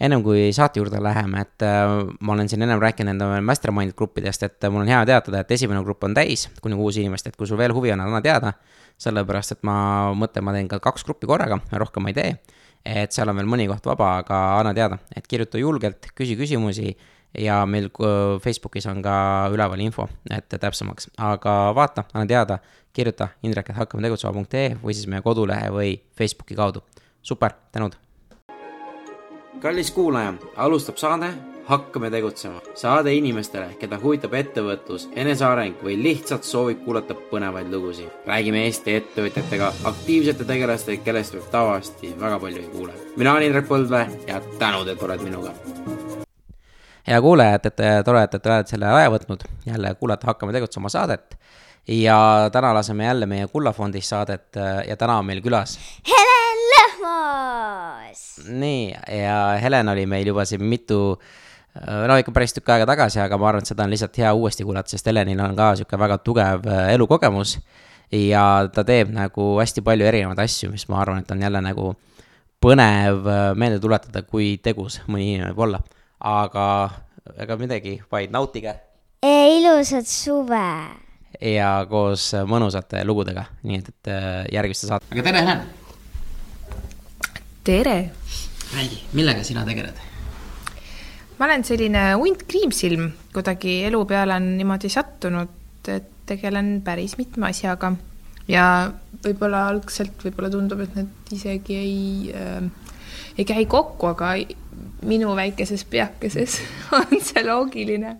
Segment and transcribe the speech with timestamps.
[0.00, 4.46] ennem kui saate juurde läheme, et äh, ma olen siin ennem rääkinud enda mastermind gruppidest,
[4.46, 7.48] et mul on hea teatada, et esimene grupp on täis, kuni kuus inimest, et kui
[7.48, 8.54] sul veel huvi on, anna teada.
[9.00, 9.74] sellepärast, et ma
[10.12, 12.34] mõtlen, ma teen ka kaks gruppi korraga, rohkem ma ei tee.
[12.84, 16.94] et seal on veel mõni koht vaba, aga anna teada, et kirjuta julgelt, küsi küsimusi
[17.38, 17.90] ja meil
[18.40, 19.14] Facebookis on ka
[19.52, 22.58] üleval info, et täpsemaks, aga vaata, anna teada,
[22.92, 26.84] kirjuta indrek, et hakkame tegutsema.ee või siis meie kodulehe või Facebooki kaudu.
[27.22, 27.96] super, tänud
[29.60, 31.32] kallis kuulaja, alustab saade
[31.70, 32.60] Hakkame tegutsema.
[32.74, 38.08] saade inimestele, keda huvitab ettevõtlus, eneseareng või lihtsalt soovib kuulata põnevaid lugusid.
[38.26, 42.92] räägime Eesti ettevõtjatega, aktiivsete tegelastega, kellest võib tavaliselt väga palju ei kuule.
[43.16, 45.52] mina olen Indrek Põldvee ja tänud, et oled minuga.
[47.06, 50.88] hea kuulaja, et, et tore, et, et oled selle aja võtnud jälle kuulata Hakkame tegutsema
[50.88, 51.38] saadet
[51.88, 54.56] ja täna laseme jälle meie Kullafondis saadet
[54.88, 56.49] ja täna on meil külas Helen
[57.00, 58.22] Lõhmus.
[58.48, 58.90] nii,
[59.22, 61.16] ja Helen oli meil juba siin mitu,
[62.08, 64.66] no ikka päris tükk aega tagasi, aga ma arvan, et seda on lihtsalt hea uuesti
[64.68, 67.58] kuulata, sest Helenil on ka sihuke väga tugev äh, elukogemus.
[68.12, 71.94] ja ta teeb nagu hästi palju erinevaid asju, mis ma arvan, et on jälle nagu
[72.60, 75.82] põnev äh, meelde tuletada, kui tegus mõni inimene võib olla.
[76.20, 76.66] aga
[77.38, 78.74] ega midagi, vaid nautige.
[79.24, 80.66] ilusat suve
[81.40, 85.06] ja koos mõnusate lugudega, nii et, et äh, järgmiste saate.
[85.14, 85.79] aga tere, Helen!
[87.64, 88.10] Tere!
[88.74, 89.96] räägi, millega sina tegeled?
[91.38, 95.52] ma olen selline hunt kriimsilm, kuidagi elu peale on niimoodi sattunud,
[95.88, 97.92] et tegelen päris mitme asjaga
[98.48, 98.64] ja
[99.24, 102.00] võib-olla algselt võib-olla tundub, et need isegi ei
[102.36, 102.64] äh,,
[103.36, 104.34] ei käi kokku, aga
[105.08, 106.60] minu väikeses peakeses
[106.96, 108.16] on see loogiline.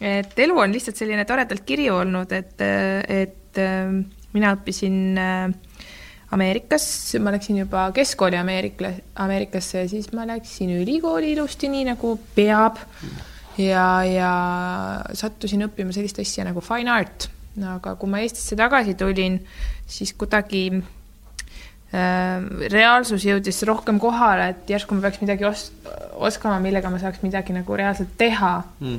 [0.00, 4.00] et elu on lihtsalt selline toredalt kirju olnud, et, et äh,
[4.32, 5.52] mina õppisin äh,
[6.32, 6.84] Ameerikas,
[7.20, 8.88] ma läksin juba keskkooli Ameerikla,
[9.20, 12.80] Ameerikasse ja siis ma läksin ülikooli ilusti, nii nagu peab.
[13.60, 14.32] ja, ja
[15.12, 17.28] sattusin õppima sellist asja nagu fine art.
[17.74, 19.36] aga kui ma Eestisse tagasi tulin,
[19.84, 20.62] siis kuidagi
[21.92, 22.40] äh,
[22.72, 25.68] reaalsus jõudis rohkem kohale, et järsku ma peaks midagi os
[26.16, 28.98] oskama, millega ma saaks midagi nagu reaalselt teha mm.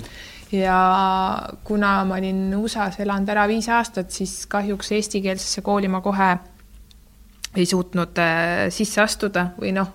[0.59, 0.79] ja
[1.65, 6.35] kuna ma olin USA-s elanud ära viis aastat, siis kahjuks eestikeelsesse kooli ma kohe
[7.55, 9.89] ei suutnud äh, sisse astuda või noh,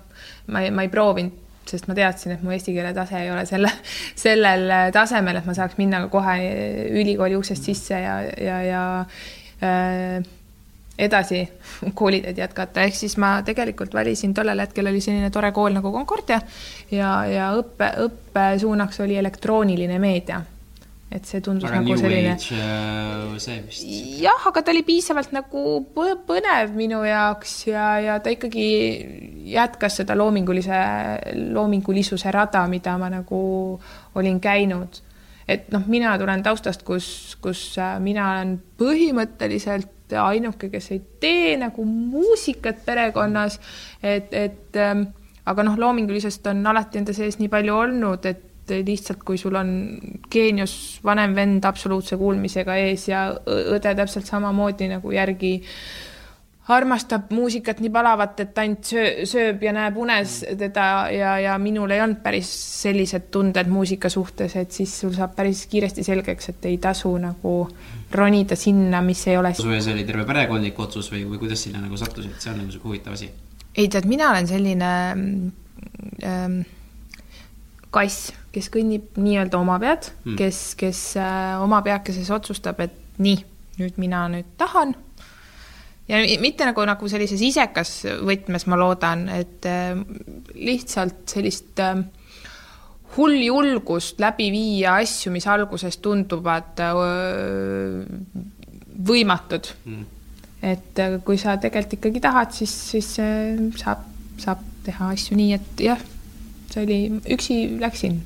[0.52, 3.44] ma ei, ma ei proovinud, sest ma teadsin, et mu eesti keele tase ei ole
[3.48, 3.70] selle,
[4.24, 6.38] sellel äh, tasemel, et ma saaks minna kohe
[7.02, 8.82] ülikooli uksest sisse ja, ja, ja
[9.62, 10.34] äh,
[10.98, 11.44] edasi
[11.98, 16.41] kooliteed jätkata, ehk siis ma tegelikult valisin, tollel hetkel oli selline tore kool nagu Concordia
[16.91, 20.42] ja, ja õppe, õppesuunaks oli elektrooniline meedia
[21.08, 22.34] et see tundus aga nagu selline.
[22.36, 23.88] Äh, see vist.
[24.20, 25.62] jah, aga ta oli piisavalt nagu
[25.94, 28.69] põnev minu jaoks ja, ja ta ikkagi
[29.54, 30.80] jätkas seda loomingulise,
[31.56, 33.41] loomingulisuse rada, mida ma nagu
[34.20, 35.00] olin käinud.
[35.48, 41.56] et noh, mina tulen taustast, kus, kus äh, mina olen põhimõtteliselt ainuke, kes ei tee
[41.60, 43.58] nagu muusikat perekonnas,
[44.02, 45.08] et, et ähm,
[45.48, 49.56] aga noh, loomingulisest on alati enda sees nii palju olnud, et et lihtsalt, kui sul
[49.58, 49.70] on
[50.30, 55.56] geenius vanem vend absoluutse kuulmisega ees ja õde täpselt samamoodi nagu järgi
[56.68, 60.84] armastab muusikat nii palavat, et ainult söö, sööb ja näeb unes teda
[61.14, 62.50] ja, ja minul ei olnud päris
[62.82, 67.54] sellised tunded muusika suhtes, et siis sul saab päris kiiresti selgeks, et ei tasu nagu
[68.12, 69.54] ronida sinna, mis ei ole.
[69.56, 72.74] su ees oli terve perekondlik otsus või, või kuidas sinna nagu sattusid, see on nagu
[72.74, 73.30] sihuke huvitav asi?
[73.78, 74.92] ei tead, mina olen selline
[76.26, 76.60] ähm,
[77.94, 83.38] kass, kes kõnnib nii-öelda oma pead mm., kes, kes äh, oma peakeses otsustab, et nii,
[83.78, 84.94] nüüd mina nüüd tahan.
[86.10, 89.94] ja mitte nagu, nagu sellises isekas võtmes, ma loodan, et äh,
[90.58, 92.02] lihtsalt sellist äh,
[93.16, 96.82] hulljulgust läbi viia asju, mis alguses tunduvad
[99.08, 100.04] võimatud mm..
[100.74, 103.14] et kui sa tegelikult ikkagi tahad, siis, siis
[103.80, 104.04] saab,
[104.42, 106.06] saab teha asju nii, et jah
[106.72, 106.98] see oli,
[107.34, 108.21] üksi läksin.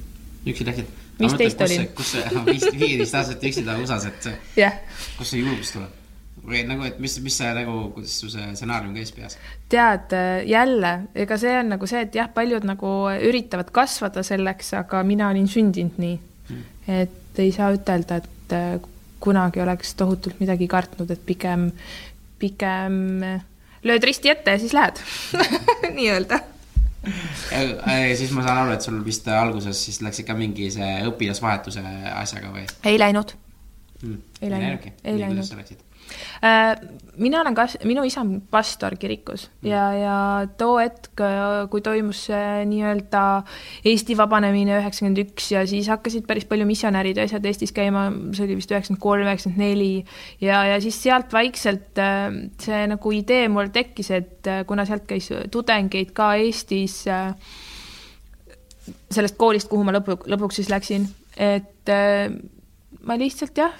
[0.47, 0.93] Üksi läksid?
[1.21, 1.89] viisteist olin.
[1.97, 2.45] kus see,
[2.83, 4.79] viieteist aastat üksi ta USA-s, et yeah.,
[5.19, 5.99] kust see julgus tuleb?
[6.43, 9.39] või nagu, et mis, mis see nagu, kuidas su see stsenaarium käis peas?
[9.73, 10.15] tead,
[10.49, 10.93] jälle,
[11.25, 12.95] ega see on nagu see, et jah, paljud nagu
[13.31, 16.17] üritavad kasvada selleks, aga mina olin sündinud nii
[16.49, 16.65] hmm..
[16.99, 18.75] et ei saa ütelda, et äh,
[19.23, 21.71] kunagi oleks tohutult midagi kartnud, et pigem,
[22.43, 22.97] pigem
[23.87, 24.99] lööd risti ette ja siis lähed
[25.97, 26.43] nii-öelda
[28.17, 31.83] siis ma saan aru, et sul vist alguses siis läks ikka mingi see õpilasvahetuse
[32.15, 32.67] asjaga või?
[32.89, 33.35] ei läinud.
[34.03, 34.21] Hmm..
[34.43, 35.83] ei läinud, ei läinud.
[36.43, 36.75] Äh,
[37.23, 40.17] mina olen kas-, minu isa on pastor kirikus ja, ja
[40.59, 41.21] too hetk,
[41.71, 43.23] kui toimus see nii-öelda
[43.89, 48.47] Eesti vabanemine üheksakümmend üks ja siis hakkasid päris palju missionärid ja asjad Eestis käima, see
[48.47, 49.93] oli vist üheksakümmend kolm, üheksakümmend neli
[50.43, 52.27] ja, ja siis sealt vaikselt äh,
[52.63, 57.05] see nagu idee mul tekkis, et äh, kuna sealt käis tudengeid ka Eestis
[59.13, 61.07] sellest koolist, kuhu ma lõpu, lõpuks siis läksin,
[61.39, 61.91] et
[63.07, 63.77] ma lihtsalt jah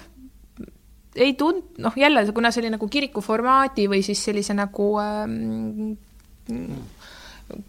[1.15, 5.93] ei tund-, noh jälle, kuna see oli nagu kiriku formaadi või siis sellise nagu ähm,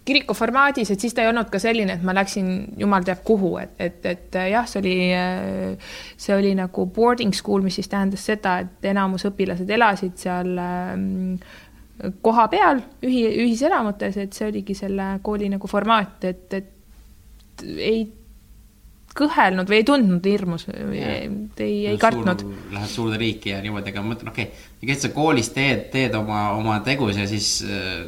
[0.05, 2.51] kiriku formaadis, et siis ta ei olnud ka selline, et ma läksin
[2.81, 4.97] jumal teab kuhu, et, et, et jah, see oli,
[6.17, 11.37] see oli nagu boarding school, mis siis tähendas seda, et enamus õpilased elasid seal ähm,
[12.25, 18.05] koha peal ühi-, ühiselamutes, et see oligi selle kooli nagu formaat, et, et ei
[19.15, 22.43] kõhelnud või ei tundnud hirmus, ei, ei kartnud.
[22.75, 26.17] Lähed suurde riiki ja niimoodi, aga ma mõtlen, okei okay,, kes sa koolis teed, teed
[26.19, 28.03] oma, oma tegus ja siis äh,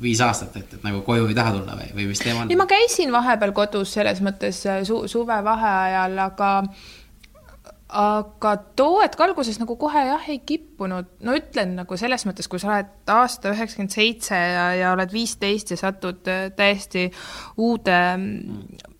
[0.00, 2.52] viis aastat, et, et nagu koju ei taha tulla või, või mis teema on?
[2.52, 6.52] ei, ma käisin vahepeal kodus selles mõttes äh, su suvevaheajal, aga
[7.86, 12.58] aga too hetk alguses nagu kohe jah, ei kippunud, no ütlen nagu selles mõttes, kui
[12.58, 17.10] sa oled aasta üheksakümmend seitse ja, ja oled viisteist ja satud äh, täiesti
[17.60, 18.94] uude mm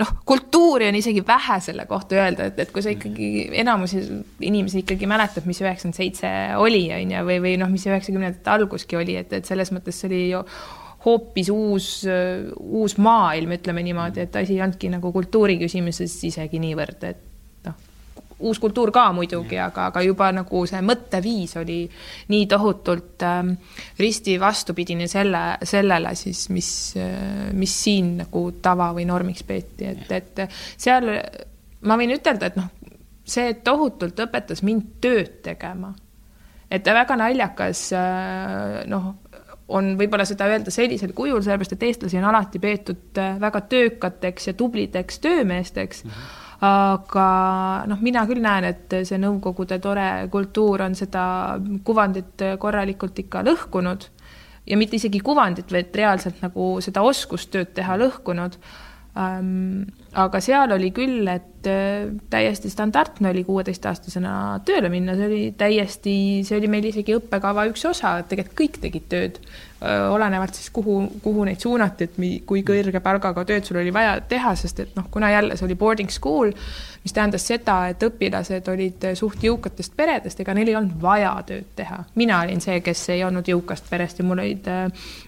[0.00, 4.84] noh, kultuuri on isegi vähe selle kohta öelda, et, et kui sa ikkagi, enamus inimesi
[4.84, 9.16] ikkagi mäletab, mis üheksakümmend seitse oli, on ju, või, või noh, mis üheksakümnendate alguski oli,
[9.20, 10.44] et, et selles mõttes see oli ju
[11.04, 11.88] hoopis uus,
[12.60, 17.29] uus maailm, ütleme niimoodi, et asi ei olnudki nagu kultuuri küsimuses isegi niivõrd, et
[18.40, 21.80] uus kultuur ka muidugi, aga, aga juba nagu see mõtteviis oli
[22.32, 23.54] nii tohutult ähm,
[23.98, 26.70] risti vastupidine selle, sellele siis, mis,
[27.00, 31.10] äh, mis siin nagu tava või normiks peeti, et, et seal
[31.86, 32.68] ma võin ütelda, et noh,
[33.30, 35.94] see tohutult õpetas mind tööd tegema.
[36.70, 39.14] et väga naljakas äh, noh,
[39.70, 44.50] on võib-olla seda öelda sellisel kujul, sellepärast et eestlasi on alati peetud äh, väga töökateks
[44.50, 46.10] ja tublideks töömeesteks mm.
[46.10, 47.26] -hmm aga
[47.88, 51.22] noh, mina küll näen, et see Nõukogude tore kultuur on seda
[51.84, 54.04] kuvandit korralikult ikka lõhkunud.
[54.68, 58.58] Ja mitte isegi kuvandit, vaid reaalselt nagu seda oskustööd teha lõhkunud.
[59.18, 65.40] Ähm, aga seal oli küll, et äh, täiesti standardne oli kuueteistaastasena tööle minna, see oli
[65.58, 66.14] täiesti,
[66.46, 69.40] see oli meil isegi õppekava üks osa, et tegelikult kõik tegid tööd
[69.80, 74.18] olenevalt siis kuhu, kuhu neid suunati, et mi, kui kõrge palgaga tööd sul oli vaja
[74.28, 76.52] teha, sest et noh, kuna jälle see oli boarding school,
[77.04, 81.72] mis tähendas seda, et õpilased olid suht jõukatest peredest, ega neil ei olnud vaja tööd
[81.76, 82.02] teha.
[82.14, 84.68] mina olin see, kes ei olnud jõukast perest ja mul olid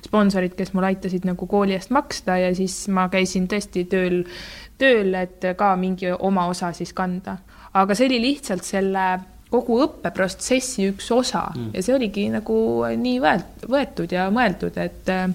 [0.04, 4.22] sponsorid, kes mul aitasid nagu kooli eest maksta ja siis ma käisin tõesti tööl,
[4.78, 7.38] tööl, et ka mingi oma osa siis kanda.
[7.72, 9.06] aga see oli lihtsalt selle
[9.52, 11.46] kogu õppeprotsessi üks osa.
[11.54, 11.70] Mm.
[11.76, 12.58] ja see oligi nagu
[12.98, 15.26] nii võet-, võetud ja mõeldud, et äh,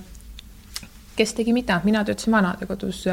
[1.17, 3.03] kes tegi mida, mina töötasin vanadekodus,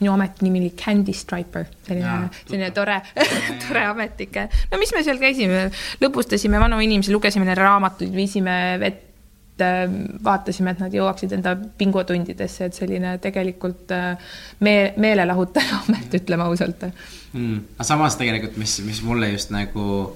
[0.00, 2.98] minu ametnimi oli Candy Striper, selline, selline tore
[3.66, 4.48] tore ametike.
[4.72, 5.66] no mis me seal käisime,
[6.02, 9.84] lõbustasime vanu inimesi, lugesime neile raamatuid, viisime vett äh,
[10.24, 14.34] vaatasime, et nad jõuaksid enda pingutundidesse, et selline tegelikult äh,
[14.64, 16.88] mee-, meelelahutaja amet, ütleme ausalt.
[17.32, 17.62] Mm..
[17.76, 20.12] aga samas tegelikult, mis, mis mulle just nagu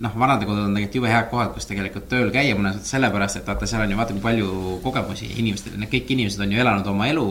[0.00, 3.48] noh, vanadekodud on tegelikult jube head kohad, kus tegelikult tööl käia mõnes mõttes sellepärast, et
[3.50, 4.50] vaata, seal on ju vaata, kui palju
[4.84, 7.30] kogemusi inimestel, need kõik inimesed on ju elanud oma elu.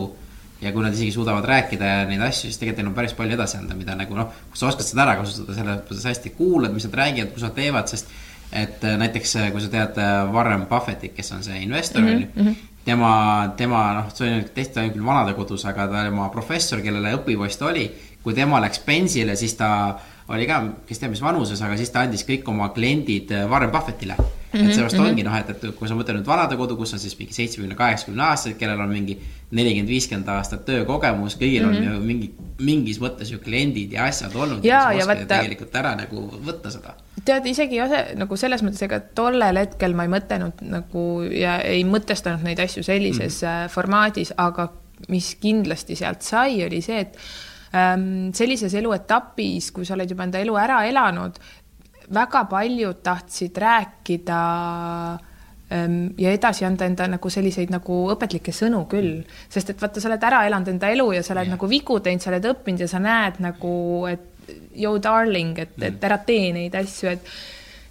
[0.60, 3.56] ja kui nad isegi suudavad rääkida neid asju, siis tegelikult neil on päris palju edasi
[3.56, 6.84] anda, mida nagu noh, kui sa oskad seda ära kasutada, selles mõttes hästi kuulad, mis
[6.84, 8.12] nad räägivad, kus nad teevad, sest.
[8.52, 12.08] et äh, näiteks, äh, kui sa tead äh, Warren Buffettit, kes on see investor on
[12.10, 12.54] ju mm -hmm
[12.84, 17.58] tema, tema noh, see oli teist, ta oli küll vanadekodus, aga tema professor, kellele õpipoiss
[17.60, 17.90] ta oli,
[18.22, 19.70] kui tema läks pensile, siis ta
[20.30, 23.72] oli ka, kes teab, mis vanuses, aga siis ta andis kõik oma kliendid äh, Warren
[23.74, 24.24] Buffettile mm.
[24.52, 25.10] -hmm, et seepärast mm -hmm.
[25.10, 28.22] ongi noh, et, et kui sa mõtled nüüd vanadekodu, kus on siis mingi seitsmekümne, kaheksakümne
[28.22, 29.18] aastased, kellel on mingi
[29.50, 31.78] nelikümmend, viiskümmend aastat töökogemus, kõigil mm -hmm.
[31.78, 31.94] on mhm.
[31.94, 34.64] ju mingi, mingis mõttes ju kliendid ja asjad olnud.
[34.64, 35.26] ja, ja võtta.
[35.26, 36.94] tegelikult ära nagu võtta seda.
[37.24, 41.84] tead, isegi ose, nagu selles mõttes, ega tollel hetkel ma ei mõtelnud nagu ja ei
[41.84, 43.68] mõtestanud neid asju sellises mm -hmm.
[43.68, 44.72] formaadis, aga
[45.08, 47.16] mis kindlasti sealt sai, oli see, et
[47.70, 51.36] sellises eluetapis, kui sa oled juba enda elu ära elanud,
[52.10, 54.38] väga paljud tahtsid rääkida
[56.18, 60.26] ja edasi anda enda nagu selliseid nagu õpetlikke sõnu küll, sest et vaata, sa oled
[60.26, 61.54] ära elanud enda elu ja sa oled yeah.
[61.54, 63.72] nagu vigu teinud, sa oled õppinud ja sa näed nagu,
[64.10, 67.30] et yo darling, et, et ära tee neid asju, et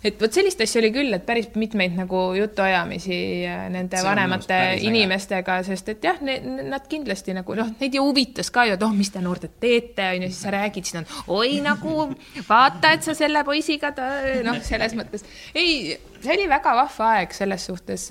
[0.04, 4.60] et vot sellist asja oli küll, et päris mitmeid nagu jutuajamisi äh, nende See vanemate
[4.88, 8.96] inimestega, sest et jah, nad kindlasti nagu noh, neid ju huvitas ka ju, et oh,
[8.96, 12.10] mis te noortelt teete, on ju, siis sa räägid, siis nad oi nagu
[12.48, 13.92] vaata, et sa selle poisiga,
[14.48, 18.10] noh, selles mõttes ei, see oli väga vahva aeg selles suhtes.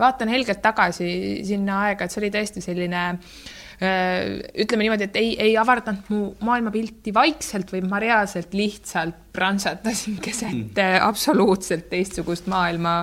[0.00, 1.10] vaatan helgelt tagasi
[1.46, 3.50] sinna aega, et see oli tõesti selline äh,
[3.82, 10.52] ütleme niimoodi, et ei, ei avardanud mu maailmapilti vaikselt, vaid ma reaalselt lihtsalt prantsatasin keset
[10.52, 10.98] mm.
[11.02, 13.00] absoluutselt teistsugust maailma,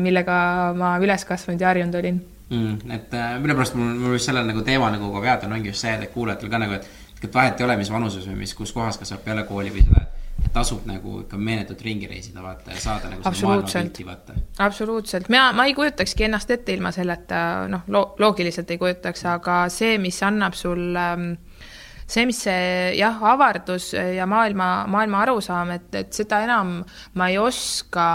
[0.00, 0.36] millega
[0.78, 2.90] ma üles kasvanud ja harjunud olin mm,.
[2.96, 5.72] et äh, mille pärast mul, mul just sellel nagu teemal nagu ka pead on, ongi
[5.72, 6.88] just see, et kuulajatel ka nagu, et,
[7.22, 10.04] et vahet ei ole, mis vanuses või mis, kus kohas kasvab peale kooli või seda,
[10.04, 10.23] et
[10.54, 14.36] tasub nagu ikka meeletult ringi reisida, vaata ja saada nagu seda maailmapilti, vaata.
[14.64, 19.64] absoluutselt, mina, ma ei kujutakski ennast ette ilma selleta, noh lo, loogiliselt ei kujutaks, aga
[19.72, 21.32] see, mis annab sul ähm,
[22.06, 26.76] see, mis see jah, avardus ja maailma, maailma arusaam, et, et seda enam
[27.18, 28.06] ma ei oska,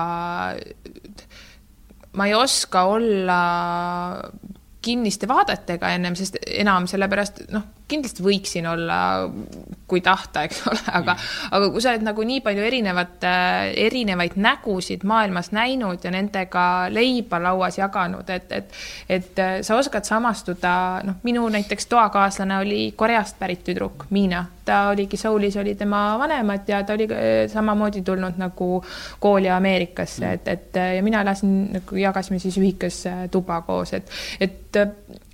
[2.15, 3.41] ma ei oska olla
[4.85, 8.99] kinniste vaadetega ennem, sest enam sellepärast noh, kindlasti võiksin olla,
[9.89, 13.25] kui tahta, eks ole, aga mm., aga kui sa oled nagu nii palju erinevat,
[13.87, 18.77] erinevaid nägusid maailmas näinud ja nendega leiba lauas jaganud, et, et,
[19.09, 20.73] et sa oskad samastuda,
[21.07, 26.67] noh, minu näiteks toakaaslane oli Koreast pärit tüdruk, Miina, ta oligi Soulis, oli tema vanemad
[26.69, 27.07] ja ta oli
[27.51, 28.83] samamoodi tulnud nagu
[29.19, 34.79] kooli Ameerikasse, et, et ja mina elasin, nagu jagasime siis ühikas tuba koos, et, et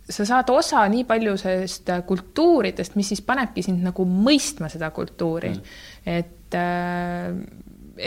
[0.10, 5.54] sa saad osa nii paljusest kultuuridest, mis siis panebki sind nagu mõistma seda kultuuri.
[5.56, 5.80] Mm..
[6.06, 7.34] et äh,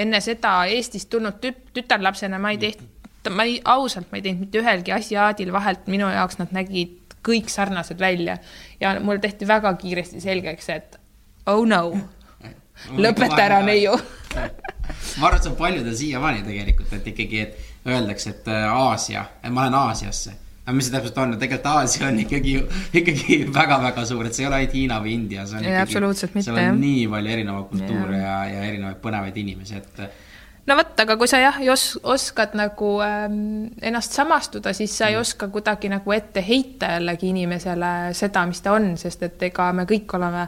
[0.04, 4.46] enne seda Eestist tulnud tüt tütarlapsena ma ei teinud, ma ei, ausalt, ma ei teinud
[4.46, 8.38] mitte ühelgi asiaadil vahelt, minu jaoks nad nägid kõik sarnased välja.
[8.80, 10.98] Ja mulle tehti väga kiiresti selgeks, et
[11.50, 11.82] oh no,
[13.04, 13.98] lõpeta ära, neiu.
[15.18, 19.24] Ma arvan, et see on paljudel siiamaani tegelikult, et ikkagi, et öeldakse, et äh, Aasia,
[19.50, 22.54] ma lähen Aasiasse aga mis see täpselt on, tegelikult Aasia on ikkagi,
[23.00, 26.42] ikkagi väga-väga suur, et see ei ole ainult Hiina või India, see on ei, ikkagi,
[26.44, 30.02] seal on nii palju erinevaid kultuure ja, ja, ja erinevaid põnevaid inimesi, et
[30.68, 33.38] no vot, aga kui sa jah, os-, oskad nagu ähm,
[33.80, 35.24] ennast samastuda, siis sa ei mm.
[35.24, 39.88] oska kuidagi nagu ette heita jällegi inimesele seda, mis ta on, sest et ega me
[39.88, 40.44] kõik oleme,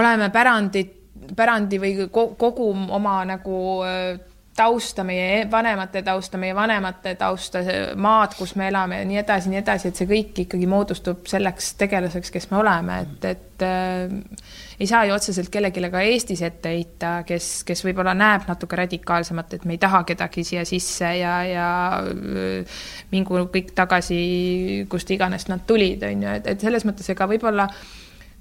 [0.00, 0.96] oleme pärandit,
[1.36, 4.16] pärandi või kogu oma nagu äh,
[4.56, 7.60] tausta, meie vanemate tausta, meie vanemate tausta,
[8.00, 11.74] maad, kus me elame ja nii edasi, nii edasi, et see kõik ikkagi moodustub selleks
[11.80, 14.14] tegelaseks, kes me oleme, et, et äh,
[14.80, 19.58] ei saa ju otseselt kellelegi ka Eestis ette heita, kes, kes võib-olla näeb natuke radikaalsemalt,
[19.58, 21.68] et me ei taha kedagi siia sisse ja, ja
[22.00, 22.80] äh,
[23.12, 24.18] mingu kõik tagasi,
[24.88, 27.86] kust iganes nad tulid, on ju, et, et selles mõttes ega võib-olla äh,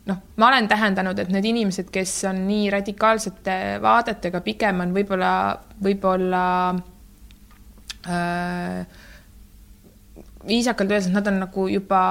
[0.05, 5.31] noh, ma olen tähendanud, et need inimesed, kes on nii radikaalsete vaadetega, pigem on võib-olla,
[5.83, 6.43] võib-olla
[8.09, 9.01] äh,
[10.47, 12.03] viisakalt öeldes, nad on nagu juba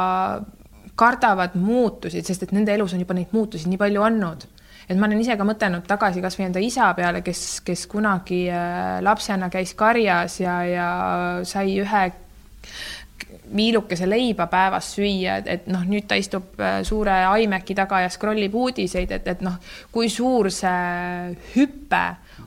[0.98, 4.50] kardavad muutusi, sest et nende elus on juba neid muutusi nii palju olnud.
[4.84, 8.98] et ma olen ise ka mõtelnud tagasi kasvõi enda isa peale, kes, kes kunagi äh,
[9.02, 10.88] lapsena käis karjas ja, ja
[11.48, 12.02] sai ühe
[13.56, 18.10] viilukese leiba päevas süüa, et, et noh, nüüd ta istub äh, suure iMaci taga ja
[18.12, 19.58] scroll ib uudiseid, et, et noh,
[19.94, 22.04] kui suur see hüpe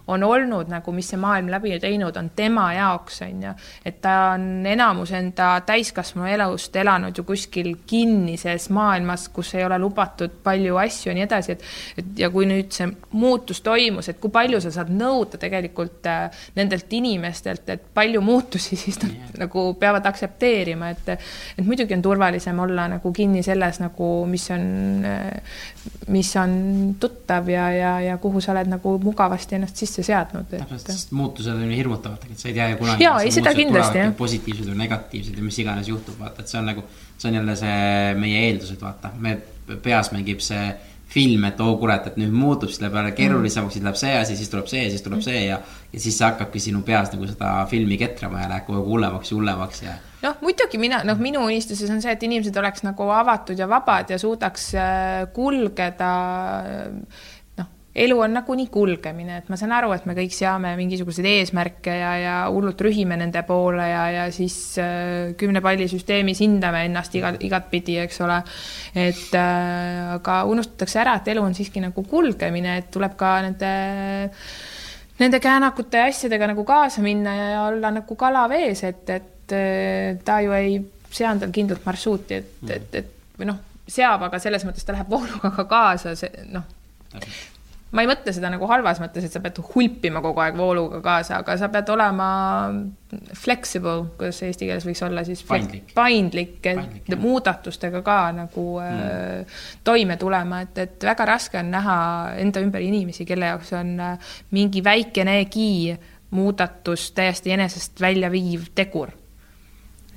[0.07, 3.53] on olnud nagu, mis see maailm läbi teinud on tema jaoks, on ju.
[3.85, 9.79] et ta on enamus enda täiskasvanu elust elanud ju kuskil kinnises maailmas, kus ei ole
[9.79, 11.65] lubatud palju asju ja nii edasi, et
[11.97, 12.87] et ja kui nüüd see
[13.17, 18.77] muutus toimus, et kui palju sa saad nõuda tegelikult äh, nendelt inimestelt, et palju muutusi
[18.83, 19.35] siis nad yeah.
[19.43, 24.65] nagu peavad aktsepteerima, et et muidugi on turvalisem olla nagu kinni selles nagu, mis on,
[25.07, 25.59] äh,
[26.13, 26.57] mis on
[26.99, 30.59] tuttav ja, ja, ja kuhu sa oled nagu mugavasti ennast sisse seadnud et....
[30.61, 33.07] täpselt, sest muutused on ju hirmutavad, et sa ei tea ju kunagi.
[33.07, 34.13] jaa, ei seda kindlasti jah.
[34.17, 36.83] positiivsed või negatiivsed ja mis iganes juhtub, vaata, et see on nagu,
[37.17, 37.79] see on jälle see
[38.21, 39.37] meie eeldused, vaata, me
[39.83, 40.69] peas mängib see
[41.07, 44.15] film, et oo oh, kurat, et nüüd muutub, siis läheb jälle keerulisemaks, siis läheb see
[44.17, 45.59] asi, siis tuleb see siis tuleb see ja.
[45.93, 49.31] ja siis see hakkabki sinu peas nagu seda filmi ketrama ja läheb kogu aeg hullemaks
[49.31, 49.95] ja hullemaks ja.
[50.25, 54.11] noh, muidugi mina, noh, minu unistuses on see, et inimesed oleks nagu avatud ja vabad
[54.11, 56.11] ja suudaks äh, kulgeda
[57.97, 62.11] elu on nagunii kulgemine, et ma saan aru, et me kõik seame mingisuguseid eesmärke ja,
[62.21, 67.39] ja hullult rühime nende poole ja, ja siis äh, kümne palli süsteemis hindame ennast igal,
[67.43, 68.37] igatpidi, eks ole.
[68.93, 73.73] et äh, aga unustatakse ära, et elu on siiski nagu kulgemine, et tuleb ka nende
[75.17, 80.21] nende käänakute ja asjadega nagu kaasa minna ja olla nagu kala vees, et, et äh,
[80.25, 80.77] ta ju ei
[81.09, 85.09] sea endal kindlat marsruuti, et, et, et või noh, seab, aga selles mõttes ta läheb
[85.09, 86.75] vooluga ka kaasa, see noh
[87.91, 91.39] ma ei mõtle seda nagu halvas mõttes, et sa pead hulpima kogu aeg vooluga kaasa,
[91.39, 92.29] aga sa pead olema
[93.37, 95.43] flexible, kuidas see eesti keeles võiks olla siis?
[95.47, 95.93] paindlik.
[95.95, 99.05] paindlik, et muudatustega ka nagu mm.
[99.05, 101.97] äh, toime tulema, et, et väga raske on näha
[102.43, 105.95] enda ümber inimesi, kelle jaoks on äh, mingi väikenegi
[106.35, 109.15] muudatus täiesti enesest välja viiv tegur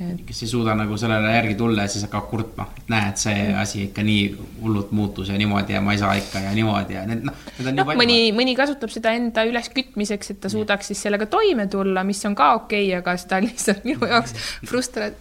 [0.00, 3.82] kes ei suuda nagu sellele järgi tulla ja siis hakkab kurtma, et näed, see asi
[3.88, 4.22] ikka nii
[4.62, 7.68] hullult muutus ja niimoodi ja ma ei saa ikka ja niimoodi ja need noh, need
[7.68, 8.00] on no, nii palju.
[8.00, 12.38] mõni, mõni kasutab seda enda üleskütmiseks, et ta suudaks siis sellega toime tulla, mis on
[12.38, 14.36] ka okei okay,, aga seda on lihtsalt minu jaoks
[14.72, 15.12] frustra-,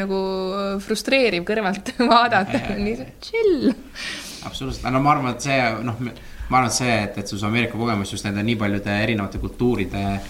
[0.00, 0.24] nagu
[0.86, 3.72] frustreeriv kõrvalt vaadata, lihtsalt chill.
[4.48, 7.52] absoluutselt, no ma arvan, et see noh, ma arvan, et see, et, et sul see
[7.52, 10.20] Ameerika kogemus just nende nii paljude erinevate kultuuride Äh,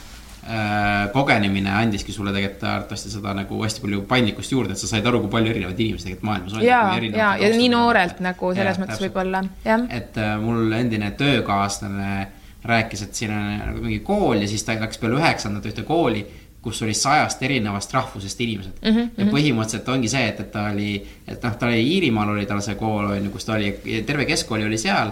[1.12, 5.20] kogenemine andiski sulle tegelikult arvatavasti seda nagu hästi palju paindlikkust juurde, et sa said aru,
[5.22, 6.64] kui palju erinevaid inimesi tegelikult maailmas on.
[6.66, 9.86] ja, ja, ja nii noorelt nagu selles ja, mõttes võib-olla, jah.
[9.90, 12.16] et äh, mul endine töökaaslane
[12.66, 16.26] rääkis, et siin on nagu mingi kool ja siis ta läks peale üheksandat ühte kooli
[16.62, 18.90] kus oli sajast erinevast rahvusest inimesed mm.
[18.90, 19.08] -hmm.
[19.16, 19.34] ja mhm.
[19.34, 20.94] põhimõtteliselt ongi see, et, et ta oli,
[21.26, 23.74] et noh, ta oli Iirimaal oli tal see kool on ju, kus ta oli,
[24.06, 25.10] terve keskkooli oli seal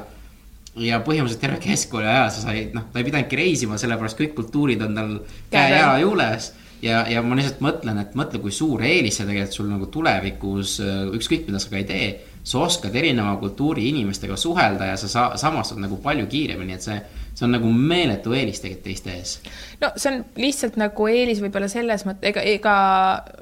[0.79, 4.83] ja põhimõtteliselt terve keskkooli ajal sa said, noh, ta ei pidanudki reisima, sellepärast kõik kultuurid
[4.87, 5.15] on tal
[5.51, 6.53] käe-jala juures.
[6.83, 10.79] ja, ja ma lihtsalt mõtlen, et mõtle, kui suur eelis see tegelikult sul nagu tulevikus,
[11.17, 12.11] ükskõik mida sa ka ei tee
[12.43, 16.97] sa oskad erineva kultuuri inimestega suhelda ja sa sa samastud nagu palju kiiremini, et see,
[17.41, 19.33] see on nagu meeletu eelis tegelikult teiste ees.
[19.81, 22.75] no see on lihtsalt nagu eelis võib-olla selles mõttes, ega, ega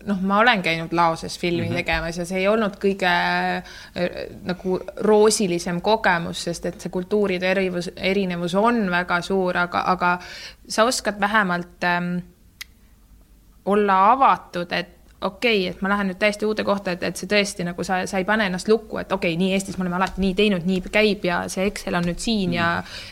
[0.07, 1.81] noh, ma olen käinud Laoses filmi mm -hmm.
[1.83, 4.79] tegemas ja see ei olnud kõige äh, nagu
[5.11, 10.19] roosilisem kogemus, sest et see kultuuride erinevus, erinevus on väga suur, aga, aga
[10.69, 12.19] sa oskad vähemalt ähm,
[13.65, 17.31] olla avatud, et okei okay,, et ma lähen nüüd täiesti uude kohta, et, et see
[17.31, 19.99] tõesti nagu sa, sa ei pane ennast lukku, et okei okay,, nii Eestis me oleme
[19.99, 22.59] alati nii teinud, nii käib ja see Excel on nüüd siin mm.
[22.59, 22.69] ja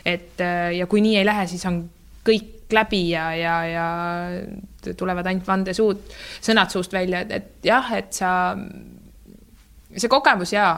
[0.06, 0.44] et
[0.78, 1.82] ja kui nii ei lähe, siis on
[2.26, 6.02] kõik läbi ja, ja, ja tulevad ainult vandesuud,
[6.42, 8.30] sõnad suust välja, et, et jah, et sa,
[9.94, 10.72] see kogemus ja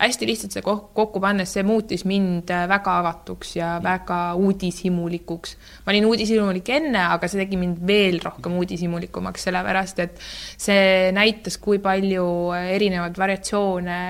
[0.00, 5.56] hästi lihtsalt see kokku pannes, see muutis mind äh, väga avatuks ja väga uudishimulikuks.
[5.84, 10.20] ma olin uudishimulik enne, aga see tegi mind veel rohkem uudishimulikumaks, sellepärast et
[10.56, 12.26] see näitas, kui palju
[12.56, 14.00] erinevaid variatsioone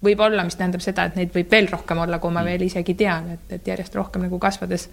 [0.00, 2.96] võib olla, mis tähendab seda, et neid võib veel rohkem olla, kui ma veel isegi
[2.96, 4.88] tean, et, et järjest rohkem nagu kasvades,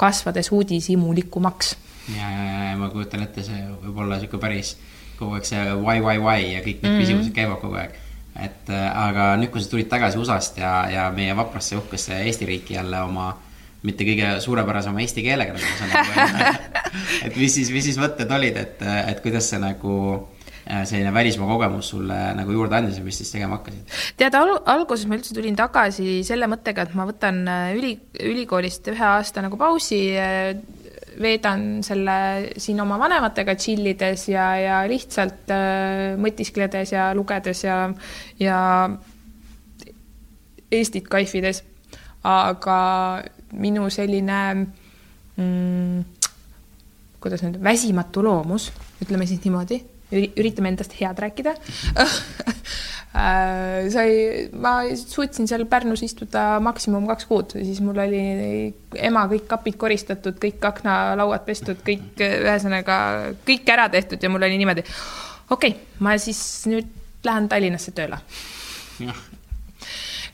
[0.00, 1.76] kasvades uudishimulikumaks.
[2.16, 4.74] ja, ja, ja ma kujutan ette, see võib olla niisugune päris
[5.20, 7.04] kogu aeg see why, why, why ja kõik need mm -hmm.
[7.04, 7.94] küsimused käivad kogu aeg
[8.40, 12.48] et äh, aga nüüd, kui sa tulid tagasi USA-st ja, ja meie vaprasse uhkesse Eesti
[12.48, 13.32] riiki jälle oma
[13.86, 16.76] mitte kõige suurepärasema eesti keelega, nagu ma saan aru,
[17.26, 21.48] et mis siis, mis siis mõtted olid, et, et kuidas see nagu äh, selline välismaa
[21.50, 23.96] kogemus sulle nagu juurde andis ja mis siis tegema hakkasid?
[24.22, 28.86] tead al, alguses ma üldse tulin tagasi selle mõttega, et ma võtan äh, üli, ülikoolist
[28.94, 30.04] ühe aasta nagu pausi
[31.20, 32.16] veedan selle
[32.60, 37.84] siin oma vanematega tšillides ja, ja lihtsalt äh, mõtiskledes ja lugedes ja,
[38.40, 38.58] ja
[40.72, 41.64] Eestit kaifides.
[42.24, 42.76] aga
[43.60, 44.38] minu selline
[45.36, 46.04] mm,
[47.20, 48.70] kuidas nüüd, väsimatu loomus,
[49.02, 51.54] ütleme siis niimoodi, üritame endast head rääkida
[53.12, 54.12] sai,
[54.56, 58.22] ma suutsin seal Pärnus istuda maksimum kaks kuud, siis mul oli
[58.96, 62.96] ema kõik kapid koristatud, kõik aknalauad pestud, kõik ühesõnaga
[63.44, 64.84] kõik ära tehtud ja mul oli niimoodi.
[65.50, 66.40] okei okay,, ma siis
[66.72, 66.88] nüüd
[67.24, 68.18] lähen Tallinnasse tööle.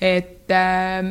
[0.00, 1.10] et äh,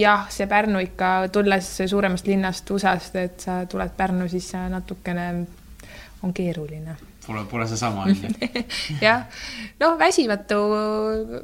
[0.00, 5.28] jah, see Pärnu ikka, tulles suuremast linnast USA-st, et sa tuled Pärnu, siis natukene
[6.24, 6.96] on keeruline
[7.28, 8.30] Pole, pole seesama, on ju.
[9.04, 9.26] jah,
[9.80, 10.62] noh, väsimatu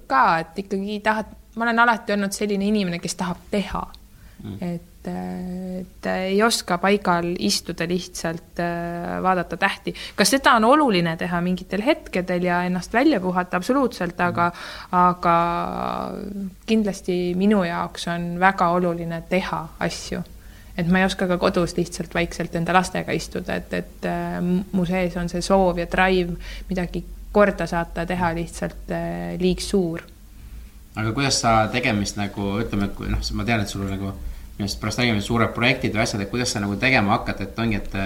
[0.08, 3.82] ka, et ikkagi tahad, ma olen alati olnud selline inimene, kes tahab teha
[4.40, 4.56] mm..
[4.64, 8.64] et, et ei oska paigal istuda lihtsalt
[9.22, 9.94] vaadata tähti.
[10.16, 15.38] kas seda on oluline teha mingitel hetkedel ja ennast välja puhata, absoluutselt, aga mm., aga
[16.66, 20.24] kindlasti minu jaoks on väga oluline teha asju
[20.76, 24.86] et ma ei oska ka kodus lihtsalt vaikselt enda lastega istuda, et, et äh, mu
[24.88, 26.36] sees on see soov ja drive
[26.70, 30.04] midagi korda saata, teha lihtsalt äh, liig suur.
[30.94, 34.12] aga kuidas sa tegemist nagu ütleme, et kui noh, ma tean, et sul on nagu
[34.54, 37.58] minu arust pärast räägime suured projektid või asjad, et kuidas sa nagu tegema hakkad, et
[37.58, 37.96] ongi, et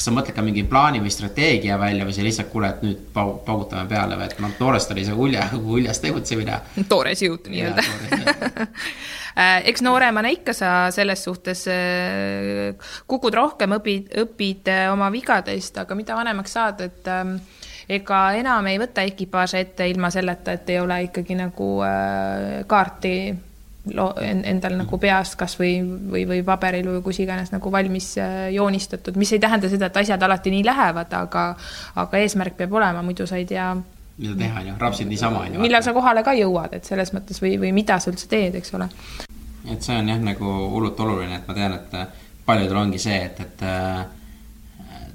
[0.00, 3.00] kas sa mõtled ka mingi plaani või strateegia välja või sa lihtsalt kuule, et nüüd
[3.12, 6.56] pau-, paugutame peale või et noh, toorest oli see ulja, uljas tegutsemine.
[6.88, 7.84] toores jõud nii-öelda
[9.42, 15.76] äh, eks nooremana ikka sa selles suhtes äh, kukud rohkem, õpid, õpid äh, oma vigadest,
[15.84, 17.36] aga mida vanemaks saad, et ähm,
[17.92, 21.70] ega enam ei võta ekipaaže ette ilma selleta, et ei ole ikkagi nagu
[22.70, 23.14] kaarti
[23.90, 29.32] endal nagu peas kasvõi või, või paberil või kus iganes nagu valmis äh, joonistatud, mis
[29.34, 31.46] ei tähenda seda, et asjad alati nii lähevad, aga
[32.02, 33.72] aga eesmärk peab olema, muidu sa ei tea,
[34.20, 35.64] mida teha, on ju, rapsid niisama, on ju.
[35.64, 38.74] millal sa kohale ka jõuad, et selles mõttes või, või mida sa üldse teed, eks
[38.78, 38.88] ole.
[39.70, 43.20] et see on jah, nagu hullult oluline, et ma tean, et äh, paljudel ongi see,
[43.30, 44.00] et, et äh,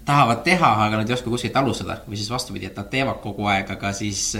[0.05, 3.47] tahavad teha, aga nad ei oska kuskilt alustada või siis vastupidi, et nad teevad kogu
[3.49, 4.31] aeg, aga siis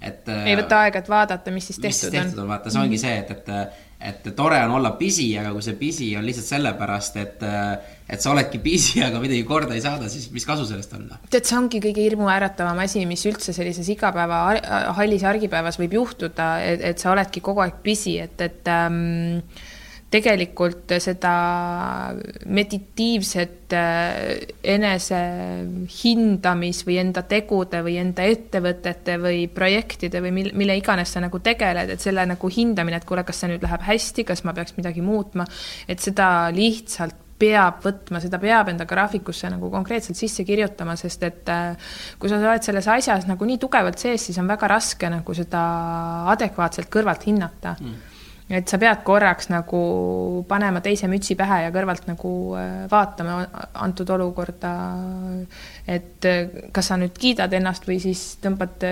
[0.00, 2.46] et ei võta aega, et vaadata, mis siis mis siis tehtud tehtud on.
[2.46, 5.76] on, vaata, see ongi see, et, et et tore on olla busy, aga kui see
[5.76, 10.30] busy on lihtsalt sellepärast, et et sa oledki busy, aga midagi korda ei saada, siis
[10.32, 11.04] mis kasu sellest on?
[11.10, 11.20] noh?
[11.28, 14.40] tead, see ongi kõige hirmuäratavam asi, mis üldse sellises igapäeva
[14.96, 19.44] hallis argipäevas võib juhtuda, et, et sa oledki kogu aeg busy, et, et ähm,
[20.10, 21.30] tegelikult seda
[22.50, 24.42] meditiivset äh,
[24.74, 31.38] enesehindamis või enda tegude või enda ettevõtete või projektide või mil, mille iganes sa nagu
[31.44, 34.74] tegeled, et selle nagu hindamine, et kuule, kas see nüüd läheb hästi, kas ma peaks
[34.78, 35.44] midagi muutma,
[35.86, 41.48] et seda lihtsalt peab võtma, seda peab enda graafikusse nagu konkreetselt sisse kirjutama, sest et
[41.54, 45.30] äh, kui sa oled selles asjas nagu nii tugevalt sees, siis on väga raske nagu
[45.38, 45.62] seda
[46.34, 47.78] adekvaatselt kõrvalt hinnata.
[47.78, 48.10] Mm
[48.50, 49.80] et sa pead korraks nagu
[50.48, 53.38] panema teise mütsi pähe ja kõrvalt nagu äh, vaatama
[53.84, 54.74] antud olukorda,
[55.86, 58.82] et äh, kas sa nüüd kiidad ennast või siis tõmbad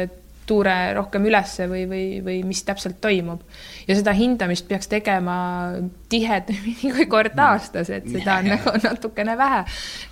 [0.48, 3.42] tuure rohkem ülesse või, või, või mis täpselt toimub.
[3.88, 5.36] ja seda hindamist peaks tegema
[6.08, 9.60] tihedamini kui kord aastas, et seda on nagu natukene vähe.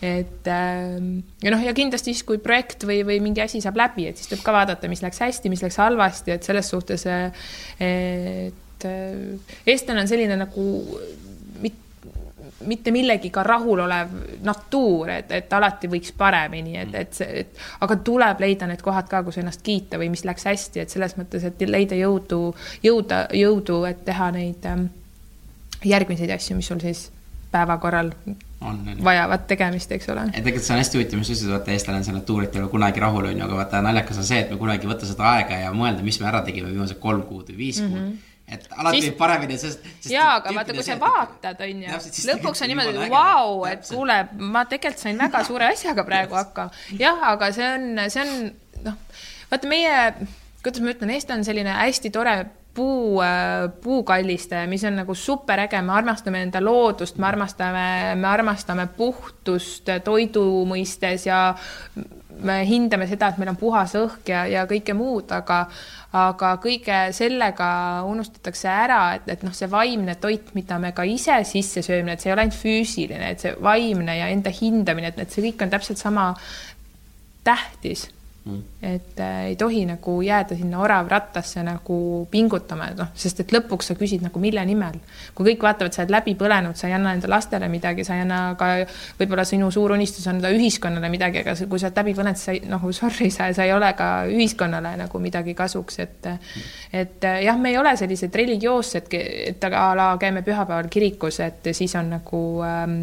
[0.04, 1.08] et ähm,
[1.44, 4.28] ja noh, ja kindlasti siis, kui projekt või, või mingi asi saab läbi, et siis
[4.32, 8.62] tuleb ka vaadata, mis läks hästi, mis läks halvasti, et selles suhtes et
[9.66, 10.66] eestlane on selline nagu
[11.62, 11.74] mit,
[12.66, 14.12] mitte millegiga rahulolev
[14.46, 19.22] natuur, et, et alati võiks paremini, et, et et aga tuleb leida need kohad ka,
[19.26, 22.40] kus ennast kiita või mis läks hästi, et selles mõttes, et leida jõudu,
[22.84, 24.88] jõuda, jõudu, et teha neid ähm,
[25.84, 27.08] järgmiseid asju, mis sul siis
[27.52, 28.10] päevakorral
[28.60, 29.04] on, on.
[29.04, 30.28] vajavad tegemist, eks ole.
[30.30, 32.56] et tegelikult see on hästi huvitav, mis sa ütlesid, vaata eestlane on see natuur, et
[32.56, 34.92] ei ole kunagi rahul, on ju, aga vaata naljakas on see, et me kunagi ei
[34.92, 37.92] võta seda aega ja mõelda, mis me ära tegime viimased kolm kuud või viis mm
[37.92, 38.08] -hmm.
[38.16, 39.14] kuud et alati siis...
[39.18, 40.10] paremini, sest, sest.
[40.12, 44.18] jaa, aga vaata, kui sa vaatad, on ju, lõpuks on niimoodi, et vau, et kuule,
[44.54, 46.84] ma tegelikult sain väga suure asjaga praegu hakkama.
[47.00, 48.52] jah, aga see on, see on,
[48.86, 49.00] noh,
[49.50, 49.96] vaata meie,
[50.62, 52.38] kuidas ma ütlen, Eesti on selline hästi tore
[52.76, 53.22] puu,
[53.82, 57.86] puukallistaja, mis on nagu superäge, me armastame enda loodust, me armastame,
[58.20, 61.40] me armastame puhtust toidu mõistes ja
[62.44, 65.64] me hindame seda, et meil on puhas õhk ja, ja kõike muud, aga,
[66.16, 67.68] aga kõige sellega
[68.08, 72.22] unustatakse ära, et, et noh, see vaimne toit, mida me ka ise sisse sööme, et
[72.22, 75.66] see ei ole ainult füüsiline, et see vaimne ja enda hindamine, et, et see kõik
[75.66, 76.30] on täpselt sama
[77.46, 78.08] tähtis
[78.46, 78.62] Mm.
[78.82, 81.96] et äh, ei tohi nagu jääda sinna oravrattasse nagu
[82.30, 85.00] pingutama, noh, sest et lõpuks sa küsid nagu mille nimel.
[85.34, 88.22] kui kõik vaatavad, sa oled läbi põlenud, sa ei anna enda lastele midagi, sa ei
[88.22, 88.68] anna ka,
[89.18, 92.60] võib-olla sinu suur unistus anda ühiskonnale midagi, aga kui sa oled läbi põlenud, sa ei,
[92.70, 96.30] noh, sorry, sa, sa ei ole ka ühiskonnale nagu midagi kasuks, et
[96.94, 99.10] et jah, me ei ole sellised religioossed,
[99.50, 103.00] et a la käime pühapäeval kirikus, et siis on nagu ähm,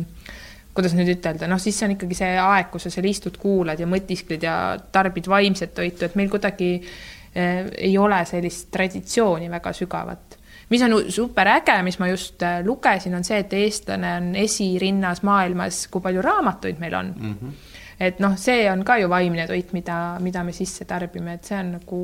[0.74, 3.82] kuidas nüüd ütelda, noh, siis see on ikkagi see aeg, kus sa seal istud, kuulad
[3.82, 4.56] ja mõtiskled ja
[4.94, 10.40] tarbid vaimset toitu, et meil kuidagi äh, ei ole sellist traditsiooni väga sügavat.
[10.70, 15.22] mis on super äge, mis ma just äh, lugesin, on see, et eestlane on esirinnas
[15.24, 17.38] maailmas, kui palju raamatuid meil on mm.
[17.42, 21.46] -hmm et noh, see on ka ju vaimne toit, mida, mida me sisse tarbime, et
[21.50, 22.00] see on nagu,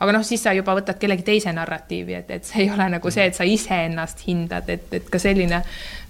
[0.00, 3.12] aga noh, siis sa juba võtad kellegi teise narratiivi, et, et see ei ole nagu
[3.14, 5.62] see, et sa iseennast hindad, et, et ka selline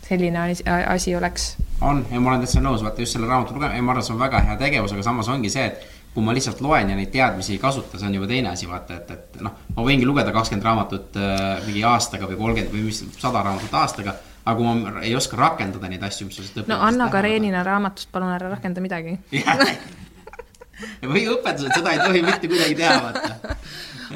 [0.09, 0.39] selline
[0.87, 1.57] asi oleks.
[1.81, 4.21] on ja ma olen täitsa nõus, vaata just selle raamatu lugemine, ma arvan, see on
[4.21, 7.57] väga hea tegevus, aga samas ongi see, et kui ma lihtsalt loen ja neid teadmisi
[7.57, 10.69] ei kasuta, see on juba teine asi, vaata, et, et noh, ma võingi lugeda kakskümmend
[10.69, 14.15] raamatut äh, mingi aastaga või kolmkümmend või mis, sada raamatut aastaga,
[14.45, 16.71] aga kui ma ei oska rakendada neid asju, mis sa siit õpid.
[16.71, 19.19] no Anna Karenina raamatust palun ära rakenda midagi
[21.15, 23.57] või õpetused, seda ei tohi mitte kuidagi teha, vaata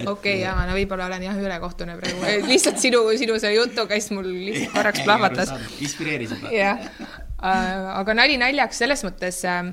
[0.07, 4.27] okei jaa, no võib-olla olen jah ülekohtune praegu, lihtsalt sinu, sinu see jutuga siis mul
[4.31, 5.53] lihtsalt korraks plahvatas.
[5.85, 6.51] inspireeris juba.
[6.55, 6.83] jah,
[7.43, 9.73] äh, aga nali naljaks selles mõttes äh,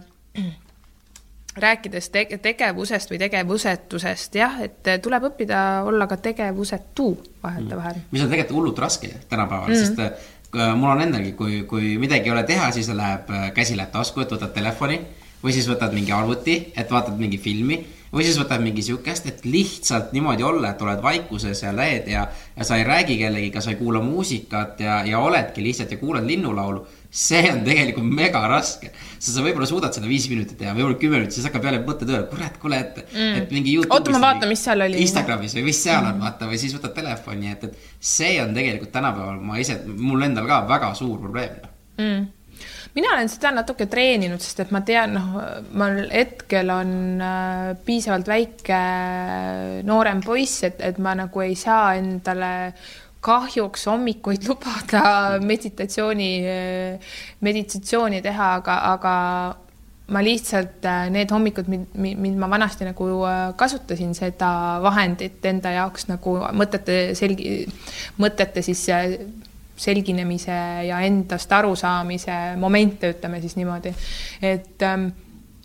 [1.66, 7.12] rääkides te tegevusest või tegevusetusest, jah, et tuleb õppida olla ka tegevusetu
[7.44, 8.08] vahetevahel mm..
[8.12, 9.86] mis on tegelikult hullult raske tänapäeval mm, -hmm.
[9.86, 13.92] sest äh, mul on endalgi, kui, kui midagi ei ole teha, siis läheb käsi läheb
[13.92, 15.02] tasku, et võtad telefoni
[15.44, 17.78] või siis võtad mingi arvuti, et vaatad mingi filmi
[18.16, 22.26] või siis võtad mingi sihukest, et lihtsalt niimoodi olla, et oled vaikuses ja lähed ja,
[22.56, 26.28] ja sa ei räägi kellegiga, sa ei kuula muusikat ja, ja oledki lihtsalt ja kuulad
[26.28, 28.92] linnulaulu, see on tegelikult mega raske.
[29.18, 32.08] sa, sa võib-olla suudad seda viis minutit teha, võib-olla kümme minutit, siis hakkab jälle mõte
[32.08, 33.76] tööle, kurat, kuule, et mm., et mingi.
[33.84, 35.04] Oota, ma vaatan, mis seal oli.
[35.04, 38.96] Instagramis või mis seal on, vaata, või siis võtad telefoni, et, et see on tegelikult
[38.96, 41.60] tänapäeval, ma ise, mul endal ka väga suur probleem.
[42.00, 42.26] mm..
[42.96, 45.40] Mina olen seda natuke treeninud, sest et ma tean, noh,
[45.76, 48.80] mul hetkel on äh, piisavalt väike
[49.88, 52.54] noorem poiss, et, et ma nagu ei saa endale
[53.26, 55.04] kahjuks hommikuid lubada
[55.42, 56.32] meditatsiooni,
[57.42, 59.14] meditatsiooni teha, aga, aga
[60.08, 64.50] ma lihtsalt äh, need hommikud, mil ma vanasti nagu äh, kasutasin seda
[64.84, 67.64] vahendit enda jaoks nagu mõtete selgi,
[68.22, 69.16] mõtete siis äh,
[69.76, 70.56] selginemise
[70.88, 73.92] ja endast arusaamise momente, ütleme siis niimoodi,
[74.42, 75.10] et ähm,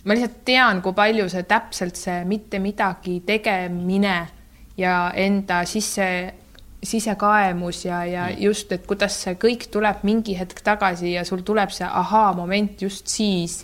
[0.05, 4.18] ma lihtsalt tean, kui palju see täpselt see mitte midagi tegemine
[4.81, 6.11] ja enda sisse
[6.83, 11.73] sisekaemus ja, ja just, et kuidas see kõik tuleb mingi hetk tagasi ja sul tuleb
[11.75, 13.61] see ahaa-moment just siis,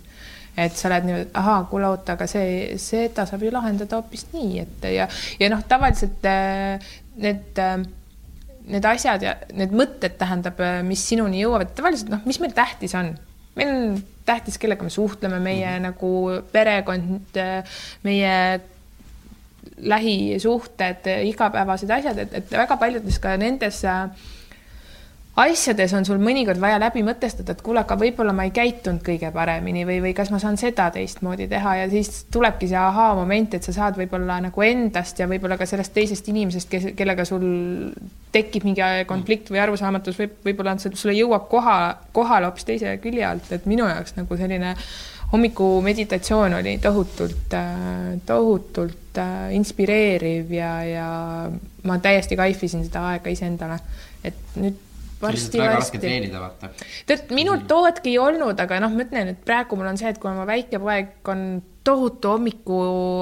[0.56, 4.60] et sa oled niimoodi, ahaa, kuule oota, aga see, seda saab ju lahendada hoopis nii,
[4.62, 5.08] et ja,
[5.40, 7.78] ja noh, tavaliselt äh, need äh,
[8.66, 13.12] need asjad ja need mõtted tähendab, mis sinuni jõuavad, tavaliselt noh, mis meil tähtis on,
[13.58, 15.84] meil on tähtis, kellega me suhtleme, meie mm -hmm.
[15.86, 16.10] nagu
[16.52, 17.38] perekond,
[18.02, 18.34] meie
[19.76, 24.08] lähisuhted, igapäevased asjad, et, et väga paljudes ka nendes äh,
[25.36, 29.28] asjades on sul mõnikord vaja läbi mõtestada, et kuule, aga võib-olla ma ei käitunud kõige
[29.34, 33.66] paremini või, või kas ma saan seda teistmoodi teha ja siis tulebki see ahaa-moment, et
[33.66, 37.44] sa saad võib-olla nagu endast ja võib-olla ka sellest teisest inimesest, kes, kellega sul
[38.32, 41.76] tekib mingi konflikt või arusaamatus võib, võib-olla on see, sulle jõuab koha,
[42.16, 44.72] kohale hoopis teise külje alt, et minu jaoks nagu selline
[45.34, 47.54] hommikumeditatsioon oli tohutult,
[48.26, 51.08] tohutult äh, inspireeriv ja, ja
[51.84, 53.80] ma täiesti kaifisin seda aega iseendale,
[54.24, 54.85] et nüüd
[55.22, 56.00] varsti varsti.
[56.02, 56.72] treenida, vaata.
[57.06, 60.20] tead, minul tookordki ei olnud, aga noh, ma ütlen, et praegu mul on see, et
[60.22, 61.48] kui mu väike poeg on
[61.86, 62.78] tohutu hommiku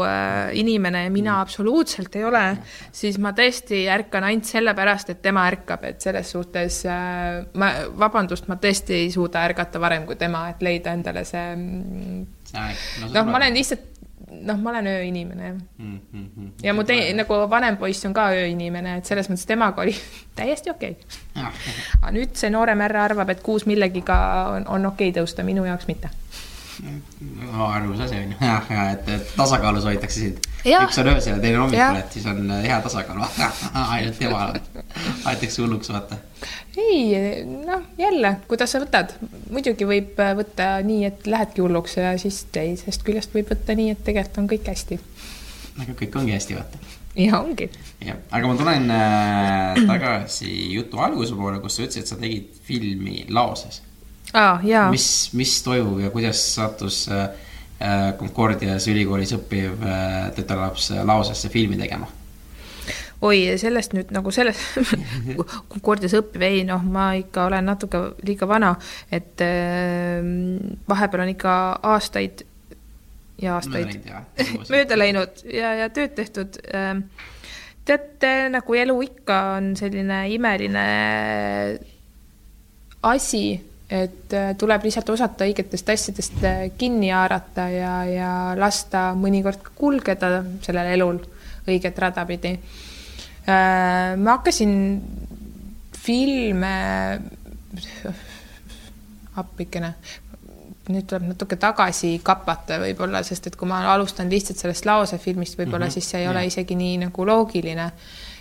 [0.08, 2.44] äh, inimene ja mina absoluutselt ei ole,
[2.92, 8.48] siis ma tõesti ärkan ainult sellepärast, et tema ärkab, et selles suhtes äh, ma, vabandust,
[8.48, 12.24] ma tõesti ei suuda ärgata varem kui tema, et leida endale see mm,
[13.12, 13.93] noh, ma olen lihtsalt,
[14.42, 15.98] noh, ma olen ööinimene mm,.
[16.12, 16.50] Mm, mm.
[16.62, 19.94] ja mu tei-, nagu vanem poiss on ka ööinimene, et selles mõttes temaga oli
[20.38, 21.46] täiesti okei okay..
[22.00, 24.18] aga nüüd see noorem härra arvab, et kuus millegiga
[24.56, 26.10] on, on okei okay tõusta, minu jaoks mitte.
[27.52, 30.40] Arvus asi on ju, jah, ja et, et tasakaalus hoitakse sind.
[30.64, 33.20] Üks on öösel ja teine on hommikul, et siis on hea tasakaal,
[33.94, 34.54] ainult temal
[35.24, 36.18] aetakse hulluks, vaata.
[36.76, 39.14] ei, noh, jälle, kuidas sa võtad,
[39.52, 43.94] muidugi võib äh, võtta nii, et lähedki hulluks ja siis teisest küljest võib võtta nii,
[43.94, 45.00] et tegelikult on kõik hästi.
[45.84, 46.82] aga kõik ongi hästi, vaata.
[47.20, 47.70] ja ongi.
[48.04, 52.62] jah, aga ma tulen äh, tagasi jutu alguse poole, kus sa ütlesid, et sa tegid
[52.64, 53.82] filmi Laoses.
[54.34, 54.90] jaa.
[54.90, 57.28] mis, mis toimub ja kuidas sattus äh,
[57.78, 62.08] äh, Concordias ülikoolis õppiv äh, tütarlaps äh, Laosesse filmi tegema?
[63.24, 64.58] oi, sellest nüüd nagu selles
[65.72, 68.74] Concordias õppiv, ei noh, ma ikka olen natuke liiga vana,
[69.12, 70.18] et äh,
[70.90, 71.54] vahepeal on ikka
[71.94, 72.44] aastaid
[73.40, 73.96] ja aastaid
[74.72, 76.58] mööda läinud ja, ja tööd tehtud.
[77.84, 80.84] teate, nagu elu ikka on selline imeline
[83.04, 83.44] asi,
[83.90, 89.74] et äh, tuleb lihtsalt osata õigetest asjadest äh, kinni haarata ja, ja lasta mõnikord ka
[89.76, 91.20] kulgeda sellel elul
[91.68, 92.58] õiget rada pidi.
[93.44, 94.72] ma hakkasin
[96.04, 96.74] filme,
[99.42, 99.94] appikene,
[100.92, 105.56] nüüd tuleb natuke tagasi kapata võib-olla, sest et kui ma alustan lihtsalt sellest laose filmist,
[105.58, 105.94] võib-olla mm -hmm.
[105.96, 106.52] siis see ei ole jah.
[106.52, 107.90] isegi nii nagu loogiline.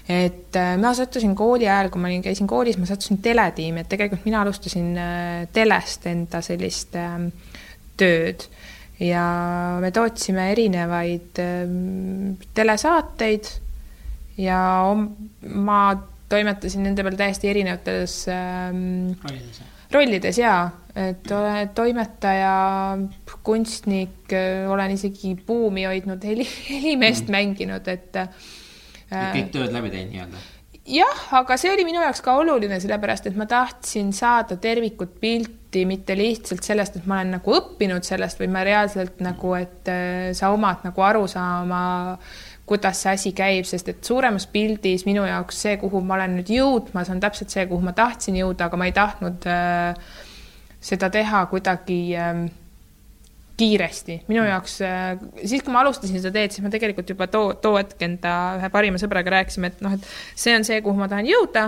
[0.10, 3.92] Et äh, ma sattusin kooli ajal, kui ma olin, käisin koolis, ma sattusin teletiimi, et
[3.92, 7.30] tegelikult mina alustasin äh, telest enda sellist ähm,
[8.00, 8.48] tööd.
[9.04, 9.24] Ja
[9.82, 13.50] me tootsime erinevaid ähm, telesaateid
[14.40, 14.60] ja
[14.94, 15.80] ma
[16.30, 19.16] toimetasin nende peal täiesti erinevates ähm,
[19.94, 20.56] rollides ja,
[20.98, 22.54] et olen toimetaja,
[23.44, 24.34] kunstnik,
[24.70, 27.38] olen isegi buumi hoidnud, heli, helimeest mm.
[27.38, 28.30] mänginud, et äh,
[29.14, 30.44] kõik tööd läbi teinud nii-öelda.
[30.94, 35.86] jah, aga see oli minu jaoks ka oluline, sellepärast et ma tahtsin saada tervikut pilti,
[35.90, 40.32] mitte lihtsalt sellest, et ma olen nagu õppinud sellest, vaid ma reaalselt nagu, et äh,
[40.38, 41.84] sa omad nagu arusaama,
[42.70, 46.52] kuidas see asi käib, sest et suuremas pildis minu jaoks see, kuhu ma olen nüüd
[46.54, 50.20] jõudmas, on täpselt see, kuhu ma tahtsin jõuda, aga ma ei tahtnud äh,
[50.84, 52.46] seda teha kuidagi äh,
[53.64, 54.20] kiiresti.
[54.28, 57.78] minu jaoks äh,, siis kui ma alustasin seda teed, siis ma tegelikult juba too, too
[57.80, 61.30] hetk enda ühe parima sõbraga rääkisime, et noh, et see on see, kuhu ma tahan
[61.30, 61.66] jõuda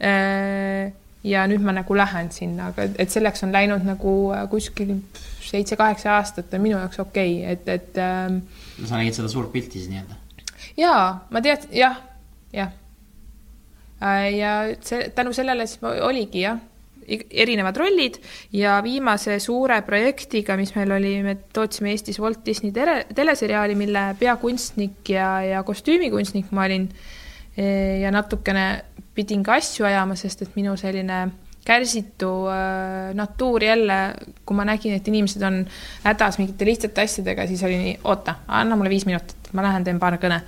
[0.00, 0.92] äh,
[1.28, 4.96] ja nüüd ma nagu lähen sinna, aga et selleks on läinud nagu äh, kuskil
[5.44, 8.42] seitse-kaheksa aastat on minu jaoks okei okay., et, et ähm,.
[8.84, 10.18] sa nägid seda suurt pilti siis nii-öelda?
[10.80, 12.00] jaa, ma tead, jah,
[12.54, 12.78] jah.
[14.02, 16.58] Ja see, tänu sellele siis oligi jah
[17.08, 18.18] erinevad rollid
[18.56, 24.06] ja viimase suure projektiga, mis meil oli, me tootsime Eestis Walt Disney tele, teleseriaali, mille
[24.20, 26.88] peakunstnik ja, ja kostüümikunstnik ma olin.
[27.52, 27.64] E,
[28.00, 28.66] ja natukene
[29.14, 31.26] pidin ka asju ajama, sest et minu selline
[31.64, 33.98] kärsitu äh, natuur jälle,
[34.46, 35.60] kui ma nägin, et inimesed on
[36.02, 40.00] hädas mingite lihtsate asjadega, siis oli nii, oota, anna mulle viis minutit, ma lähen teen
[40.02, 40.40] paar kõne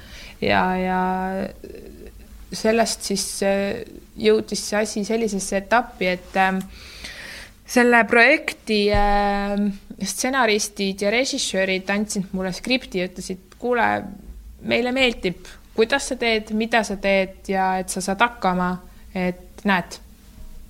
[0.43, 1.01] ja, ja
[2.55, 3.85] sellest siis äh,
[4.17, 6.59] jõudis see asi sellisesse etappi, et äh,
[7.67, 9.57] selle projekti äh,
[10.03, 13.89] stsenaristid ja režissöörid andsid mulle skripti ja ütlesid, kuule,
[14.69, 18.71] meile meeldib, kuidas sa teed, mida sa teed ja et sa saad hakkama,
[19.15, 19.99] et näed,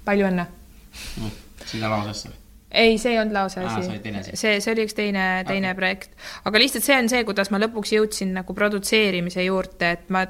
[0.07, 1.37] palju õnne mm,.
[1.67, 2.33] sinna lausesse
[2.75, 3.87] ei, see ei olnud lause asi.
[4.35, 5.79] see, see oli üks teine, teine okay.
[5.79, 6.17] projekt.
[6.49, 10.25] aga lihtsalt see on see, kuidas ma lõpuks jõudsin nagu produtseerimise juurde, et ma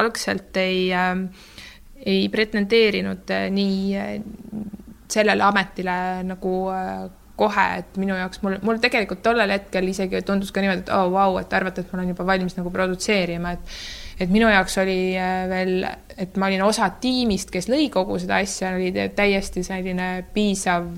[0.00, 1.12] algselt ei äh,
[2.06, 4.12] ei pretendeerinud äh, nii äh,
[5.10, 7.08] sellele ametile nagu äh,
[7.40, 11.08] kohe, et minu jaoks mul, mul tegelikult tollel hetkel isegi tundus ka niimoodi, et oh,
[11.08, 13.76] vau wow,, et arvata, et ma olen juba valmis nagu produtseerima, et
[14.20, 15.86] et minu jaoks oli äh, veel,
[16.20, 20.90] et ma olin osa tiimist, kes lõi kogu seda asja, oli täiesti selline piisav,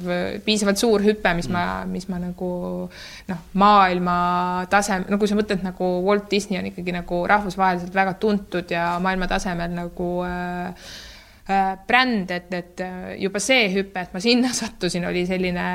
[0.45, 2.51] piisavalt suur hüpe, mis ma, mis ma nagu
[3.29, 4.17] noh, maailma
[4.73, 8.97] tasem-, no kui sa mõtled nagu Walt Disney on ikkagi nagu rahvusvaheliselt väga tuntud ja
[9.03, 10.91] maailma tasemel nagu äh,
[11.47, 12.85] äh, bränd, et, et
[13.23, 15.71] juba see hüpe, et ma sinna sattusin, oli selline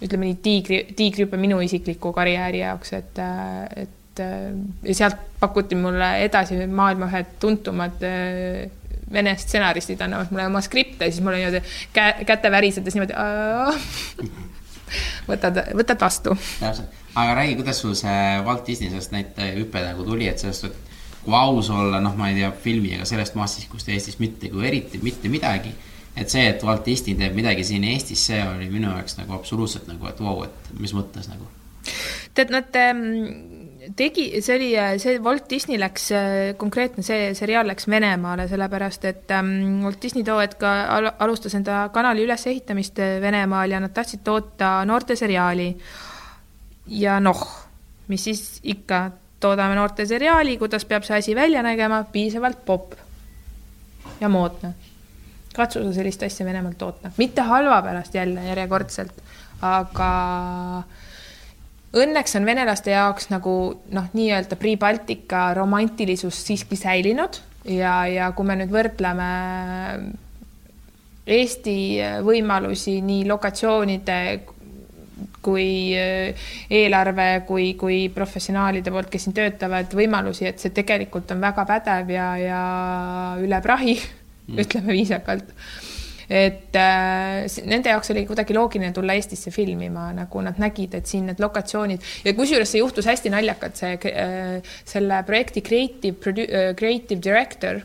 [0.00, 3.18] ütleme nii, tiigri, tiigrihüpe minu isikliku karjääri jaoks, et,
[3.76, 8.68] et et äh, ja sealt pakuti mulle edasi maailma ühed tuntumad äh,
[9.12, 11.62] vene stsenaristid annavad mulle oma skripte, siis mul on niimoodi
[11.94, 13.16] käe, käte värisedes niimoodi
[15.30, 16.36] võtad, võtad vastu.
[16.62, 20.96] aga räägi, kuidas sul see Walt Disney sellest näite hüpe nagu tuli, et sellest, et
[21.24, 25.00] kui aus olla, noh, ma ei tea, filmiga sellest massist, kus Eestis mitte kui eriti
[25.02, 25.74] mitte midagi.
[26.16, 29.86] et see, et Walt Disney teeb midagi siin Eestis, see oli minu jaoks nagu absoluutselt
[29.88, 31.46] nagu, et vau wow,, et mis mõttes nagu.
[32.34, 33.59] tead, nad ähm
[33.96, 34.68] tegi, see oli,
[35.02, 36.10] see Walt Disney läks,
[36.60, 41.88] konkreetne see seriaal läks Venemaale, sellepärast et ähm, Walt Disney too hetk al alustas enda
[41.94, 45.70] kanali ülesehitamist Venemaal ja nad tahtsid toota noorteseriaali.
[47.00, 47.42] ja noh,
[48.08, 52.92] mis siis ikka, toodame noorteseriaali, kuidas peab see asi välja nägema, piisavalt popp
[54.20, 54.74] ja moodne.
[55.56, 59.22] katsu sa sellist asja Venemaalt toota, mitte halva pärast jälle järjekordselt,
[59.62, 60.10] aga
[61.90, 63.52] Õnneks on venelaste jaoks nagu
[63.90, 69.30] noh, nii-öelda Pre-Baltica romantilisus siiski säilinud ja, ja kui me nüüd võrdleme
[71.30, 71.76] Eesti
[72.26, 74.20] võimalusi nii lokatsioonide
[75.42, 81.42] kui äh, eelarve kui, kui professionaalide poolt, kes siin töötavad, võimalusi, et see tegelikult on
[81.42, 82.64] väga pädev ja, ja
[83.40, 85.54] üle prahi mm., ütleme viisakalt
[86.30, 91.26] et äh, nende jaoks oli kuidagi loogiline tulla Eestisse filmima, nagu nad nägid, et siin
[91.26, 92.06] need lokatsioonid.
[92.22, 97.82] Ja kusjuures see juhtus hästi naljakalt, see äh, selle projekti creative, äh, creative director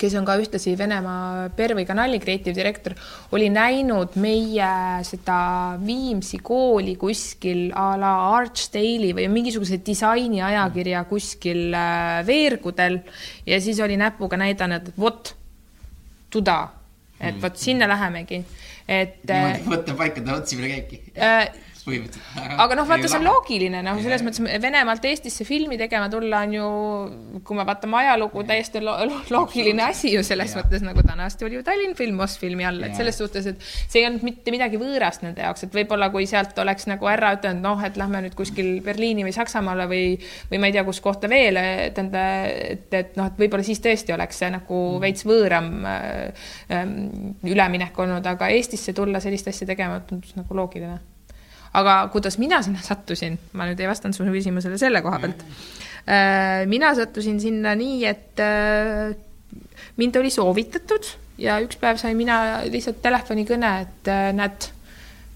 [0.00, 2.96] kes on ka ühtlasi Venemaa Pervõi kanali creative director,
[3.36, 4.72] oli näinud meie
[5.06, 5.38] seda
[5.82, 13.02] Viimsi kooli kuskil a la Archdale'i või mingisuguse disainiajakirja kuskil äh, veergudel.
[13.46, 15.34] Ja siis oli näpuga näidanud, et vot,
[16.32, 16.62] tuda
[17.22, 18.42] et vot sinna lähemegi,
[18.88, 19.18] et.
[19.28, 21.46] niimoodi võtta paika, ta otsimine käibki äh,
[21.86, 22.54] põhimõtteliselt.
[22.62, 26.54] aga noh, vaata, see on loogiline, noh, selles mõttes Venemaalt Eestisse filmi tegema tulla on
[26.56, 26.68] ju,
[27.46, 30.62] kui me vaatame ajalugu, täiesti lo lo loogiline asi ju selles ja.
[30.62, 34.08] mõttes, nagu tänasti oli ju Tallinn film Mosfilmi all, et selles suhtes, et see ei
[34.08, 37.84] olnud mitte midagi võõrast nende jaoks, et võib-olla kui sealt oleks nagu ära ütelnud, noh,
[37.86, 40.04] et lähme nüüd kuskil Berliini või Saksamaale või,
[40.50, 41.58] või ma ei tea, kus kohta veel,
[41.94, 45.02] tähendab, et, et noh, et võib-olla siis tõesti oleks see nagu mm.
[45.02, 46.84] veits võõram äh, äh,
[47.48, 51.00] üleminek olnud, aga Eestisse tulla sellist asja tegema tundus nagu loogiline
[51.78, 55.44] aga kuidas mina sinna sattusin, ma nüüd ei vastanud su küsimusele selle koha pealt.
[56.02, 59.14] Äh, mina sattusin sinna nii, et äh,
[59.96, 64.70] mind oli soovitatud ja üks päev sain mina lihtsalt telefonikõne, et äh, näed,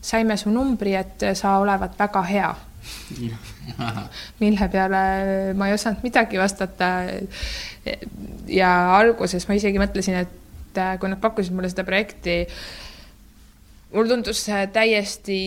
[0.07, 2.51] saime su numbri, et sa olevat väga hea
[4.42, 4.99] mille peale
[5.59, 6.90] ma ei osanud midagi vastata.
[8.46, 12.44] ja alguses ma isegi mõtlesin, et kui nad pakkusid mulle seda projekti,
[13.92, 15.38] mulle tundus täiesti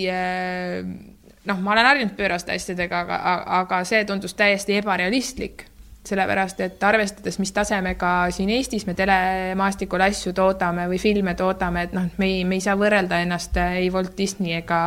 [1.50, 5.66] noh, ma olen harjunud pööraste asjadega, aga, aga see tundus täiesti ebarealistlik,
[6.10, 11.94] sellepärast et arvestades, mis tasemega siin Eestis me telemaastikul asju toodame või filme toodame, et
[11.96, 14.80] noh, me ei, me ei saa võrrelda ennast ei Walt Disney ega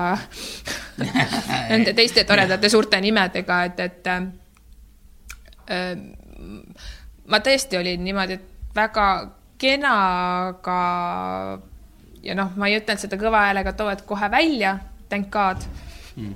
[1.73, 4.23] nende teiste toredate suurte nimedega, et, et äh,
[7.29, 9.07] ma tõesti olin niimoodi, et väga
[9.63, 9.95] kena,
[10.49, 10.79] aga
[12.23, 14.77] ja noh, ma ei ütelnud seda kõva häälega too hetk kohe välja,
[15.11, 15.65] thank god
[16.17, 16.35] mm..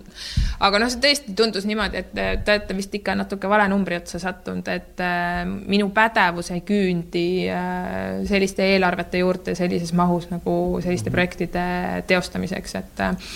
[0.66, 4.20] aga noh, see tõesti tundus niimoodi, et te olete vist ikka natuke vale numbri otsa
[4.22, 11.10] sattunud, et äh, minu pädevus ei küündi äh, selliste eelarvete juurde sellises mahus nagu selliste
[11.10, 11.16] mm.
[11.18, 11.66] projektide
[12.10, 13.34] teostamiseks, et äh,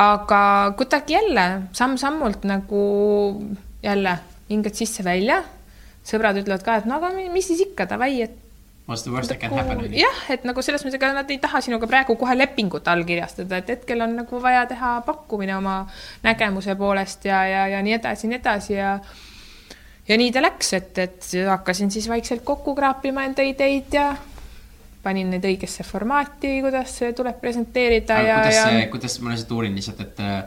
[0.00, 0.42] aga
[0.78, 1.46] kuidagi jälle
[1.76, 2.84] samm-sammult nagu
[3.82, 4.18] jälle
[4.50, 5.42] hingad sisse-välja
[6.06, 8.38] sõbrad ütlevad ka, et no aga mis siis ikka, davai, et
[8.90, 9.84] What's the worst that can happen?
[9.94, 13.68] jah, et nagu selles mõttes, ega nad ei taha sinuga praegu kohe lepingut allkirjastada, et
[13.70, 15.84] hetkel on nagu vaja teha pakkumine oma
[16.24, 18.96] nägemuse poolest ja, ja, ja nii edasi, nii edasi ja
[20.08, 24.08] ja nii ta läks, et, et hakkasin siis vaikselt kokku kraapima enda ideid ja
[25.04, 30.02] panin neid õigesse formaati, kuidas tuleb presenteerida aga ja, ja kuidas, ma lihtsalt uurin lihtsalt,
[30.02, 30.40] et äh,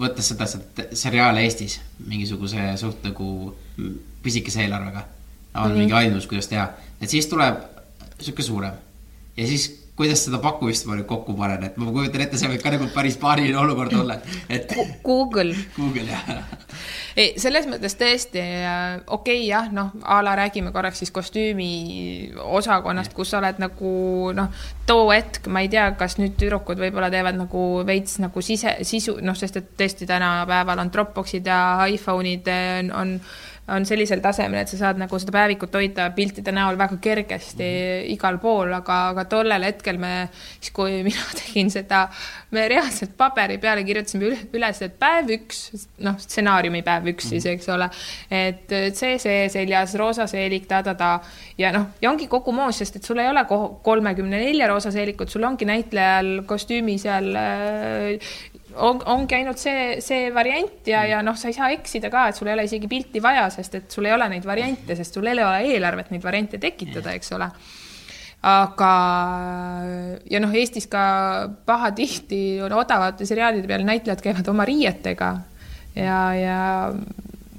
[0.00, 1.78] võttes seda, seda seriaale Eestis
[2.08, 3.54] mingisuguse suht nagu
[4.26, 5.04] pisikese eelarvega
[5.54, 5.78] on mm -hmm.
[5.78, 6.66] mingi ainus, kuidas teha,
[7.00, 7.62] et siis tuleb
[8.20, 8.76] sihuke suurem
[9.36, 12.62] ja siis kuidas seda pakkumist ma nüüd kokku panen, et ma kujutan ette, see võib
[12.64, 14.16] ka nagu päris paariline olukord olla,
[14.50, 14.72] et.
[15.06, 15.54] Google.
[15.76, 16.32] Google jah.
[17.20, 21.70] ei, selles mõttes tõesti okei okay,, jah, noh, a la räägime korraks siis kostüümi
[22.42, 23.94] osakonnast, kus sa oled nagu
[24.34, 28.80] noh, too hetk, ma ei tea, kas nüüd tüdrukud võib-olla teevad nagu veits nagu sise,
[28.82, 33.18] sisu, noh, sest et tõesti tänapäeval on Dropboxid ja iPhone'id on, on
[33.72, 38.10] on sellisel tasemel, et sa saad nagu seda päevikut hoida piltide näol väga kergesti -hmm.
[38.12, 40.28] igal pool, aga, aga tollel hetkel me,
[40.60, 42.08] siis kui mina tegin seda,
[42.50, 47.68] me reaalselt paberi peale kirjutasime üles, et päev üks, noh, stsenaariumi päev üks siis, eks
[47.72, 47.88] ole,
[48.30, 51.20] et see, see seljas, roosa seelik, ta-ta-ta
[51.58, 53.46] ja noh, ja ongi kogu moos, sest et sul ei ole
[53.82, 60.28] kolmekümne nelja roosa seelikut, sul ongi näitlejal kostüümi seal äh, on, ongi ainult see, see
[60.34, 63.22] variant ja, ja noh, sa ei saa eksida ka, et sul ei ole isegi pilti
[63.22, 66.60] vaja, sest et sul ei ole neid variante, sest sul ei ole eelarvet neid variante
[66.62, 67.50] tekitada, eks ole.
[68.44, 68.92] aga
[70.30, 71.04] ja noh, Eestis ka
[71.66, 75.30] pahatihti on odavate seriaalide peal näitlejad käivad oma riietega
[75.96, 76.58] ja, ja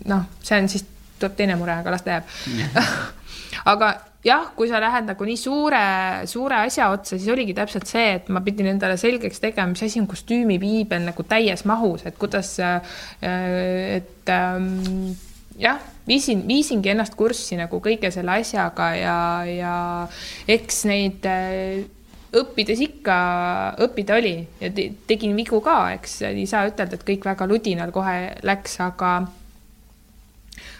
[0.05, 0.85] noh, see on siis,
[1.19, 2.75] tuleb teine mure, aga las ta jääb
[3.73, 3.95] aga
[4.25, 5.83] jah, kui sa lähed nagu nii suure,
[6.29, 10.01] suure asja otsa, siis oligi täpselt see, et ma pidin endale selgeks tegema, mis asi
[10.01, 12.95] on kostüümipiibel nagu täies mahus, et kuidas, äh,
[13.99, 15.13] et ähm,
[15.61, 19.17] jah, viisin, viisingi ennast kurssi nagu kõige selle asjaga ja,
[19.49, 19.75] ja
[20.51, 21.85] eks neid äh,
[22.35, 23.15] õppides ikka,
[23.85, 24.73] õppida oli ja
[25.07, 29.19] tegin vigu ka, eks ei saa ütelda, et kõik väga ludinal kohe läks, aga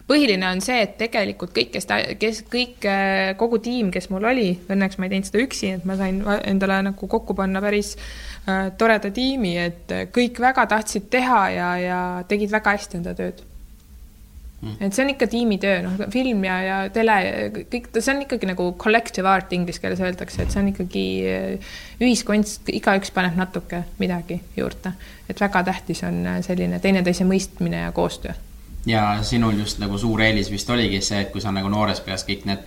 [0.10, 1.88] põhiline on see, et tegelikult kõik, kes
[2.22, 5.90] kes kõik, äh, kogu tiim, kes mul oli, õnneks ma ei teinud seda üksi, et
[5.90, 11.10] ma sain endale nagu kokku panna päris äh, toreda tiimi, et äh, kõik väga tahtsid
[11.14, 12.00] teha ja, ja
[12.30, 13.44] tegid väga hästi enda tööd.
[14.56, 14.78] Mm..
[14.80, 17.18] et see on ikka tiimitöö, noh, film ja, ja tele,
[17.74, 21.04] kõik, see on ikkagi nagu collective art inglise keeles öeldakse, et see on ikkagi
[22.00, 24.96] ühiskunst, igaüks paneb natuke midagi juurde,
[25.28, 28.34] et väga tähtis on selline teineteise mõistmine ja koostöö
[28.86, 32.26] ja sinul just nagu suur eelis vist oligi see, et kui sa nagu noores peas
[32.28, 32.64] kõik need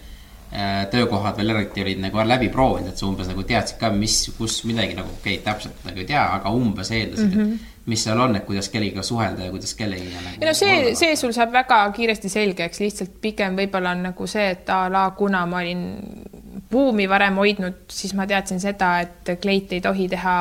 [0.52, 4.20] äh, töökohad veel eriti olid nagu läbi proovinud, et sa umbes nagu teadsid ka, mis,
[4.38, 7.52] kus midagi nagu okei okay,, täpselt nagu ei tea, aga umbes eeldasid mm, -hmm.
[7.54, 7.76] et mhm.
[7.92, 10.36] mis seal on, et kuidas kellegiga suhelda ja kuidas kellegiga nagu.
[10.40, 14.50] ei no see, see sul saab väga kiiresti selgeks, lihtsalt pigem võib-olla on nagu see,
[14.56, 15.86] et a la kuna ma olin
[16.70, 20.34] buumi varem hoidnud, siis ma teadsin seda, et kleit ei tohi teha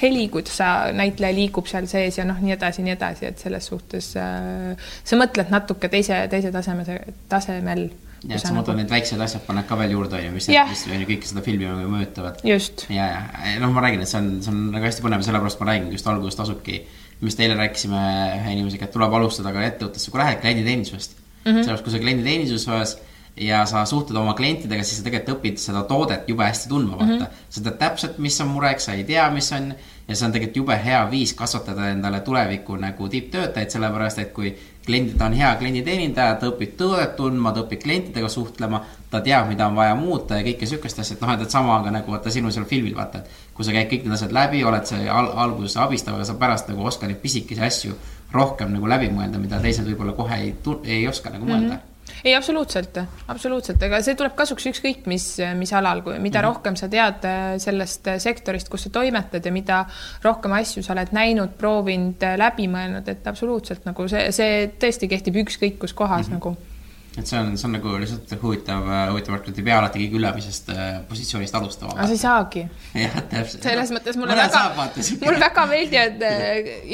[0.00, 3.66] heli, kuidas sa, näitleja liigub seal sees ja noh, nii edasi, nii edasi, et selles
[3.70, 6.86] suhtes äh, sa mõtled natuke teise, teise taseme,
[7.30, 7.86] tasemel.
[8.26, 8.82] ja, et sa mõtled nagu...
[8.82, 11.44] need väiksed asjad paned ka veel juurde, on ju, mis, mis on ju kõike seda
[11.46, 12.40] filmi nagu mõjutavad.
[12.46, 12.86] just.
[12.92, 13.10] ja,
[13.46, 15.96] ja noh, ma räägin, et see on, see on nagu hästi põnev, sellepärast ma räägingi
[15.98, 16.82] just alguses tasubki,
[17.20, 18.02] mis eile rääkisime
[18.40, 21.62] ühe inimesega, et tuleb alustada ka ettevõttesse, kui lähed klienditeenistusest mm -hmm..
[21.62, 23.00] sellepärast, kui sa klienditeenistuses
[23.40, 27.12] ja sa suhtled oma klientidega, siis sa tegelikult õpid seda toodet jube hästi tundma, vaata
[27.14, 27.22] mm.
[27.22, 27.46] -hmm.
[27.48, 29.72] sa tead täpselt, mis on mureks, sa ei tea, mis on.
[30.08, 34.56] ja see on tegelikult jube hea viis kasvatada endale tuleviku nagu tipptöötajaid, sellepärast et kui
[34.86, 38.84] kliendid on hea klienditeenindaja, ta õpib toodet tundma, ta õpib klientidega suhtlema.
[39.10, 41.84] ta teab, mida on vaja muuta ja kõike sihukest asja, et noh, et sama on
[41.84, 43.30] ka nagu vaata sinu seal filmil vaata, et.
[43.54, 46.68] kui sa käid kõik need asjad läbi, oled see al alguses abistav, aga sa pärast
[46.68, 47.96] nagu oskad neid pisikesi asju
[48.32, 51.78] rohkem nagu läbi mõelda, mida teised võib-olla kohe ei, ei oska nagu mõelda mm.
[51.78, 51.89] -hmm
[52.24, 52.98] ei, absoluutselt,
[53.28, 55.26] absoluutselt, ega see tuleb kasuks ükskõik mis,
[55.58, 56.48] mis alal, kui mida mm -hmm.
[56.48, 59.84] rohkem sa tead äh, sellest äh, sektorist, kus sa toimetad ja mida
[60.22, 65.08] rohkem asju sa oled näinud, proovinud, äh, läbi mõelnud, et absoluutselt nagu see, see tõesti
[65.08, 66.38] kehtib ükskõik kus kohas mm -hmm.
[66.38, 66.69] nagu
[67.18, 70.18] et see on, see on nagu lihtsalt huvitav, huvitav värk, et ei pea alati kõige
[70.20, 70.70] ülemisest
[71.08, 71.96] positsioonist alustama.
[71.96, 72.62] aga sa ei saagi.
[73.02, 73.66] jah, täpselt.
[73.66, 74.86] selles mõttes mulle Mõne väga,
[75.24, 76.24] mulle väga meeldivad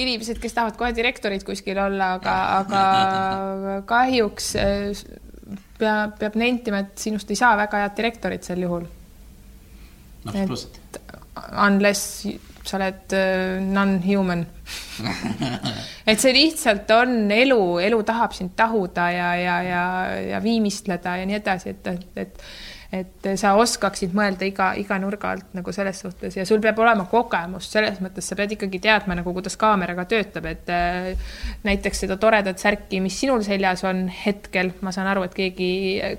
[0.05, 4.51] inimesed, kes tahavad kohe direktorid kuskil olla, aga, aga kahjuks
[5.77, 8.89] peab, peab nentima, et sinust ei saa väga head direktorit sel juhul.
[10.25, 11.01] absoluutselt.
[11.53, 12.25] Unless
[12.67, 13.13] sa oled
[13.69, 14.47] non-human
[16.11, 19.85] et see lihtsalt on elu, elu tahab sind tahuda ja, ja, ja,
[20.33, 22.43] ja viimistleda ja nii edasi, et, et, et
[22.95, 27.07] et sa oskaksid mõelda iga, iga nurga alt nagu selles suhtes ja sul peab olema
[27.11, 31.33] kogemus, selles mõttes sa pead ikkagi teadma nagu, kuidas kaameraga töötab, et äh,
[31.67, 35.71] näiteks seda toredat särki, mis sinul seljas on hetkel, ma saan aru, et keegi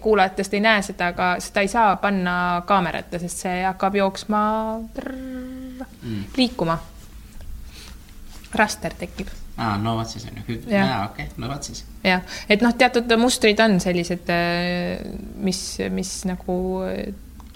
[0.04, 2.36] kuulajatest ei näe seda, aga seda ei saa panna
[2.68, 4.44] kaamerate, sest see hakkab jooksma
[4.84, 6.22] mm.
[6.38, 6.80] liikuma.
[8.60, 11.84] Raster tekib aa, no vot siis on ju, jaa, okei okay., no vot siis.
[12.06, 15.00] jah, et noh, teatud mustrid on sellised, äh,
[15.44, 17.08] mis, mis nagu äh,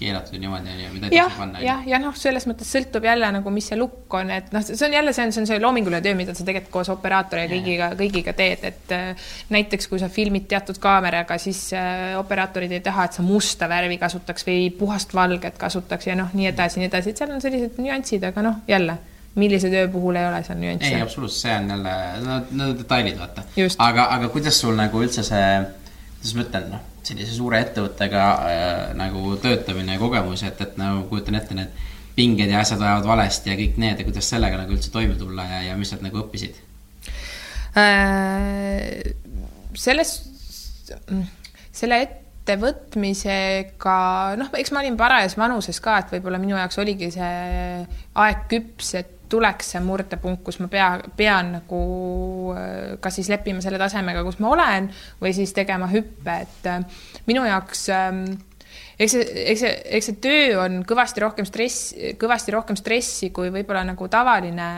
[0.02, 1.62] keelatud niimoodi on ju, mida ei tasu panna.
[1.62, 4.88] jah, ja noh, selles mõttes sõltub jälle nagu, mis see lukk on, et noh, see
[4.88, 7.52] on jälle, see on, see on see loominguline töö, mida sa tegelikult koos operaatori ja
[7.52, 12.82] kõigiga, kõigiga teed, et äh, näiteks kui sa filmid teatud kaameraga, siis äh, operaatorid ei
[12.86, 16.90] taha, et sa musta värvi kasutaks või puhast valget kasutaks ja noh, nii edasi, nii
[16.90, 18.98] edasi, et seal on sellised nüansid, aga noh, jälle
[19.36, 20.90] millise töö puhul ei ole seal nüansse.
[20.92, 21.94] ei, absoluutselt, see on jälle,
[22.26, 23.46] no need detailid, vaata.
[23.78, 25.46] aga, aga kuidas sul nagu üldse see,
[26.18, 31.06] kuidas ma ütlen, noh, sellise suure ettevõttega äh, nagu töötamine ja kogemus, et, et nagu
[31.10, 34.76] kujutan ette, need pinged ja asjad ajavad valesti ja kõik need ja kuidas sellega nagu
[34.76, 36.60] üldse toime tulla ja, ja mis sealt nagu õppisid
[37.80, 39.14] äh,?
[39.80, 40.10] selles,
[41.72, 43.96] selle ettevõtmisega,
[44.42, 47.32] noh, eks ma olin parajas vanuses ka, et võib-olla minu jaoks oligi see
[48.20, 51.82] aeg küps, et tuleks see murdepunkt, kus ma pea, pean nagu
[52.56, 57.04] äh, kas siis leppima selle tasemega, kus ma olen või siis tegema hüppe, et äh,
[57.30, 58.26] minu jaoks ähm,
[59.02, 63.52] eks see, eks see, eks see töö on kõvasti rohkem stress, kõvasti rohkem stressi kui
[63.54, 64.70] võib-olla nagu tavaline,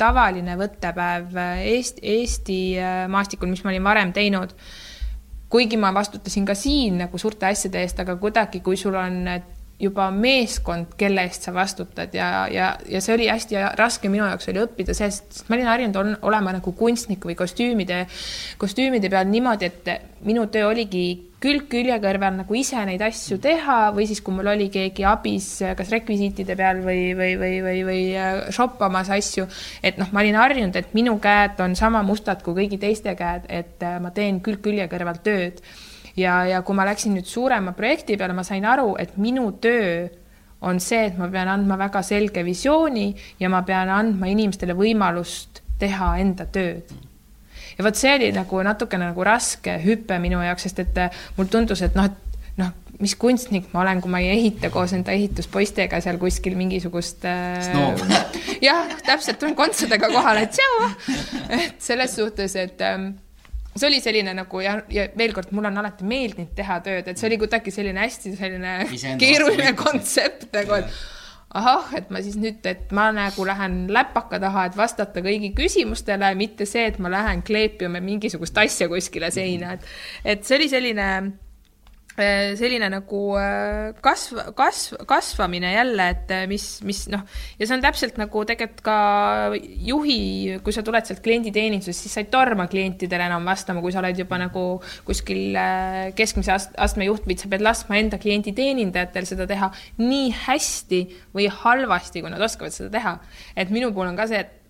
[0.00, 4.54] tavaline võttepäev Eesti, Eesti äh, maastikul, mis ma olin varem teinud.
[5.54, 9.28] kuigi ma vastutasin ka siin nagu suurte asjade eest, aga kuidagi, kui sul on
[9.84, 14.50] juba meeskond, kelle eest sa vastutad ja, ja, ja see oli hästi raske minu jaoks
[14.52, 18.04] oli õppida sellest, sest ma olin harjunud olema nagu kunstnik või kostüümide,
[18.60, 21.06] kostüümide peal niimoodi, et minu töö oligi
[21.44, 25.48] külg külje kõrval nagu ise neid asju teha või siis, kui mul oli keegi abis,
[25.76, 29.46] kas rekvisiitide peal või, või, või, või, või äh, shoppamas asju,
[29.84, 33.50] et noh, ma olin harjunud, et minu käed on sama mustad kui kõigi teiste käed,
[33.52, 35.60] et äh, ma teen külg külje kõrval tööd
[36.16, 40.06] ja, ja kui ma läksin nüüd suurema projekti peale, ma sain aru, et minu töö
[40.64, 43.10] on see, et ma pean andma väga selge visiooni
[43.40, 46.94] ja ma pean andma inimestele võimalust teha enda tööd
[47.78, 51.50] ja vot see oli nagu natukene nagu raske hüpe minu jaoks, sest et äh, mul
[51.50, 52.70] tundus, et noh, et noh,
[53.02, 58.22] mis kunstnik ma olen, kui ma ei ehita koos enda ehituspoistega seal kuskil mingisugust äh,.
[58.62, 60.90] jah, täpselt, tulen kontsadega kohale, tšau.
[61.58, 63.14] et selles suhtes, et ähm,
[63.74, 67.20] see oli selline nagu ja, ja veel kord, mulle on alati meeldinud teha tööd, et
[67.20, 70.96] see oli kuidagi selline hästi selline keeruline kontsept nagu, et
[71.54, 76.32] ahah, et ma siis nüüd, et ma nagu lähen läpaka taha, et vastata kõigi küsimustele,
[76.38, 79.90] mitte see, et ma lähen kleepima mingisugust asja kuskile seina, et,
[80.34, 81.08] et see oli selline
[82.14, 87.24] selline nagu äh, kasv, kasv, kasvamine jälle, et äh, mis, mis noh,
[87.58, 88.98] ja see on täpselt nagu tegelikult ka
[89.88, 94.02] juhi, kui sa tuled sealt klienditeenindusest, siis sa ei torma klientidele enam vastama, kui sa
[94.02, 94.64] oled juba nagu
[95.06, 95.58] kuskil
[96.14, 101.00] keskmise astme juht, vaid sa pead laskma enda klienditeenindajatel seda teha nii hästi
[101.34, 103.16] või halvasti, kui nad oskavad seda teha.
[103.56, 104.60] et minu puhul on ka see, et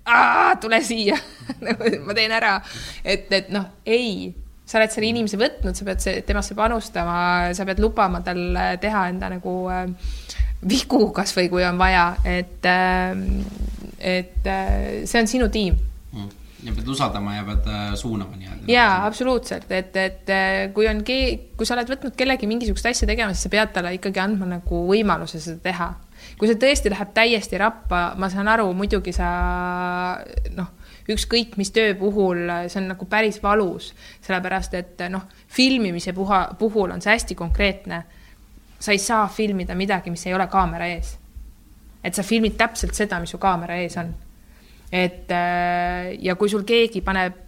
[0.61, 1.17] tule siia.
[1.65, 2.57] Nagu ma teen ära,
[3.05, 4.33] et, et noh, ei
[4.65, 7.19] sa oled selle inimese võtnud, sa pead temasse panustama,
[7.57, 8.41] sa pead lubama tal
[8.81, 9.85] teha enda nagu äh,
[10.65, 13.13] vigu, kasvõi kui on vaja, et äh,,
[14.05, 15.77] et äh, see on sinu tiim
[16.13, 16.31] mm.
[16.67, 18.69] ja pead usaldama ja pead äh, suunama nii-öelda.
[18.69, 23.09] jaa, absoluutselt, et, et äh, kui on kee-, kui sa oled võtnud kellegi mingisugust asja
[23.09, 25.91] tegema, siis sa pead talle ikkagi andma nagu võimaluse seda teha.
[26.41, 29.29] kui see tõesti läheb täiesti rappa, ma saan aru, muidugi sa
[30.57, 30.73] noh
[31.11, 33.91] ükskõik mis töö puhul, see on nagu päris valus,
[34.25, 38.05] sellepärast et noh, filmimise puha, puhul on see hästi konkreetne.
[38.79, 41.19] sa ei saa filmida midagi, mis ei ole kaamera ees.
[42.05, 44.15] et sa filmid täpselt seda, mis su kaamera ees on.
[44.93, 47.41] et äh, ja kui sul keegi paneb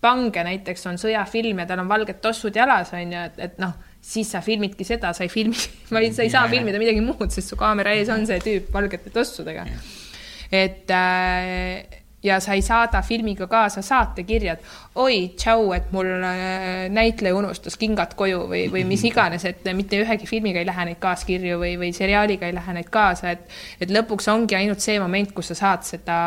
[0.00, 3.72] pange näiteks on sõjafilm ja tal on valged tossud jalas, on ju, et, et noh,
[4.04, 5.56] siis sa filmidki seda, sa ei filmi,
[5.88, 9.64] sa ei saa filmida midagi muud, sest su kaamera ees on see tüüp valgete tossudega.
[10.52, 14.58] et äh, ja sa ei saada filmiga kaasa saatekirjad.
[14.94, 20.00] oi, tšau, et mul äh, näitleja unustas kingad koju või, või mis iganes, et mitte
[20.00, 23.44] ühegi filmiga ei lähe neid kaaskirju või, või seriaaliga ei lähe neid kaasa, et,
[23.80, 26.18] et lõpuks ongi ainult see moment, kus sa saad seda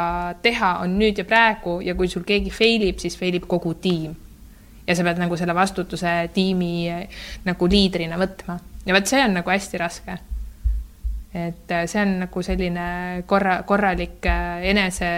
[0.41, 3.73] teha, on nüüd ja praegu ja kui sul keegi fail ib, siis fail ib kogu
[3.81, 4.15] tiim.
[4.87, 6.87] ja sa pead nagu selle vastutuse tiimi
[7.43, 8.55] nagu liidrina võtma
[8.87, 10.15] ja vot see on nagu hästi raske
[11.33, 12.87] et äh, see on nagu selline
[13.27, 15.11] korra, korralik äh, enese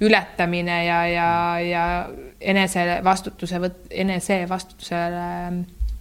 [0.00, 1.28] ületamine ja, ja,
[1.60, 1.84] ja
[2.40, 5.26] enese vastutuse võt-, enese vastutusele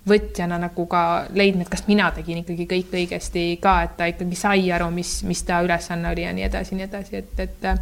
[0.09, 1.03] võtjana nagu ka
[1.36, 5.20] leidma, et kas mina tegin ikkagi kõik õigesti ka, et ta ikkagi sai aru, mis,
[5.28, 7.82] mis ta ülesanne oli ja nii edasi, nii edasi, et, et äh,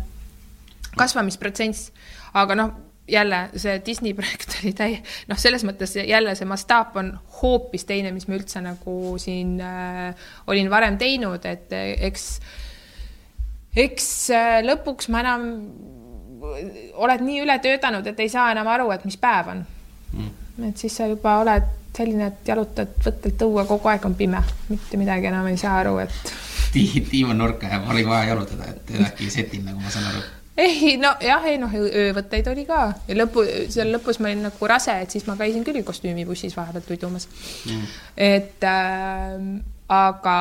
[0.98, 1.92] kasvamisprotsess,
[2.34, 2.76] aga noh
[3.08, 8.12] jälle see Disney projekt oli täi-, noh, selles mõttes jälle see mastaap on hoopis teine,
[8.16, 12.28] mis ma üldse nagu siin äh, olin varem teinud, et äh, eks,
[13.76, 15.48] eks äh, lõpuks ma enam
[16.98, 19.66] oled nii üle töötanud, et ei saa enam aru, et mis päev on.
[20.08, 20.30] Mm..
[20.70, 21.66] et siis sa juba oled
[21.98, 24.40] selline, et jalutad võttelt õue, kogu aeg on pime,
[24.70, 26.34] mitte midagi enam ei saa aru, et
[26.72, 30.22] tiim on nurka ja pole vaja jalutada, et äkki setin, nagu ma saan aru
[30.58, 32.92] ei nojah, ei noh, öövõtteid oli ka.
[33.08, 36.86] Ja lõpu, seal lõpus ma olin nagu rase, et siis ma käisin küll kostüümibussis vahepeal
[36.88, 37.28] tudumas
[37.68, 37.98] mm..
[38.28, 39.36] et äh,
[39.94, 40.38] aga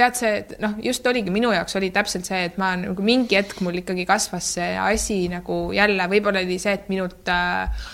[0.00, 3.60] tead, see noh, just oligi minu jaoks oli täpselt see, et ma nagu mingi hetk
[3.64, 7.88] mul ikkagi kasvas see asi nagu jälle, võib-olla oli see, et minult äh,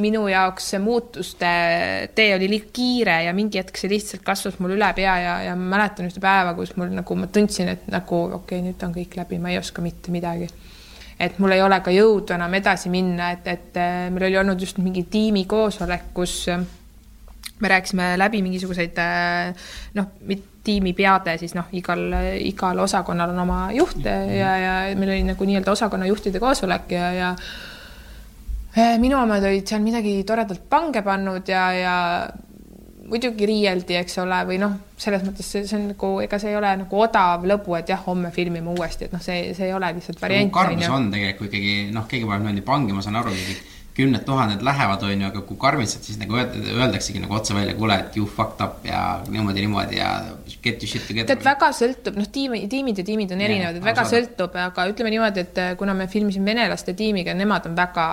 [0.00, 1.50] minu jaoks see muutuste
[2.16, 5.56] tee oli liiga kiire ja mingi hetk see lihtsalt kasvas mul üle pea ja, ja
[5.56, 8.96] ma mäletan ühte päeva, kus mul nagu ma tundsin, et nagu okei okay,, nüüd on
[8.96, 10.48] kõik läbi, ma ei oska mitte midagi.
[11.20, 14.60] et mul ei ole ka jõudu enam edasi minna, et, et äh, meil oli olnud
[14.60, 16.66] just mingi tiimikoosolek, kus äh,
[17.60, 20.10] me rääkisime läbi mingisuguseid äh, noh,
[20.66, 22.04] tiimipeade siis noh, igal,
[22.42, 27.10] igal osakonnal on oma juht ja, ja meil oli nagu nii-öelda osakonna juhtide koosolek ja,
[27.14, 27.75] ja Eh,
[29.00, 31.94] minu omad olid seal midagi toredalt pange pannud ja, ja
[33.06, 36.58] muidugi riieldi, eks ole, või noh, selles mõttes see, see on nagu, ega see ei
[36.58, 39.92] ole nagu odav lõbu, et jah, homme filmime uuesti, et noh, see, see ei ole
[39.96, 40.52] lihtsalt variant.
[40.54, 43.34] karmus on tegelikult ikkagi noh, keegi paneb niimoodi pange, ma saan aru,
[43.96, 47.96] kümned tuhanded lähevad, on ju, aga kui karmitsad, siis nagu öeldaksegi nagu otse välja, kuule,
[48.02, 50.10] et you fucked up ja niimoodi, niimoodi ja
[50.64, 51.30] get your shit together.
[51.30, 54.12] tead, väga sõltub, noh, tiimi, tiimid ja tiimid on erinevad, et väga saada.
[54.18, 58.06] sõltub, aga ütleme niimoodi, et kuna me filmisime venelaste tiimiga, nemad on väga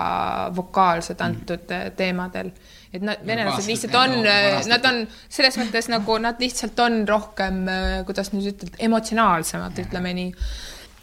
[0.56, 1.26] vokaalsed mhm.
[1.28, 1.98] antud mm -hmm.
[2.00, 2.54] teemadel
[2.94, 4.12] et nad, venelased lihtsalt on,
[4.70, 7.64] nad on selles mõttes nagu nad lihtsalt on rohkem,
[8.06, 10.34] kuidas nüüd ütelda, emotsionaalsemad, ütleme nii.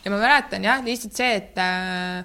[0.05, 2.23] ja ma mäletan jah, lihtsalt see, et äh,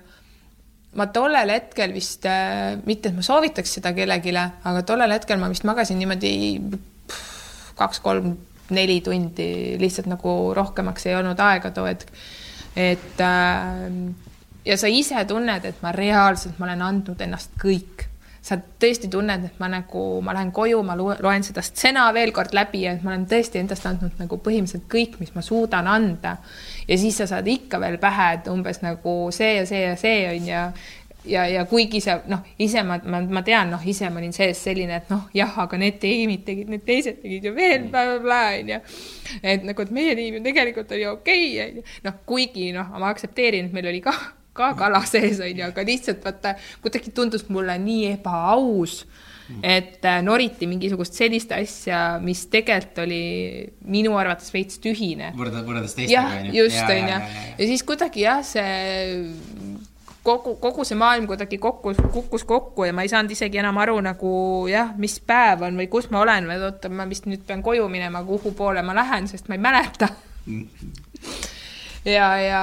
[0.96, 5.50] ma tollel hetkel vist äh,, mitte et ma soovitaks seda kellelegi, aga tollel hetkel ma
[5.52, 6.32] vist magasin niimoodi
[7.76, 12.12] kaks-kolm-neli tundi, lihtsalt nagu rohkemaks ei olnud aega too hetk.
[12.76, 13.88] et äh,
[14.66, 18.06] ja sa ise tunned, et ma reaalselt, ma olen andnud ennast kõik
[18.46, 22.54] sa tõesti tunned, et ma nagu, ma lähen koju, ma loen seda stsena veel kord
[22.54, 26.36] läbi ja et ma olen tõesti endast andnud nagu põhimõtteliselt kõik, mis ma suudan anda.
[26.86, 30.22] ja siis sa saad ikka veel pähe, et umbes nagu see ja see ja see
[30.30, 30.62] on ja
[31.26, 34.62] ja, ja kuigi sa noh, ise ma, ma, ma tean, noh, ise ma olin sees
[34.62, 38.80] selline, et noh, jah, aga need tiimid tegid, need teised tegid ju veel blablabla onju.
[39.42, 41.86] et nagu, et meie tiim ju tegelikult oli okei okay,, onju.
[42.06, 44.14] noh, kuigi noh, ma aktsepteerin, et meil oli ka
[44.56, 49.02] ka kala sees, onju, aga lihtsalt vaata, kuidagi tundus mulle nii ebaaus,
[49.62, 53.20] et äh, noriti mingisugust sellist asja, mis tegelikult oli
[53.86, 55.30] minu arvates veits tühine.
[55.38, 56.56] võrreldes, võrreldes teistega, onju.
[56.64, 57.20] just, onju.
[57.60, 59.84] ja siis kuidagi jah, see
[60.26, 63.98] kogu, kogu see maailm kuidagi kokku, kukkus kokku ja ma ei saanud isegi enam aru
[64.04, 64.32] nagu
[64.70, 67.88] jah, mis päev on või kus ma olen või oota, ma vist nüüd pean koju
[67.92, 70.10] minema, kuhu poole ma lähen, sest ma ei mäleta
[72.16, 72.62] ja, ja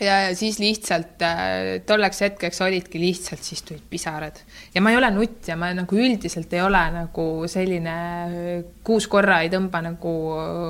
[0.00, 4.38] ja, ja siis lihtsalt äh, tolleks hetkeks olidki lihtsalt, siis tulid pisarad.
[4.74, 9.08] Ja ma ei ole nutt ja ma nagu üldiselt ei ole nagu selline äh, kuus
[9.12, 10.12] korra ei tõmba nagu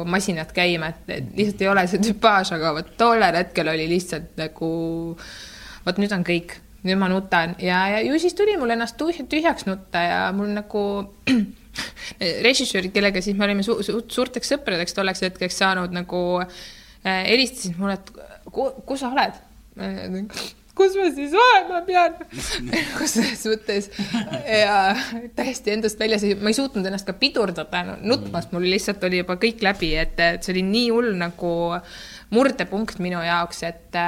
[0.09, 4.70] masinat käima, et lihtsalt ei ole see tüpaaž, aga vot tollel hetkel oli lihtsalt nagu
[5.87, 6.57] vot nüüd on kõik,
[6.87, 7.55] nüüd ma nutan.
[7.62, 10.87] Ja, ja ju siis tuli mul ennast tühjaks nutta ja mul nagu
[12.47, 17.77] režissöörid, kellega siis me olime su su suurteks sõpradeks tolleks hetkeks saanud nagu äh, helistasid
[17.81, 19.42] mulle, et kus sa oled?
[20.76, 22.16] kus ma siis olema pean
[23.14, 23.88] selles mõttes?
[24.44, 24.92] Ja
[25.38, 29.38] täiesti endast väljas, ma ei suutnud ennast ka pidurdada no,, nutmast mul lihtsalt oli juba
[29.40, 31.55] kõik läbi, et, et see oli nii hull nagu
[32.34, 34.01] murdepunkt minu jaoks, et,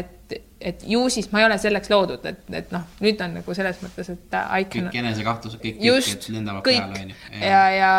[0.00, 3.54] et et ju siis ma ei ole selleks loodud, et, et noh, nüüd on nagu
[3.56, 4.70] selles mõttes, et can.
[4.72, 7.40] kõik enesekahtlused, kõik tükid lendavad kõik peale, onju.
[7.44, 7.90] ja, ja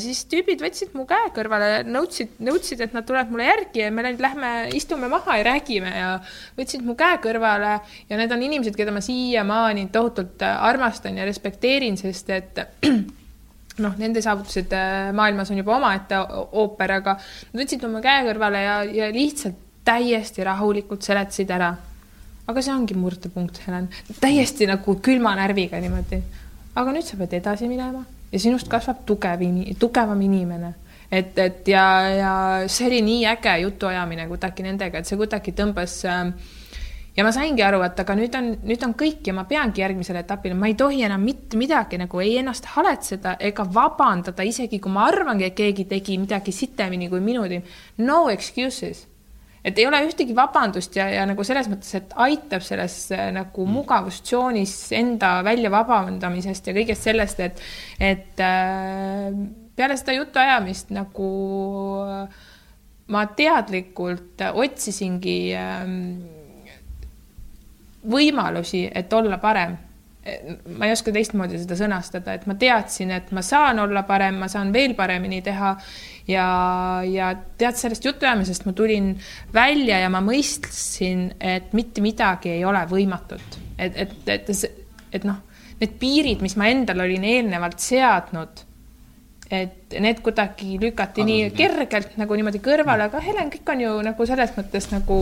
[0.00, 4.06] siis tüübid võtsid mu käe kõrvale, nõudsid, nõudsid, et nad tulevad mulle järgi ja me
[4.06, 6.08] nüüd lähme istume maha ja räägime ja
[6.56, 7.74] võtsid mu käe kõrvale
[8.08, 12.62] ja need on inimesed, keda ma siiamaani tohutult äh, armastan ja respekteerin, sest et
[13.84, 16.22] noh, nende saavutused äh, maailmas on juba omaette
[16.56, 21.70] ooper, aga nad võtsid mu käe kõrvale ja, ja lihtsalt täiesti rahulikult seletasid ära
[22.48, 23.88] aga see ongi murdepunkt, Helen,
[24.20, 26.22] täiesti nagu külma närviga niimoodi.
[26.74, 29.42] aga nüüd sa pead edasi minema ja sinust kasvab tugev,
[29.78, 30.74] tugevam inimene.
[31.10, 32.32] et, et ja, ja
[32.68, 36.32] see oli nii äge jutuajamine kuidagi nendega, et see kuidagi tõmbas äh,
[37.16, 40.22] ja ma saingi aru, et aga nüüd on, nüüd on kõik ja ma peangi järgmisele
[40.22, 44.92] etapile, ma ei tohi enam mitte midagi nagu ei ennast haletseda ega vabandada, isegi kui
[44.94, 47.64] ma arvangi, et keegi tegi midagi sitemini kui minu tiim.
[48.04, 49.06] No excuses
[49.64, 53.66] et ei ole ühtegi vabandust ja, ja nagu selles mõttes, et aitab selles äh, nagu
[53.68, 57.64] mugavustsoonis enda välja vabandamisest ja kõigest sellest, et,
[58.00, 59.32] et äh,
[59.78, 61.32] peale seda jutuajamist nagu
[62.04, 62.46] äh,
[63.12, 65.84] ma teadlikult otsisingi äh,
[68.08, 69.76] võimalusi, et olla parem.
[70.76, 74.48] ma ei oska teistmoodi seda sõnastada, et ma teadsin, et ma saan olla parem, ma
[74.52, 75.70] saan veel paremini teha
[76.28, 76.46] ja,
[77.08, 79.10] ja tead sellest jutuajamisest ma tulin
[79.54, 84.54] välja ja ma mõistsin, et mitte midagi ei ole võimatut, et, et, et,
[85.12, 85.42] et noh,
[85.80, 88.64] need piirid, mis ma endale olin eelnevalt seadnud
[89.48, 91.76] et need kuidagi lükati nii Kadusid, jah?
[91.78, 95.20] kergelt nagu niimoodi kõrvale, aga Helen, kõik on ju nagu selles mõttes nagu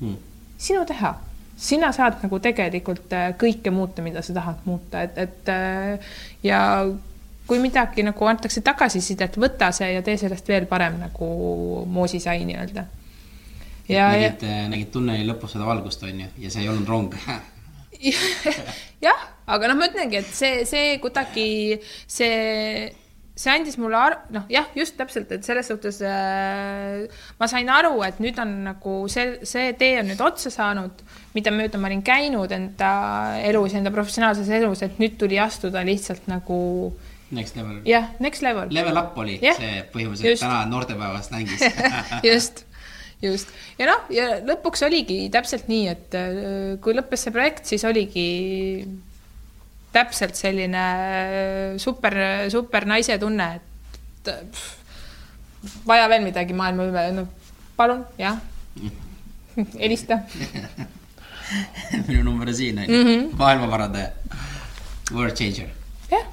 [0.00, 0.16] Hmm.
[0.58, 1.14] sinu teha.
[1.56, 6.10] sina saad nagu tegelikult äh, kõike muuta, mida sa tahad muuta, et, et äh,
[6.44, 6.58] ja
[7.46, 11.28] kui midagi nagu antakse tagasisidet, võta see ja tee sellest veel parem nagu
[11.86, 12.86] moosisai nii-öelda.
[13.88, 17.14] ja, ja nägid, nägid tunneli lõpus seda valgust, onju, ja see ei olnud rong.
[19.06, 21.78] jah, aga noh, ma ütlengi, et see, see kuidagi,
[22.10, 22.90] see,
[23.38, 27.06] see andis mulle ar-, noh jah, just täpselt, et selles suhtes äh,
[27.38, 31.54] ma sain aru, et nüüd on nagu see, see tee on nüüd otsa saanud, mida
[31.54, 32.92] mööda ma olin käinud enda
[33.46, 36.58] elus, enda professionaalses elus, et nüüd tuli astuda lihtsalt nagu
[37.30, 37.80] Next level.
[37.84, 38.68] jah, next level.
[38.70, 40.44] Level up oli Jah, see põhimõtteliselt just.
[40.44, 41.64] täna noortepäevast nängis.
[42.30, 42.62] just,
[43.22, 43.50] just
[43.80, 48.28] ja noh, ja lõpuks oligi täpselt nii, et äh, kui lõppes see projekt, siis oligi
[49.96, 52.14] täpselt selline äh, super,
[52.52, 57.26] super naise tunne, et äh, pff, vaja veel midagi maailma üle, no
[57.76, 58.38] palun, jah,
[59.82, 60.20] helista.
[62.06, 63.18] minu number on siin, onju.
[63.38, 64.14] maailmaparandaja.
[65.14, 65.74] World changer.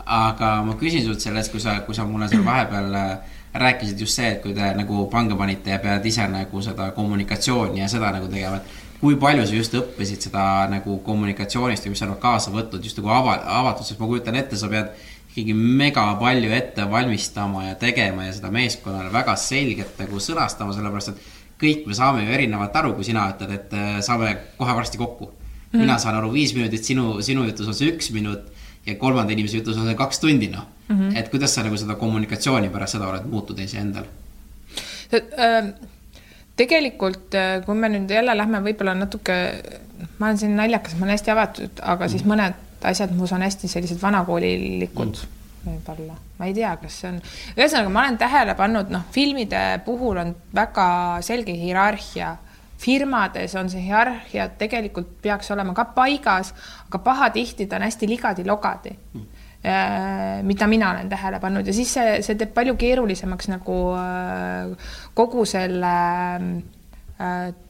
[0.06, 4.18] Aga ma küsin sult sellest, kui sa, kui sa mulle seal vahepeal äh, rääkisid just
[4.18, 8.12] see, et kui te nagu pange panite ja pead ise nagu seda kommunikatsiooni ja seda
[8.16, 12.22] nagu tegema, et kui palju sa just õppisid seda nagu kommunikatsioonist ja mis sa oled
[12.22, 14.94] kaasa võtnud just nagu ava-, avatud, sest ma kujutan ette, sa pead
[15.34, 21.14] ikkagi mega palju ette valmistama ja tegema ja seda meeskonnale väga selgelt nagu sõnastama, sellepärast
[21.14, 21.30] et
[21.64, 25.32] kõik me saame ju erinevalt aru, kui sina ütled, et äh, saame kohe varsti kokku.
[25.74, 28.53] mina saan aru viis minutit, sinu, sinu jutus on see üks minut
[28.86, 31.18] ja kolmanda inimese jutus on see kaks tundi, noh mm -hmm..
[31.20, 34.06] et kuidas sa nagu seda kommunikatsiooni pärast seda oled muutnud iseendal?
[35.14, 35.70] ähm,
[36.56, 39.38] tegelikult, kui me nüüd jälle lähme võib-olla natuke,
[40.20, 43.68] ma olen siin naljakas, ma olen hästi avatud, aga siis mõned asjad mus on hästi
[43.72, 45.24] sellised vanakoolilikud
[45.64, 47.20] võib-olla, ma ei tea, kas see on,
[47.56, 50.88] ühesõnaga ma olen tähele pannud, noh, filmide puhul on väga
[51.26, 52.36] selge hierarhia
[52.84, 56.54] firmades on see hierarhia tegelikult peaks olema ka paigas,
[56.88, 59.32] aga pahatihti ta on hästi ligadi-logadi mm.,
[60.44, 65.46] mida mina olen tähele pannud ja siis see, see teeb palju keerulisemaks nagu äh, kogu
[65.48, 65.94] selle
[66.36, 66.50] äh,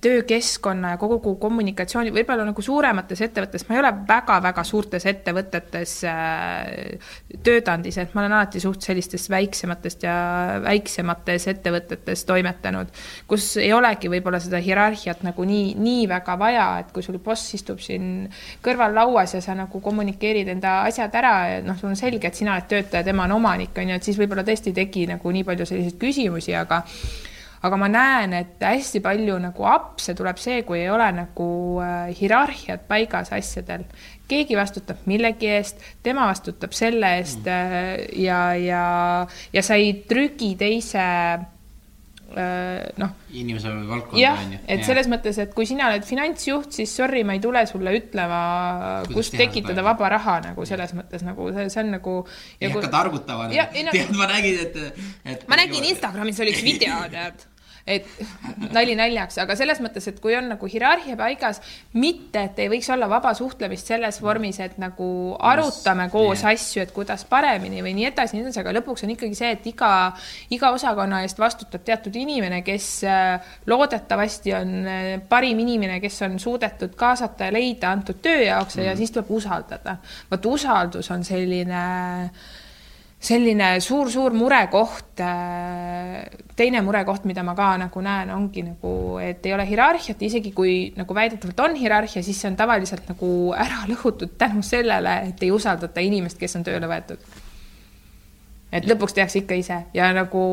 [0.03, 7.09] töökeskkonna ja kogu kommunikatsiooni, võib-olla nagu suuremates ettevõtetes, ma ei ole väga-väga suurtes ettevõtetes äh,
[7.43, 10.15] töötanud ise, et ma olen alati suht sellistest väiksematest ja
[10.63, 12.93] väiksemates ettevõtetes toimetanud,
[13.29, 17.53] kus ei olegi võib-olla seda hierarhiat nagu nii, nii väga vaja, et kui sul boss
[17.57, 18.29] istub siin
[18.63, 22.39] kõrval lauas ja sa nagu kommunikeerid enda asjad ära ja noh, sul on selge, et
[22.39, 25.35] sina oled töötaja, tema on omanik, on ju, et siis võib-olla tõesti ei teki nagu
[25.35, 26.83] nii palju selliseid küsimusi, aga
[27.63, 31.47] aga ma näen, et hästi palju nagu apse tuleb see, kui ei ole nagu
[31.83, 33.85] äh, hierarhiat paigas asjadel.
[34.27, 38.83] keegi vastutab millegi eest, tema vastutab selle eest äh, ja, ja,
[39.53, 41.03] ja sa ei trügi teise
[42.35, 44.59] äh, noh, inimese valdkonda on ju.
[44.75, 48.41] et selles mõttes, et kui sina oled finantsjuht, siis sorry, ma ei tule sulle ütlema,
[49.13, 52.19] kust tekitada vaba raha nagu selles mõttes nagu see, see on nagu.
[52.59, 55.47] ei hakka targutama Ja, tead, ma nägin, et, et.
[55.47, 57.47] ma nägin Instagramis oli üks video, tead,
[57.83, 58.05] et
[58.71, 61.59] nali naljaks, aga selles mõttes, et kui on nagu hierarhia paigas,
[61.99, 65.07] mitte, et ei võiks olla vaba suhtlemist selles vormis, et nagu
[65.43, 66.53] arutame koos yeah.
[66.55, 69.67] asju, et kuidas paremini või nii edasi, nii edasi, aga lõpuks on ikkagi see, et
[69.73, 69.91] iga,
[70.55, 76.39] iga osakonna eest vastutab teatud inimene, kes äh, loodetavasti on äh, parim inimene, kes on
[76.39, 78.87] suudetud kaasata ja leida antud töö jaoks mm.
[78.87, 79.99] ja siis tuleb usaldada.
[80.31, 81.83] vot usaldus on selline
[83.23, 85.19] selline suur-suur murekoht.
[85.23, 88.91] Äh, teine murekoht, mida ma ka nagu näen, ongi nagu,
[89.23, 93.31] et ei ole hierarhiat, isegi kui nagu väidetavalt on hierarhia, siis see on tavaliselt nagu
[93.57, 97.23] ära lõhutud tänu sellele, et ei usaldata inimest, kes on tööle võetud.
[98.73, 100.43] et lõpuks tehakse ikka ise ja nagu.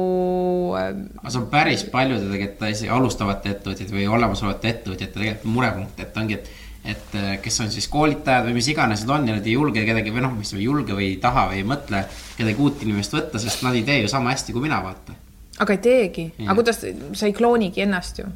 [0.76, 0.90] Äh,
[1.22, 6.36] aga see on päris paljude tegelikult alustavate ettevõtjate või olemasolevate ettevõtjate tegelikult murepunkt, et ongi,
[6.36, 9.56] et et äh, kes on siis koolitajad või mis iganes nad on ja nad ei
[9.56, 12.04] julge kedagi või noh, mis ei julge või ei taha või ei mõtle
[12.38, 15.16] kedagi uut inimest võtta, sest nad ei tee ju sama hästi kui mina, vaata.
[15.60, 18.30] aga ei teegi, aga kuidas, sa ei kloonigi ennast ju?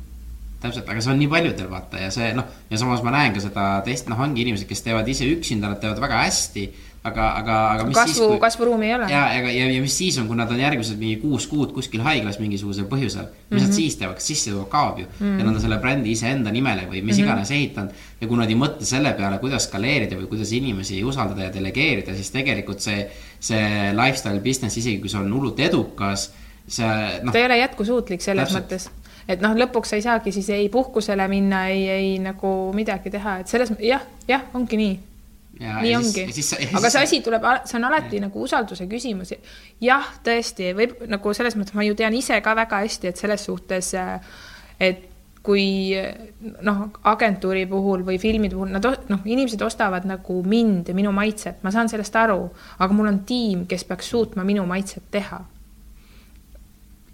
[0.64, 3.42] Täpselt, aga see on nii paljudel vaata ja see noh, ja samas ma näen ka
[3.44, 6.68] seda teist, noh, ongi inimesed, kes teevad ise üksinda, nad teevad väga hästi
[7.04, 9.08] aga, aga, aga mis kasvu, siis, kasvuruumi ei ole.
[9.12, 12.00] ja, ja, ja, ja mis siis on, kui nad on järgmised mingi kuus kuud kuskil
[12.04, 13.60] haiglas mingisugusel põhjusel, mis mm -hmm.
[13.60, 13.76] nad mhm.
[13.76, 15.38] siis teevad, kas sissetulek kaob ju mm -hmm.
[15.38, 17.24] ja nad on selle brändi iseenda nimele või mis mm -hmm.
[17.26, 17.90] iganes ehitanud.
[18.20, 22.14] ja kui nad ei mõtle selle peale, kuidas skaleerida või kuidas inimesi usaldada ja delegeerida,
[22.14, 26.32] siis tegelikult see, see lifestyle business, isegi kui see on hullult edukas,
[26.68, 27.32] see noh.
[27.32, 28.64] ta ei ole jätkusuutlik selles täpselt.
[28.64, 28.90] mõttes
[29.28, 33.38] et noh, lõpuks sa ei saagi siis ei puhkusele minna, ei, ei nagu midagi teha,
[33.38, 35.13] et selles jah, jah, ongi nii
[35.60, 36.24] Ja, nii ongi,
[36.74, 38.24] aga see asi tuleb, see on alati ja.
[38.26, 39.34] nagu usalduse küsimus.
[39.82, 43.44] jah, tõesti, võib nagu selles mõttes ma ju tean ise ka väga hästi, et selles
[43.46, 43.92] suhtes,
[44.82, 45.10] et
[45.44, 45.92] kui
[46.64, 51.60] noh, agentuuri puhul või filmide puhul nad noh, inimesed ostavad nagu mind ja minu maitset,
[51.62, 52.46] ma saan sellest aru,
[52.80, 55.42] aga mul on tiim, kes peaks suutma minu maitset teha.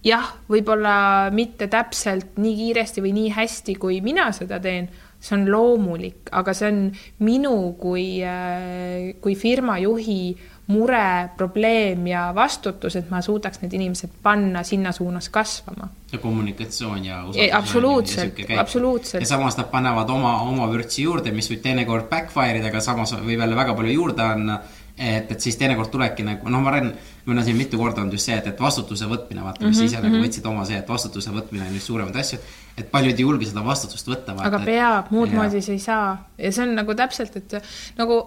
[0.07, 4.88] jah, võib-olla mitte täpselt nii kiiresti või nii hästi, kui mina seda teen
[5.21, 6.81] see on loomulik, aga see on
[7.27, 10.37] minu kui, äh, kui firma juhi
[10.71, 15.89] mure, probleem ja vastutus, et ma suudaks need inimesed panna sinna suunas kasvama.
[16.12, 17.53] ja kommunikatsioon ja usaldus.
[17.53, 19.21] absoluutselt, absoluutselt.
[19.21, 23.14] ja samas nad panevad oma, oma vürtsi juurde, mis võib teinekord backfire ida, aga samas
[23.18, 24.61] võib jälle väga palju juurde anda
[25.01, 26.91] et, et siis teinekord tulebki nagu, noh, ma räägin,
[27.27, 29.81] meil on siin mitu korda olnud just see, et, et vastutuse võtmine, vaata, mis mm
[29.81, 30.09] -hmm, ise mm -hmm.
[30.09, 30.25] nagu mhm.
[30.27, 32.39] võtsid oma see, et vastutuse võtmine on üks suuremaid asju.
[32.79, 34.37] Et paljud ei julge seda vastutust võtta.
[34.39, 37.59] aga peab, muud moodi sa ei saa ja see on nagu täpselt, et
[37.99, 38.21] nagu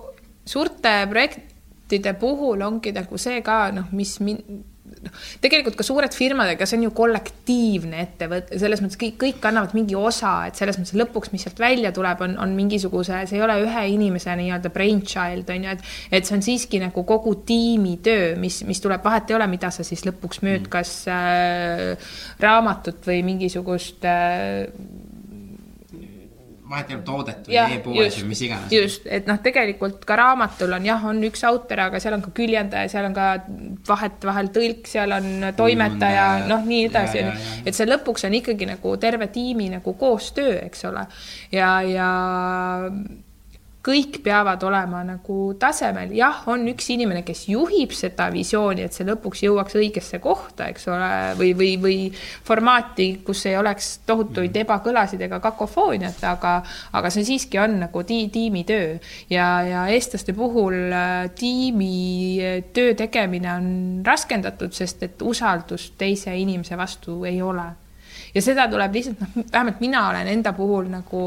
[0.45, 4.63] suurte projektide puhul ongi nagu see ka noh, mis min-,
[5.05, 9.47] noh, tegelikult ka suured firmad, ega see on ju kollektiivne ettevõte, selles mõttes kõik, kõik
[9.49, 13.39] annavad mingi osa, et selles mõttes lõpuks, mis sealt välja tuleb, on, on mingisuguse, see
[13.39, 15.87] ei ole ühe inimese nii-öelda brainchild on ju, et,
[16.19, 19.71] et see on siiski nagu kogu tiimi töö, mis, mis tuleb, vahet ei ole, mida
[19.73, 20.71] sa siis lõpuks müüd, mm.
[20.73, 24.69] kas äh, raamatut või mingisugust äh,
[26.73, 28.73] vahet ei ole toodet või e-poes või mis iganes.
[28.73, 32.33] just, et noh, tegelikult ka raamatul on jah, on üks autor, aga seal on ka
[32.35, 33.27] küljendaja, seal on ka
[33.89, 37.25] vahetevahel tõlk, seal on toimetaja, noh, nii edasi,
[37.63, 41.05] et see lõpuks on ikkagi nagu terve tiimi nagu koostöö, eks ole.
[41.53, 42.09] ja, ja
[43.83, 49.07] kõik peavad olema nagu tasemel, jah, on üks inimene, kes juhib seda visiooni, et see
[49.07, 51.09] lõpuks jõuaks õigesse kohta, eks ole,
[51.39, 51.97] või, või, või
[52.47, 56.55] formaati, kus ei oleks tohutuid ebakõlasid ega kakofooniat, aga,
[56.95, 58.95] aga see siiski on nagu ti tiimitöö
[59.33, 61.93] ja, ja eestlaste puhul äh, tiimi
[62.73, 63.69] töö tegemine on
[64.07, 67.73] raskendatud, sest et usaldust teise inimese vastu ei ole
[68.33, 71.23] ja seda tuleb lihtsalt noh, vähemalt mina olen enda puhul nagu,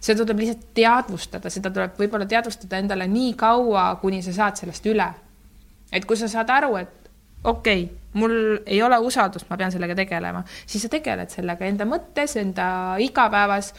[0.00, 4.86] seda tuleb lihtsalt teadvustada, seda tuleb võib-olla teadvustada endale nii kaua, kuni sa saad sellest
[4.90, 5.08] üle.
[5.92, 7.10] et kui sa saad aru, et
[7.44, 11.86] okei okay,, mul ei ole usaldust, ma pean sellega tegelema, siis sa tegeled sellega enda
[11.88, 12.68] mõttes, enda
[13.02, 13.72] igapäevas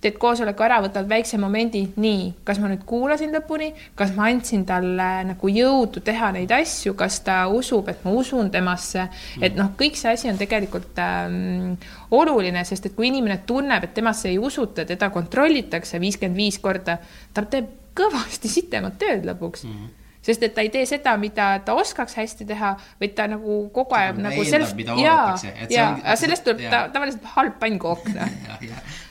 [0.00, 4.66] teed koosoleku ära, võtad väikse momendi, nii, kas ma nüüd kuulasin lõpuni, kas ma andsin
[4.68, 9.08] talle nagu jõudu teha neid asju, kas ta usub, et ma usun temasse,
[9.40, 11.74] et noh, kõik see asi on tegelikult ähm,
[12.14, 16.98] oluline, sest et kui inimene tunneb, et temasse ei usuta, teda kontrollitakse viiskümmend viis korda,
[17.32, 19.78] ta teeb kõvasti sitemat tööd lõpuks mm.
[19.78, 23.58] -hmm sest et ta ei tee seda, mida ta oskaks hästi teha, vaid ta nagu
[23.74, 25.36] kogu aeg nagu sellest, jaa,
[25.70, 28.34] jaa, aga sellest tuleb ta, tavaliselt halb pannkook noh.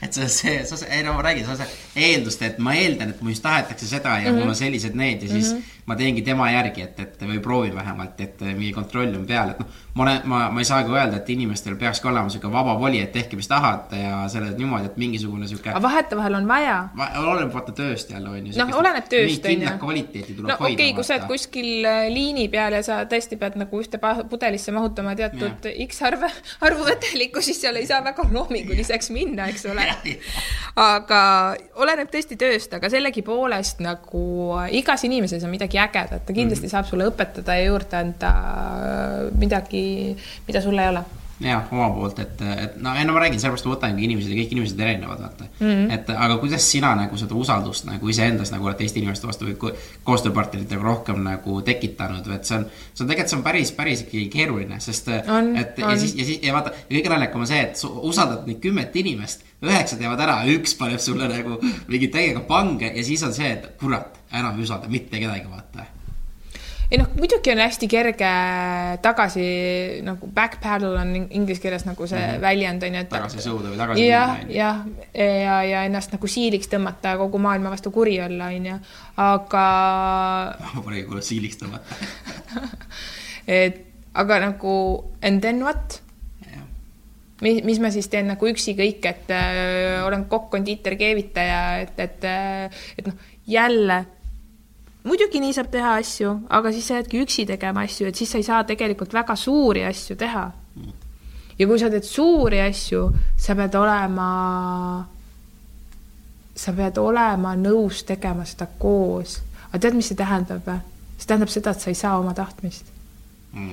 [0.04, 3.14] et see, see, see, ei no ma räägin, see on see eeldust, et ma eeldan,
[3.14, 4.44] et minust tahetakse seda ja mm -hmm.
[4.44, 5.75] mul on sellised need ja siis mm -hmm.
[5.86, 9.60] Ma teengi tema järgi, et, et või proovin vähemalt, et mingi kontroll on peal, et
[9.62, 12.98] noh, ma olen, ma, ma ei saagi öelda, et inimestel peakski olema sihuke vaba voli,
[13.04, 15.70] et tehke, mis tahate ja selle niimoodi, et mingisugune sihuke.
[15.70, 16.76] aga vahetevahel on vaja.
[17.22, 18.56] oleneb vaata tööst jälle on ju.
[18.58, 19.74] noh, oleneb tööst on ju.
[19.84, 23.56] kvaliteeti tuleb no, hoida okay, sa oled kuskil äh, liini peal ja sa tõesti pead
[23.62, 26.32] nagu ühte pudelisse mahutama teatud X arve,
[26.66, 29.86] arvu vedelikku, siis seal ei saa väga loominguliseks minna, eks ole.
[30.90, 31.22] aga
[31.78, 34.26] oleneb tõesti tööst, aga sellegipoolest nagu
[34.58, 39.14] äh, igas inimeses on midagi ägedat, ta kindlasti saab sulle õpetada ja juurde anda äh,
[39.38, 39.84] midagi,
[40.48, 41.04] mida sul ei ole
[41.42, 44.38] jah, oma poolt, et, et no, ei no ma räägin, sellepärast ma võtangi inimesed ja
[44.38, 45.66] kõik inimesed erinevad, vaata mm.
[45.66, 45.90] -hmm.
[45.92, 49.56] et aga kuidas sina nagu seda usaldust nagu iseendas nagu oled teiste inimeste vastu või
[49.60, 49.74] ko-
[50.08, 54.04] koostööpartneritega rohkem nagu tekitanud või et see on, see on tegelikult, see on päris, päris
[54.06, 55.98] ikkagi keeruline, sest On, et ja on.
[56.00, 58.96] siis, ja siis ja vaata, ja kõige naljakam on see, et sa usaldad neid kümmet
[58.96, 63.52] inimest, üheksad jäävad ära, üks paneb sulle nagu mingi täiega pange ja siis on see,
[63.52, 65.86] et kurat, enam ei usalda mitte kedagi, vaata
[66.90, 68.28] ei noh, muidugi on hästi kerge
[69.02, 69.46] tagasi
[70.06, 72.40] nagu backpedal on in- inglise keeles nagu see mm -hmm.
[72.40, 73.08] väljend on ju, et.
[73.08, 74.56] tagasi sõuda või tagasi jah minna,, on ju.
[74.56, 74.76] jah,
[75.42, 78.78] ja, ja ennast nagu siiliks tõmmata ja kogu maailma vastu kuri olla, on ju,
[79.16, 79.66] aga
[80.74, 81.94] ma pole kuulnud siiliks tõmmata.
[83.60, 83.82] et
[84.14, 86.02] aga nagu and then what?
[87.42, 91.98] mis, mis ma siis teen nagu üksi kõik, et äh, olen kokk, kondiiter, keevitaja, et,
[92.00, 92.24] et,
[92.98, 94.04] et noh, jälle
[95.06, 98.40] muidugi nii saab teha asju, aga siis sa jäädki üksi tegema asju, et siis sa
[98.40, 100.46] ei saa tegelikult väga suuri asju teha.
[101.58, 103.02] ja kui sa teed suuri asju,
[103.36, 104.30] sa pead olema,
[106.56, 109.40] sa pead olema nõus tegema seda koos.
[109.68, 110.80] aga tead, mis see tähendab või?
[111.16, 112.92] see tähendab seda, et sa ei saa oma tahtmist.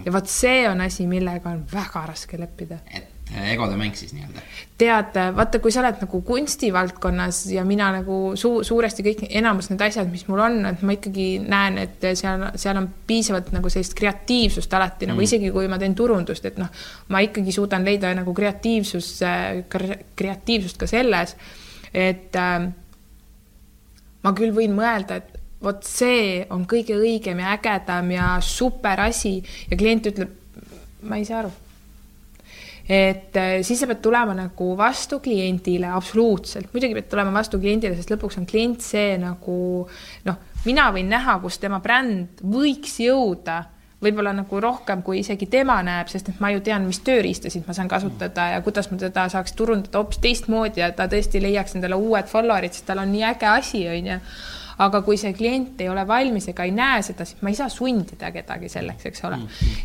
[0.05, 4.41] ja vot see on asi, millega on väga raske leppida et egode mäng siis nii-öelda.
[4.77, 9.81] tead, vaata, kui sa oled nagu kunstivaldkonnas ja mina nagu suu-, suuresti kõik, enamus need
[9.85, 13.95] asjad, mis mul on, et ma ikkagi näen, et seal, seal on piisavalt nagu sellist
[13.97, 15.13] kreatiivsust alati mm.
[15.13, 16.71] nagu isegi kui ma teen turundust, et noh,
[17.13, 19.15] ma ikkagi suudan leida nagu kreatiivsus,
[20.19, 21.37] kreatiivsust ka selles,
[21.93, 22.67] et äh,
[24.23, 29.37] ma küll võin mõelda, et vot see on kõige õigem ja ägedam ja super asi
[29.69, 30.33] ja klient ütleb,
[31.07, 31.53] ma ei saa aru
[32.89, 37.95] et äh, siis sa pead tulema nagu vastu kliendile, absoluutselt, muidugi pead tulema vastu kliendile,
[37.95, 39.57] sest lõpuks on klient see nagu
[40.27, 43.61] noh, mina võin näha, kus tema bränd võiks jõuda,
[44.03, 47.75] võib-olla nagu rohkem, kui isegi tema näeb, sest et ma ju tean, mis tööriistasid ma
[47.75, 51.95] saan kasutada ja kuidas ma teda saaks turundada hoopis teistmoodi ja ta tõesti leiaks endale
[51.95, 54.19] uued follower'id, sest tal on nii äge asi, onju
[54.83, 57.69] aga kui see klient ei ole valmis ega ei näe seda, siis ma ei saa
[57.71, 59.39] sundida kedagi selleks, eks ole.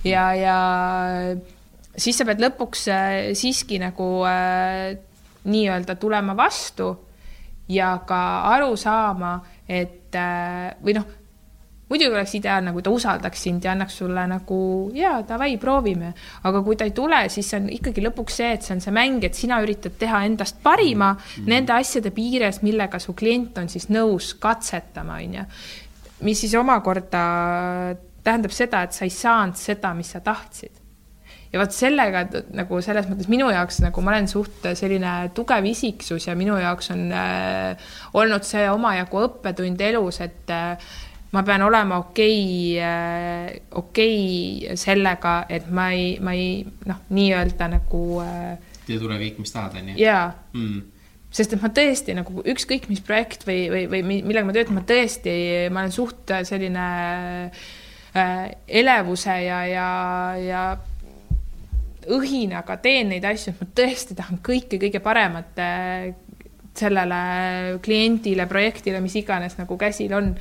[0.09, 0.59] ja, ja
[1.99, 4.96] siis sa pead lõpuks äh, siiski nagu äh,
[5.49, 6.92] nii-öelda tulema vastu
[7.68, 8.20] ja ka
[8.55, 9.38] aru saama,
[9.68, 11.09] et äh, või noh,
[11.88, 14.61] muidugi oleks ideaalne, kui ta usaldaks sind ja annaks sulle nagu
[14.96, 16.12] jaa, davai, proovime,
[16.49, 18.94] aga kui ta ei tule, siis see on ikkagi lõpuks see, et see on see
[18.94, 21.53] mäng, et sina üritad teha endast parima mm -hmm.
[21.55, 25.44] nende asjade piires, millega su klient on siis nõus katsetama, onju.
[26.20, 30.78] mis siis omakorda tähendab seda, et sa ei saanud seda, mis sa tahtsid
[31.53, 36.26] ja vot sellega nagu selles mõttes minu jaoks nagu ma olen suht selline tugev isiksus
[36.28, 40.76] ja minu jaoks on äh, olnud see omajagu õppetund elus, et äh,
[41.32, 43.49] ma pean olema okei äh,,
[43.80, 48.55] okei sellega, et ma ei, ma ei noh, nii-öelda nagu äh,
[48.86, 49.96] tee tule kõik, mis tahad, onju.
[50.01, 50.82] jaa Mm.
[51.32, 54.78] sest et ma tõesti nagu ükskõik mis projekt või, või, või mi- millega ma töötan,
[54.80, 55.34] ma tõesti,
[55.72, 56.86] ma olen suht selline
[58.16, 58.49] äh,
[58.80, 59.88] elevuse ja, ja,
[60.40, 60.62] ja
[62.15, 66.09] õhinaga teen neid asju, et ma tõesti tahan kõike kõige paremat äh,
[66.79, 67.21] sellele
[67.83, 70.35] kliendile, projektile, mis iganes nagu käsil on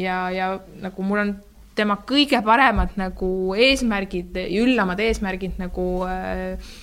[0.00, 1.34] ja, ja nagu mul on
[1.74, 6.74] tema kõige paremad nagu eesmärgid, üllamad eesmärgid nagu äh,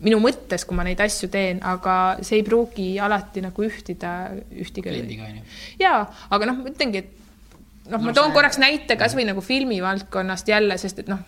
[0.00, 4.12] minu mõttes, kui ma neid asju teen, aga see ei pruugi alati nagu ühtida,
[4.50, 4.88] ühtiga.
[4.88, 5.42] kliendiga, onju.
[5.82, 9.44] jaa, aga noh, ma ütlengi, et noh no,, ma toon see- korraks näite kasvõi nagu
[9.44, 11.20] filmivaldkonnast jälle, sest et noh,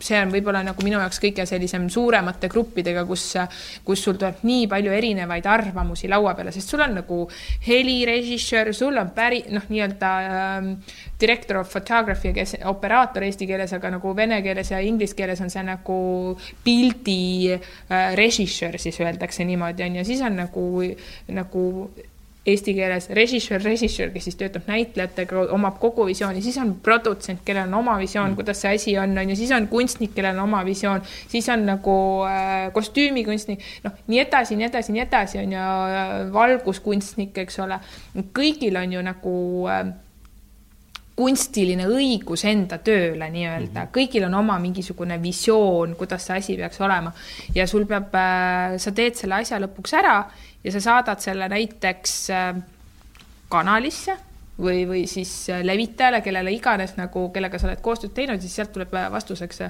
[0.00, 3.24] see on võib-olla nagu minu jaoks kõige sellisem suuremate gruppidega, kus,
[3.86, 7.20] kus sul tuleb nii palju erinevaid arvamusi laua peale, sest sul on nagu
[7.66, 10.72] helirežissöör, sul on päri-, noh, nii-öelda ähm,
[11.20, 15.52] director of photography, kes operaator eesti keeles, aga nagu vene keeles ja inglise keeles on
[15.52, 16.00] see nagu
[16.64, 20.66] pildi äh, režissöör, siis öeldakse niimoodi, on ju, siis on nagu,
[21.32, 21.64] nagu
[22.46, 27.66] eesti keeles režissöör, režissöör, kes siis töötab näitlejatega, omab kogu visiooni, siis on produtsent, kellel
[27.66, 30.62] on oma visioon, kuidas see asi on, on ju, siis on kunstnik, kellel on oma
[30.66, 31.98] visioon, siis on nagu
[32.30, 35.68] äh, kostüümikunstnik, noh, nii edasi, nii edasi, nii edasi on ju
[36.00, 37.80] äh, valguskunstnik, eks ole.
[38.36, 39.36] kõigil on ju nagu
[39.72, 39.86] äh,
[41.16, 43.92] kunstiline õigus enda tööle nii-öelda mm, -hmm.
[43.94, 47.12] kõigil on oma mingisugune visioon, kuidas see asi peaks olema
[47.54, 50.18] ja sul peab äh,, sa teed selle asja lõpuks ära
[50.66, 52.56] ja sa saadad selle näiteks äh,
[53.52, 54.16] kanalisse,
[54.58, 58.72] või, või siis äh, levitajale, kellele iganes nagu, kellega sa oled koostööd teinud, siis sealt
[58.74, 59.62] tuleb äh, vastuseks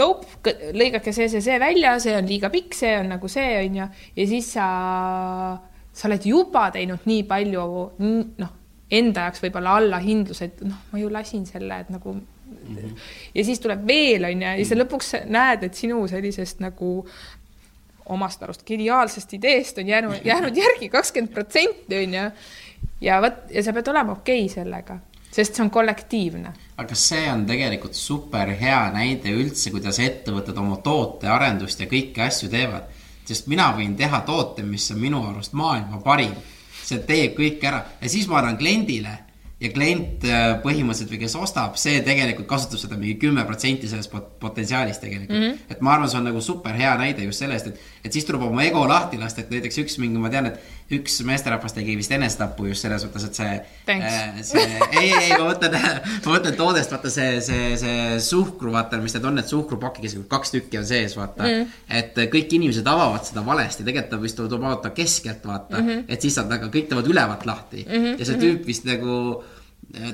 [0.00, 3.80] nope, lõigake see, see, see välja, see on liiga pikk, see on nagu see, on
[3.82, 4.68] ju, ja siis sa,
[5.92, 7.66] sa oled juba teinud nii palju,
[8.42, 8.54] noh,
[8.94, 12.76] enda jaoks võib-olla allahindlus, et noh, ma ju lasin selle, et nagu mm.
[12.76, 12.96] -hmm.
[13.34, 16.96] ja siis tuleb veel, on ju, ja sa lõpuks näed, et sinu sellisest nagu
[18.06, 22.30] omast arust geniaalsest ideest on jäänud, jäänud järgi kakskümmend protsenti, on ju
[23.00, 24.98] ja vot, ja sa pead olema okei okay sellega,
[25.32, 26.52] sest see on kollektiivne.
[26.76, 32.50] aga see on tegelikult super hea näide üldse, kuidas ettevõtted oma tootearendust ja kõiki asju
[32.52, 32.90] teevad.
[33.24, 36.34] sest mina võin teha toote, mis on minu arust maailma parim.
[36.84, 39.18] see teeb kõik ära ja siis ma annan kliendile
[39.64, 44.12] ja klient äh, põhimõtteliselt või kes ostab, see tegelikult kasutab seda mingi kümme protsenti sellest
[44.12, 45.44] pot potentsiaalist tegelikult mm.
[45.44, 45.74] -hmm.
[45.74, 48.44] et ma arvan, see on nagu super hea näide just sellest, et, et siis tuleb
[48.44, 50.60] oma ego lahti lasta, et näiteks üks mingi, ma tean, et
[50.92, 53.54] üks meesterahvas tegi vist enesetappu just selles mõttes, et see.
[54.44, 54.64] see,
[55.00, 59.24] ei, ei, ma mõtlen, ma mõtlen toodest, vaata see, see, see suhkru, vaata, mis need
[59.30, 61.72] on, need suhkrupakikesed, kaks tükki on sees, vaata mm..
[62.00, 66.04] et kõik inimesed avavad seda valesti, tegelikult ta vist tuleb avada keskelt, vaata mm, -hmm.
[66.08, 68.20] et siis saab nagu kõik teevad ülevalt lahti mm -hmm.
[68.20, 69.16] ja see tüüp vist nagu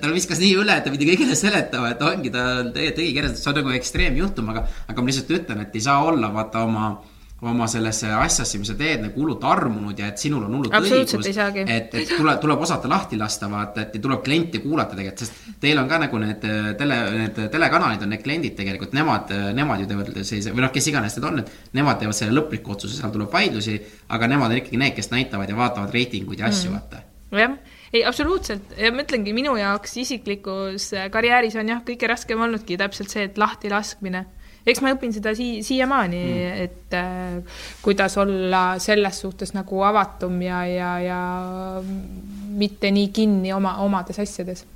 [0.00, 2.44] tal viskas nii üle, et ta pidi kõigile seletama, et ongi, ta
[2.74, 6.02] tegi, tegi et see on nagu ekstreemjuhtum, aga, aga ma lihtsalt ütlen, et ei saa
[6.10, 6.92] olla vaata oma
[7.40, 11.28] oma sellesse asjasse, mis sa teed nagu hullult armunud ja et sinul on hullult õigus,
[11.64, 15.80] et, et tuleb, tuleb osata lahti lasta, vaata, et tuleb klienti kuulata tegelikult, sest teil
[15.80, 16.44] on ka nagu need
[16.76, 20.92] tele, need telekanalid on need kliendid tegelikult, nemad, nemad ju teevad sellise või noh, kes
[20.92, 23.78] iganes need on, et nemad teevad selle lõpliku otsuse, seal tuleb vaidlusi,
[24.12, 27.06] aga nemad on ikkagi need, kes näitavad ja vaatavad reitinguid ja asju mm., vaata.
[27.40, 32.78] jah ei, absoluutselt ja ma ütlengi, minu jaoks isiklikus karjääris on jah, kõige raskem olnudki
[32.80, 34.24] täpselt see, et lahtilaskmine.
[34.68, 40.36] eks ma õpin seda sii-, siiamaani mm., et äh, kuidas olla selles suhtes nagu avatum
[40.44, 41.22] ja, ja, ja
[42.60, 44.66] mitte nii kinni oma, omades asjades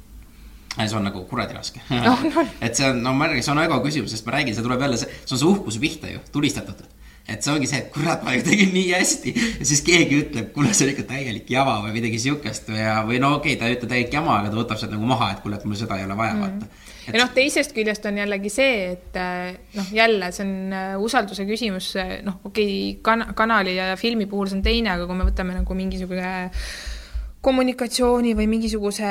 [0.75, 2.17] see on nagu kuradi raske no.
[2.35, 2.43] No.
[2.61, 4.83] et see on, no ma räägin, see on ego küsimus, sest ma räägin, see tuleb
[4.83, 6.83] jälle, see on see uhkuse pihta ju, tulistatud
[7.25, 10.51] et see ongi see, et kurat, ma ju tegin nii hästi ja siis keegi ütleb,
[10.53, 13.71] kuule, see on ikka täielik jama või midagi siukest või, või no okei okay,, ta
[13.71, 15.97] ei ütle täielik jama, aga ta võtab sealt nagu maha, et kuule, et mul seda
[15.97, 16.43] ei ole vaja mm.
[16.45, 16.91] vaata.
[17.07, 19.21] ja noh, teisest küljest on jällegi see, et
[19.79, 21.95] noh, jälle see on usalduse küsimus,
[22.29, 25.57] noh, okei okay, kan, kanali ja filmi puhul see on teine, aga kui me võtame
[25.57, 26.35] nagu mingisugune
[27.45, 29.09] kommunikatsiooni või mingisuguse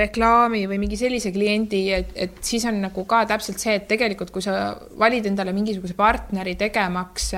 [0.00, 4.32] reklaami või mingi sellise kliendi, et, et siis on nagu ka täpselt see, et tegelikult
[4.34, 7.28] kui sa valid endale mingisuguse partneri tegemaks,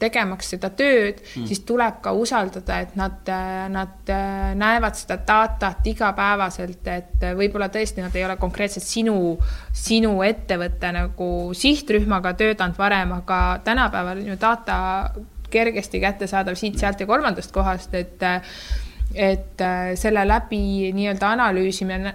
[0.00, 3.32] tegemaks seda tööd mm., siis tuleb ka usaldada, et nad,
[3.72, 4.12] nad
[4.58, 9.16] näevad seda datat igapäevaselt, et võib-olla tõesti nad ei ole konkreetselt sinu,
[9.72, 14.78] sinu ettevõtte nagu sihtrühmaga töötanud varem, aga tänapäeval ju data
[15.48, 18.28] kergesti kättesaadav siit-sealt ja kolmandast kohast, et
[19.14, 19.62] et
[19.96, 22.14] selle läbi nii-öelda analüüsimine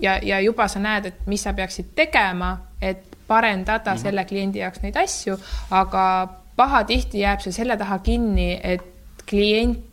[0.00, 4.02] ja, ja juba sa näed, et mis sa peaksid tegema, et parendada mm -hmm.
[4.02, 5.38] selle kliendi jaoks neid asju,
[5.70, 8.82] aga pahatihti jääb see selle taha kinni, et
[9.26, 9.86] klient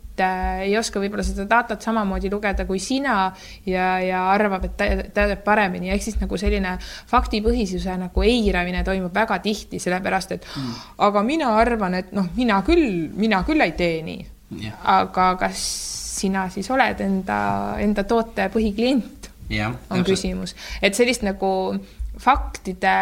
[0.64, 3.32] ei oska võib-olla seda datat samamoodi lugeda kui sina
[3.66, 4.84] ja, ja arvab, et ta,
[5.14, 6.72] ta teab paremini, ehk siis nagu selline
[7.06, 10.74] faktipõhisuse nagu eiramine toimub väga tihti, sellepärast et mm.
[10.98, 14.26] aga mina arvan, et noh, mina küll, mina küll ei tee nii
[14.64, 14.74] yeah..
[14.98, 15.62] aga kas
[16.18, 17.38] sina siis oled enda,
[17.82, 20.08] enda toote põhiklient, on täpselt.
[20.10, 20.56] küsimus.
[20.82, 21.50] et sellist nagu
[22.18, 22.96] faktide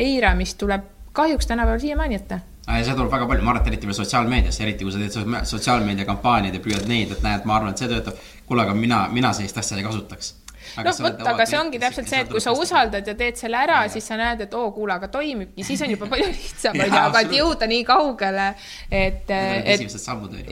[0.00, 2.40] eiramist tuleb kahjuks tänapäeval siiamaani ette
[2.72, 6.54] see tuleb väga palju, ma arvan, et eriti veel sotsiaalmeedias, eriti kui sa teed sotsiaalmeediakampaaniaid
[6.56, 8.22] ja püüad neid, et näed, ma arvan, et see töötab.
[8.46, 10.34] kuule, aga mina, mina sellist asja ei kasutaks
[10.78, 13.82] noh, vot, aga see ongi täpselt see, et kui sa usaldad ja teed selle ära,
[13.92, 17.20] siis sa näed, et oo, kuule, aga toimibki, siis on juba palju lihtsam, onju, aga
[17.26, 18.48] et jõuda nii kaugele,
[18.90, 19.84] et, et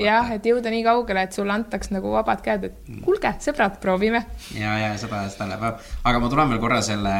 [0.05, 3.05] jah, et jõuda nii kaugele, et sulle antaks nagu vabad käed, et Mm.
[3.05, 4.25] kuulge, sõbrad, proovime.
[4.57, 7.12] ja, ja seda, seda läheb, aga ma tulen veel korra selle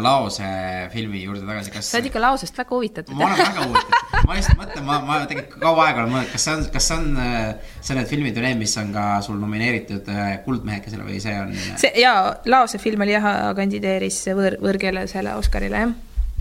[0.00, 0.46] laose
[0.92, 3.16] filmi juurde tagasi, kas sa oled ikka lausest väga huvitatud.
[3.18, 6.46] ma olen väga huvitatud, ma lihtsalt mõtlen, ma, ma tegelikult kaua aega olen mõelnud, kas
[6.46, 9.36] see on, kas see on äh, see need filmid või need, mis on ka sul
[9.42, 11.52] nomineeritud äh, Kuldmehekesele või see on?
[11.84, 15.96] see jaa, laose film oli jah, kandideeris võõr, võõrkeelesele Oscarile jah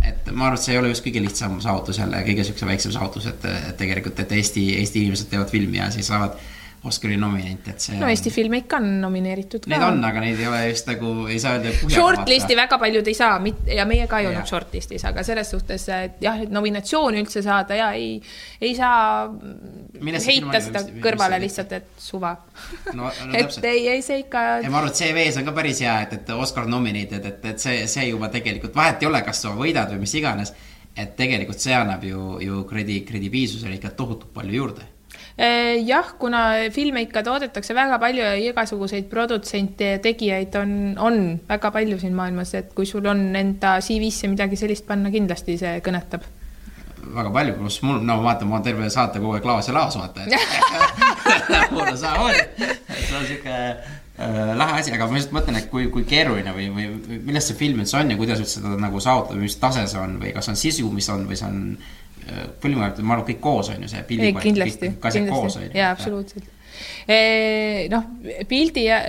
[0.08, 2.94] et ma arvan, et see ei ole just kõige lihtsam saavutus jälle, kõige siukse väiksem
[2.96, 6.38] saavutus, et, et tegelikult, et Eesti, Eesti inimesed teevad filmi ja siis saavad
[6.86, 9.72] Oscari nominenti, et see no Eesti filme ikka on nomineeritud ka.
[9.72, 11.72] Neid on, aga neid ei ole just nagu, ei saa öelda.
[11.90, 13.40] Shortlisti väga paljud ei saa
[13.74, 17.80] ja meie ka ei olnud shortlistis, aga selles suhtes, et jah, et nominatsiooni üldse saada
[17.80, 18.20] ja ei,
[18.62, 19.26] ei saa
[19.98, 22.36] Millest heita seda kõrvale lihtsalt, et suva
[22.94, 24.44] no, no, et ei, ei see ikka.
[24.62, 27.64] ja ma arvan, et CV-s on ka päris hea, et, et Oscar nominated, et, et
[27.64, 30.54] see, see juba tegelikult vahet ei ole, kas sa võidad või mis iganes.
[30.98, 34.88] et tegelikult see annab ju, ju kredi, kredibiilsusele ikka tohutult palju juurde
[35.38, 41.20] jah, kuna filme ikka toodetakse väga palju ja igasuguseid produtsente ja tegijaid on, on
[41.50, 45.76] väga palju siin maailmas, et kui sul on enda CV-sse midagi sellist panna, kindlasti see
[45.86, 46.26] kõnetab.
[47.08, 50.26] Väga palju, pluss mul, no vaata, ma terve saate kogu aeg laos ja laos, vaata,
[50.26, 55.62] et mul on samamoodi, et see on sihuke äh, lahe asi, aga ma lihtsalt mõtlen,
[55.62, 58.74] et kui, kui keeruline või, või millest see film üldse on ja kuidas üldse seda
[58.82, 61.62] nagu saavutada, mis tase see on või kas on sisu, mis on või see on
[62.62, 64.32] filmivõrd, ma arvan, kõik koos on ju see pildi.
[64.44, 66.54] kindlasti, kindlasti, jaa, absoluutselt.
[67.90, 68.08] Noh,
[68.50, 69.02] pildi ja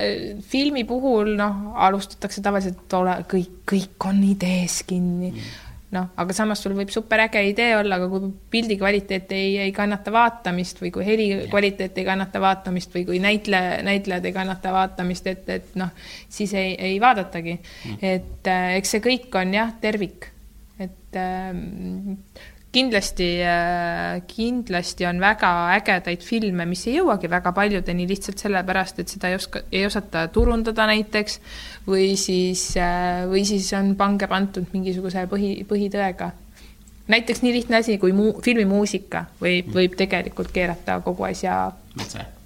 [0.48, 5.32] filmi puhul noh, alustatakse tavaliselt ole, kõik, kõik on idees kinni.
[5.34, 5.56] Mm.
[5.88, 10.12] Noh, aga samas sul võib superäge idee olla, aga kui pildi kvaliteet ei, ei kannata
[10.12, 15.30] vaatamist või kui heli kvaliteet ei kannata vaatamist või kui näitleja, näitlejad ei kannata vaatamist,
[15.32, 15.88] et, et noh,
[16.28, 17.56] siis ei, ei vaadatagi.
[17.86, 17.96] Mm..
[18.04, 20.28] et äh, eks see kõik on jah, tervik,
[20.76, 21.56] et äh,
[22.72, 29.12] kindlasti, äh, kindlasti on väga ägedaid filme, mis ei jõuagi väga paljudeni lihtsalt sellepärast, et
[29.12, 31.40] seda ei oska, ei osata turundada näiteks
[31.88, 36.32] või siis, äh, või siis on pange pandud mingisuguse põhi, põhitõega.
[37.08, 41.72] näiteks nii lihtne asi kui muu, filmimuusika võib, võib tegelikult keerata kogu asja.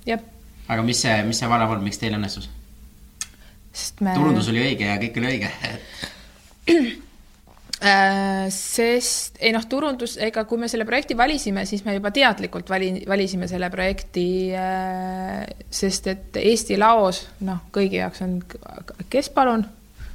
[0.06, 0.20] jah.
[0.68, 2.48] aga mis see, mis see on, miks teil õnnestus?
[4.00, 4.14] me.
[4.14, 5.50] turundus oli õige ja kõik oli õige
[7.82, 12.92] sest ei noh, turundus, ega kui me selle projekti valisime, siis me juba teadlikult vali,
[13.08, 18.36] valisime selle projekti, äh, sest et Eesti laos noh, kõigi jaoks on,
[19.10, 19.64] kes palun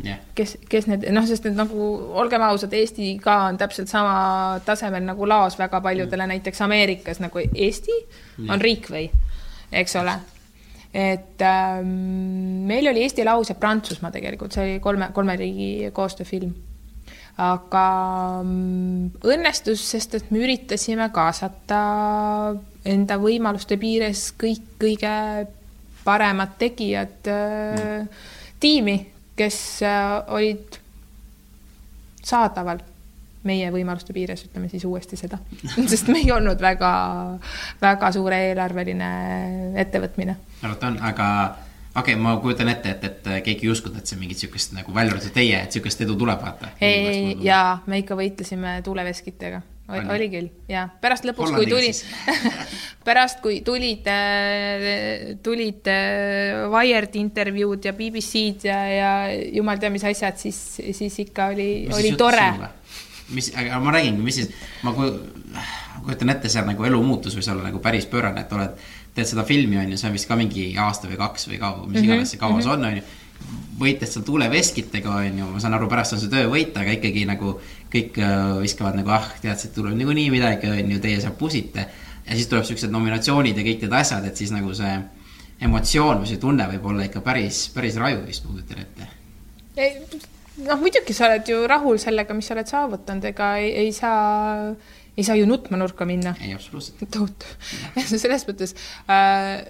[0.06, 1.90] yeah., kes, kes need noh, sest et nagu
[2.22, 7.20] olgem ausad, Eesti ka on täpselt sama tasemel nagu laos väga paljudele mm., näiteks Ameerikas
[7.24, 8.54] nagu Eesti yeah.
[8.54, 9.10] on riik või,
[9.76, 10.16] eks ole
[10.96, 16.56] et ähm, meil oli Eesti Laus ja Prantsusmaa tegelikult, see oli kolme, kolme riigi koostööfilm
[17.38, 17.86] aga
[18.42, 21.82] mm, õnnestus, sest et me üritasime kaasata
[22.88, 25.14] enda võimaluste piires kõik kõige
[26.08, 28.10] paremad tegijad mm.
[28.64, 28.98] tiimi,
[29.38, 30.80] kes äh, olid
[32.28, 32.82] saadaval
[33.48, 35.38] meie võimaluste piires, ütleme siis uuesti seda,
[35.92, 36.92] sest me ei olnud väga,
[37.84, 39.12] väga suure eelarveline
[39.86, 40.36] ettevõtmine.
[40.64, 41.30] arvata on, aga
[41.98, 44.94] okei okay,, ma kujutan ette, et, et keegi ei uskunud, et see mingit sihukest nagu
[44.94, 46.70] välja arvatud teie, et sihukest edu tuleb, vaata.
[46.84, 49.62] ei, jaa, me ikka võitlesime tuuleveskitega.
[50.14, 50.86] oli küll, jaa.
[51.02, 51.92] pärast lõpuks, kui tuli
[53.08, 59.12] pärast, kui tulid, äh, tulid äh, Wired intervjuud ja BBC-d ja, ja
[59.56, 60.60] jumal teab mis asjad, siis,
[60.92, 62.52] siis ikka oli, oli tore.
[63.34, 64.54] mis, aga ma räägingi, mis siis,
[64.86, 68.78] ma kujutan ette, seal nagu elu muutus võis olla nagu päris pöörane, et oled
[69.18, 71.86] teed seda filmi, on ju, see on vist ka mingi aasta või kaks või kaua,
[71.86, 72.10] mis mm -hmm.
[72.12, 72.74] iganes see kavas mm -hmm.
[72.74, 73.04] on, on ju.
[73.78, 77.26] võitled seal tuuleveskitega, on ju, ma saan aru, pärast on see töö võita, aga ikkagi
[77.30, 77.60] nagu
[77.94, 81.88] kõik äh, viskavad nagu, ah, tead, siit tuleb niikuinii midagi, on ju, teie seal pusite.
[82.28, 84.96] ja siis tuleb siuksed nominatsioonid ja kõik need asjad, et siis nagu see
[85.62, 89.08] emotsioon või see tunne võib olla ikka päris, päris raju vist, ma kujutan ette.
[90.66, 94.74] noh, muidugi sa oled ju rahul sellega, mis sa oled saavutanud, ega ei, ei saa
[95.18, 96.36] ei saa ju nutma nurka minna.
[96.42, 97.02] ei, absoluutselt.
[97.12, 97.50] tohutu.
[98.12, 98.76] selles mõttes
[99.10, 99.66] äh,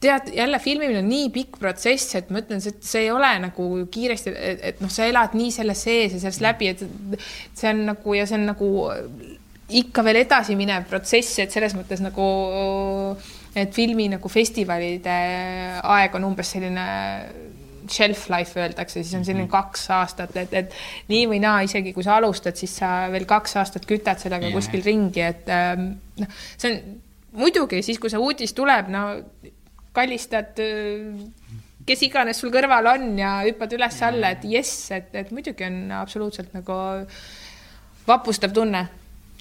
[0.00, 3.68] tead, jälle filmimine on nii pikk protsess, et ma ütlen, et see ei ole nagu
[3.92, 6.84] kiiresti, et, et noh, sa elad nii selle sees ja sellest läbi, et
[7.56, 8.70] see on nagu ja see on nagu
[9.76, 12.26] ikka veel edasiminev protsess, et selles mõttes nagu,
[13.56, 15.18] et filmi nagu festivalide
[15.82, 16.86] aeg on umbes selline
[17.90, 19.52] shelf life öeldakse, siis on selline mhm.
[19.52, 20.76] kaks aastat, et, et
[21.12, 24.56] nii või naa, isegi kui sa alustad, siis sa veel kaks aastat kütad sellega yeah.
[24.56, 25.92] kuskil ringi, et ähm,
[26.22, 26.80] noh, see on
[27.42, 29.08] muidugi siis, kui see uudis tuleb, no
[29.96, 30.58] kallistad
[31.86, 36.54] kes iganes sul kõrval on ja hüppad üles-alla, et jess, et, et muidugi on absoluutselt
[36.56, 36.76] nagu
[38.06, 38.86] vapustav tunne.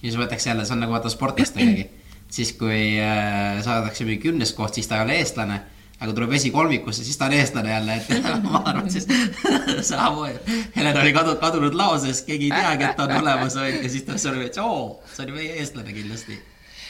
[0.02, 1.88] ja siis võetakse jälle, see on nagu vaata sportlastelegi,
[2.36, 5.62] siis kui äh, saadakse mingi kümnes koht, siis ta ei ole eestlane
[6.00, 9.08] aga tuleb esikolmikusse, siis ta on eestlane jälle, et ma arvan, siis
[9.92, 10.60] samamoodi.
[10.76, 14.04] Helen oli kadunud, kadunud laoses, keegi ei teagi, et ta on olemas, onju, ja siis
[14.08, 16.42] ta oli, et oo, see oli meie eestlane kindlasti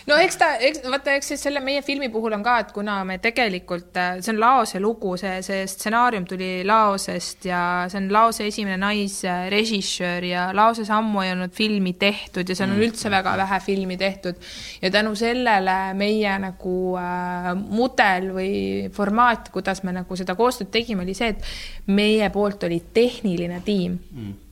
[0.09, 3.17] no eks ta, eks vaata, eks selle meie filmi puhul on ka, et kuna me
[3.23, 7.61] tegelikult, äh, see on Laose lugu, see, see stsenaarium tuli Laosest ja
[7.91, 12.77] see on Laose esimene naisrežissöör ja Laoses ammu ei olnud filmi tehtud ja seal on
[12.77, 12.85] mm.
[12.87, 14.39] üldse väga vähe filmi tehtud.
[14.81, 18.55] ja tänu sellele meie nagu äh, mudel või
[18.93, 23.99] formaat, kuidas me nagu seda koostööd tegime, oli see, et meie poolt oli tehniline tiim
[23.99, 24.44] mm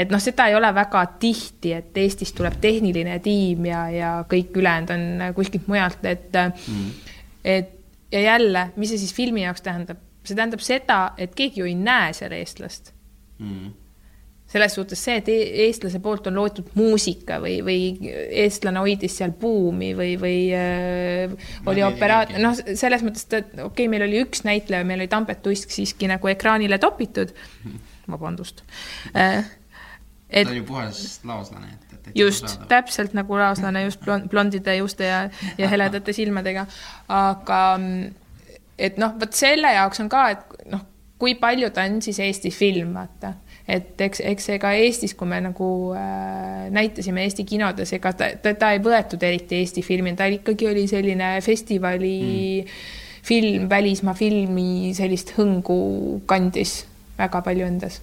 [0.00, 4.56] et noh, seda ei ole väga tihti, et Eestist tuleb tehniline tiim ja, ja kõik
[4.56, 6.88] ülejäänud on kuskilt mujalt, et mm.,
[7.44, 7.76] et
[8.12, 10.00] ja jälle, mis see siis filmi jaoks tähendab?
[10.24, 12.90] see tähendab seda, et keegi ju ei näe seal eestlast
[13.40, 13.70] mm..
[14.52, 18.10] selles suhtes see, et e- eestlase poolt on loodud muusika või, või
[18.42, 23.88] eestlane hoidis seal buumi või, või äh, oli operaat-, noh, selles mõttes, et okei okay,,
[23.92, 27.32] meil oli üks näitleja, meil oli Tambet Tuisk siiski nagu ekraanile topitud,
[28.10, 28.64] vabandust
[29.14, 29.40] äh,.
[30.30, 34.76] et ta ju puhas laoslane, et, et, et just, täpselt nagu laoslane, just blond, blondide
[34.78, 35.24] juuste ja,
[35.58, 36.66] ja heledate silmadega,
[37.10, 37.60] aga
[38.80, 40.86] et noh, vot selle jaoks on ka, et noh,
[41.20, 43.34] kui palju ta on siis Eesti film, vaata.
[43.70, 48.72] Et eks, eks ega Eestis, kui me nagu äh, näitasime Eesti kinodes, ega ta, teda
[48.74, 52.16] ei võetud eriti Eesti filmi, ta ikkagi oli selline festivali
[52.64, 52.84] mm.
[53.28, 55.80] film, välismaa filmi sellist hõngu
[56.30, 56.80] kandis
[57.20, 58.00] väga palju endas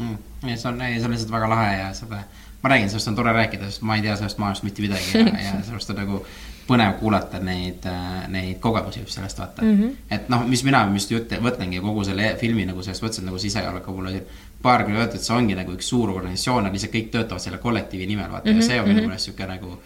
[0.00, 0.50] mm..
[0.50, 2.22] ja see on, see on lihtsalt väga lahe ja seda,
[2.62, 5.26] ma räägin, sellest on tore rääkida, sest ma ei tea sellest maailmast mitte midagi ja,
[5.48, 6.24] ja sellest on nagu
[6.70, 7.86] põnev kuulata neid,
[8.30, 9.78] neid kogemusi just sellest vaata mm.
[9.78, 9.96] -hmm.
[10.16, 13.92] et noh, mis mina just jutt, mõtlengi kogu selle filmi nagu sellest mõtlesin nagu sisejulgeoleku
[13.92, 14.20] puhul
[14.62, 17.58] paar küll öeldud, et see ongi nagu üks suur organisatsioon, nad lihtsalt kõik töötavad selle
[17.58, 18.62] kollektiivi nimel, vaata mm, -hmm.
[18.62, 19.08] ja see on minu mhm.
[19.08, 19.78] meelest niisugune nagu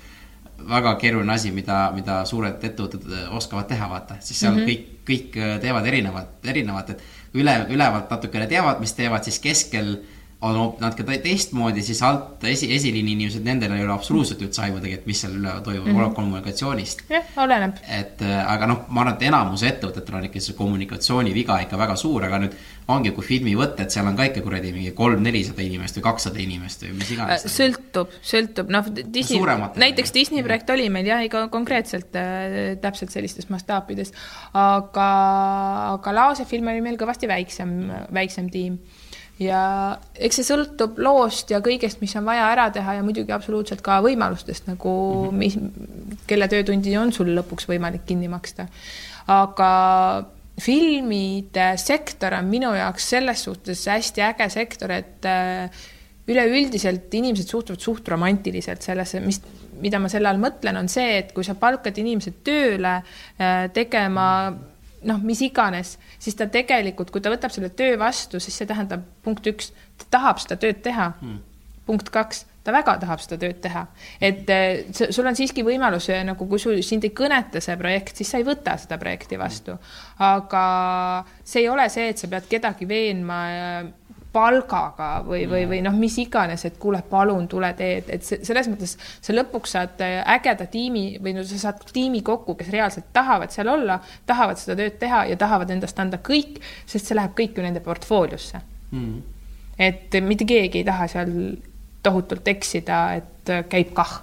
[0.68, 4.68] väga keeruline asi, mida, mida suured ettevõtted äh, oskavad teha, vaata, siis seal mm -hmm.
[4.68, 7.02] kõik, kõik äh, teevad erinevat, erinevat, et
[7.35, 9.97] üle, ülevalt natukene teavad, mis teevad, siis keskel
[10.44, 15.06] on natuke teistmoodi, siis alt esi, esiliini inimesed, nendel ei ole absoluutselt üldse aimugi, et
[15.08, 16.14] mis seal üle toimub mm -hmm.
[16.14, 17.04] kommunikatsioonist.
[17.10, 17.76] jah, oleneb.
[17.88, 21.96] et äh, aga noh, ma arvan, et enamuse ettevõtetel on ikka see kommunikatsiooniviga ikka väga
[21.96, 22.56] suur, aga nüüd
[22.88, 26.38] ongi, kui filmi võtta, et seal on ka ikka kuradi mingi kolm-nelisada inimest või kakssada
[26.42, 27.46] inimest või mis iganes.
[27.54, 29.40] Sõltub, sõltub, noh, Disney,
[29.76, 34.12] näiteks Disney projekt oli meil jah, ikka konkreetselt äh, täpselt sellistes mastaapides,
[34.52, 35.08] aga,
[35.94, 37.74] aga Laose film oli meil kõvasti väiksem,
[38.12, 38.78] väiksem tiim
[39.43, 39.61] ja
[40.15, 43.98] eks see sõltub loost ja kõigest, mis on vaja ära teha ja muidugi absoluutselt ka
[44.05, 44.93] võimalustest nagu
[45.31, 45.40] -hmm.
[45.40, 45.59] mis,
[46.27, 48.69] kelle töötundi on sul lõpuks võimalik kinni maksta.
[49.27, 49.70] aga
[50.61, 55.70] filmide sektor on minu jaoks selles suhtes hästi äge sektor, et äh,
[56.28, 59.40] üleüldiselt inimesed suhtuvad suht romantiliselt sellesse, mis,
[59.81, 64.51] mida ma selle all mõtlen, on see, et kui sa palkad inimesed tööle äh, tegema
[64.51, 64.73] mm -hmm
[65.09, 69.05] noh, mis iganes, siis ta tegelikult, kui ta võtab selle töö vastu, siis see tähendab
[69.24, 71.12] punkt üks, ta tahab seda tööd teha.
[71.20, 71.43] Hmm..
[71.85, 73.82] punkt kaks, ta väga tahab seda tööd teha,
[74.24, 78.16] et eh, sul on siiski võimalus eh, nagu, kui sul sind ei kõneta see projekt,
[78.16, 79.76] siis sa ei võta seda projekti vastu.
[80.24, 80.64] aga
[81.44, 83.93] see ei ole see, et sa pead kedagi veenma eh,
[84.35, 88.69] palgaga või, või, või noh, mis iganes, et kuule, palun tule tee, et, et selles
[88.70, 93.12] mõttes sa lõpuks saad äh, ägeda tiimi või no sa saad tiimi kokku, kes reaalselt
[93.15, 97.36] tahavad seal olla, tahavad seda tööd teha ja tahavad endast anda kõik, sest see läheb
[97.39, 98.62] kõik ju nende portfooliosse.
[98.94, 99.23] Mm..
[99.81, 101.32] et mitte keegi ei taha seal
[102.05, 104.20] tohutult eksida, et äh, käib kah.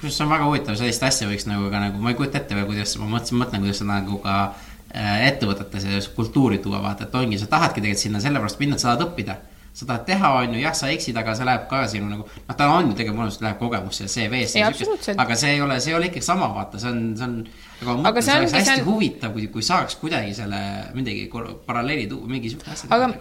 [0.00, 2.56] Kusjuures see on väga huvitav, sellist asja võiks nagu ka nagu, ma ei kujuta ette
[2.56, 7.06] veel, kuidas, ma mõtlesin, mõtlen, kuidas seda nagu ka Äh, ettevõtetes ja kultuuri tuua, vaata,
[7.06, 9.38] et ongi, sa tahadki tegelikult sinna sellepärast minna, et sa tahad õppida.
[9.72, 12.56] sa tahad teha, on ju, jah, sa eksid, aga see läheb ka sinu nagu, noh,
[12.58, 15.14] ta on ju tegelikult, mul läheb kogemusse CV-sse.
[15.14, 17.36] aga see ei ole, see ei ole ikkagi sama, vaata, see on, see on.
[17.80, 18.86] aga ma mõtlen, see oleks hästi on...
[18.88, 20.62] huvitav, kui, kui saaks kuidagi selle
[20.98, 21.30] midagi
[21.66, 22.90] paralleeli tuua, mingi sihuke asja.
[22.96, 23.12] aga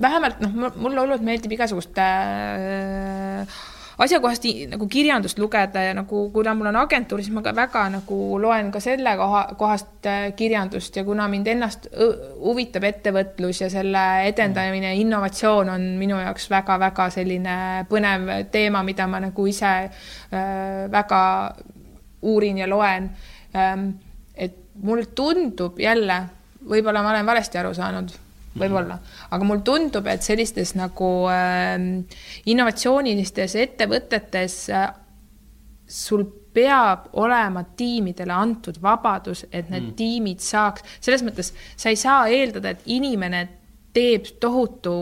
[0.00, 3.60] vähemalt noh, mulle hullult meeldib igasugust äh,
[4.00, 8.20] asjakohast nagu kirjandust lugeda ja nagu kuna mul on agentuur, siis ma ka väga nagu
[8.40, 11.88] loen ka selle koha, kohast äh, kirjandust ja kuna mind ennast
[12.40, 17.58] huvitab ettevõtlus ja selle edendamine, innovatsioon on minu jaoks väga-väga selline
[17.90, 21.20] põnev teema, mida ma nagu ise äh, väga
[22.22, 23.10] uurin ja loen
[23.56, 23.90] ähm,.
[24.34, 26.22] et mulle tundub jälle,
[26.68, 28.98] võib-olla ma olen valesti aru saanud võib-olla,
[29.30, 31.76] aga mulle tundub, et sellistes nagu äh,
[32.50, 34.90] innovatsioonilistes ettevõtetes äh,
[35.90, 39.94] sul peab olema tiimidele antud vabadus, et need mm.
[39.98, 43.46] tiimid saaks, selles mõttes sa ei saa eeldada, et inimene
[43.94, 44.92] teeb tohutu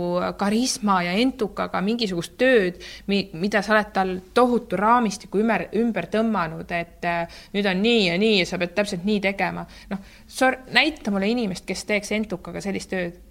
[0.41, 7.05] karisma ja entukaga mingisugust tööd, mida sa oled tal tohutu raamistiku ümber, ümber tõmmanud, et
[7.09, 9.67] äh, nüüd on nii ja nii ja sa pead täpselt nii tegema.
[9.93, 10.05] noh,
[10.73, 13.28] näita mulle inimest, kes teeks entukaga sellist tööd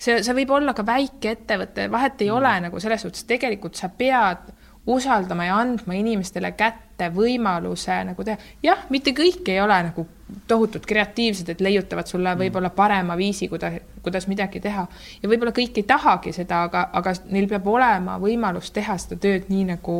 [0.00, 2.38] see, see võib olla ka väike ettevõte, vahet ei mm.
[2.38, 4.50] ole nagu selles suhtes, tegelikult sa pead
[4.90, 8.38] usaldama ja andma inimestele kätte võimaluse nagu teha.
[8.64, 10.06] jah, mitte kõik ei ole nagu
[10.48, 12.44] tohutult kreatiivsed, et leiutavad sulle mm.
[12.44, 14.86] võib-olla parema viisi, kuidas, kuidas midagi teha.
[15.22, 19.52] ja võib-olla kõik ei tahagi seda, aga, aga neil peab olema võimalus teha seda tööd
[19.52, 19.98] nii, nagu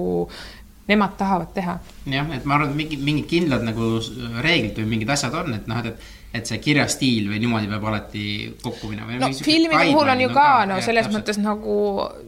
[0.90, 1.76] nemad tahavad teha.
[2.06, 3.92] jah, et ma arvan, et mingi, mingid kindlad nagu
[4.40, 7.84] reeglid või mingid asjad on, et noh, et, et et see kirjastiil või niimoodi peab
[7.90, 8.24] alati
[8.62, 9.18] kokku minema.
[9.18, 11.16] no filmide puhul on ju ka, no selles täpselt.
[11.18, 11.74] mõttes nagu.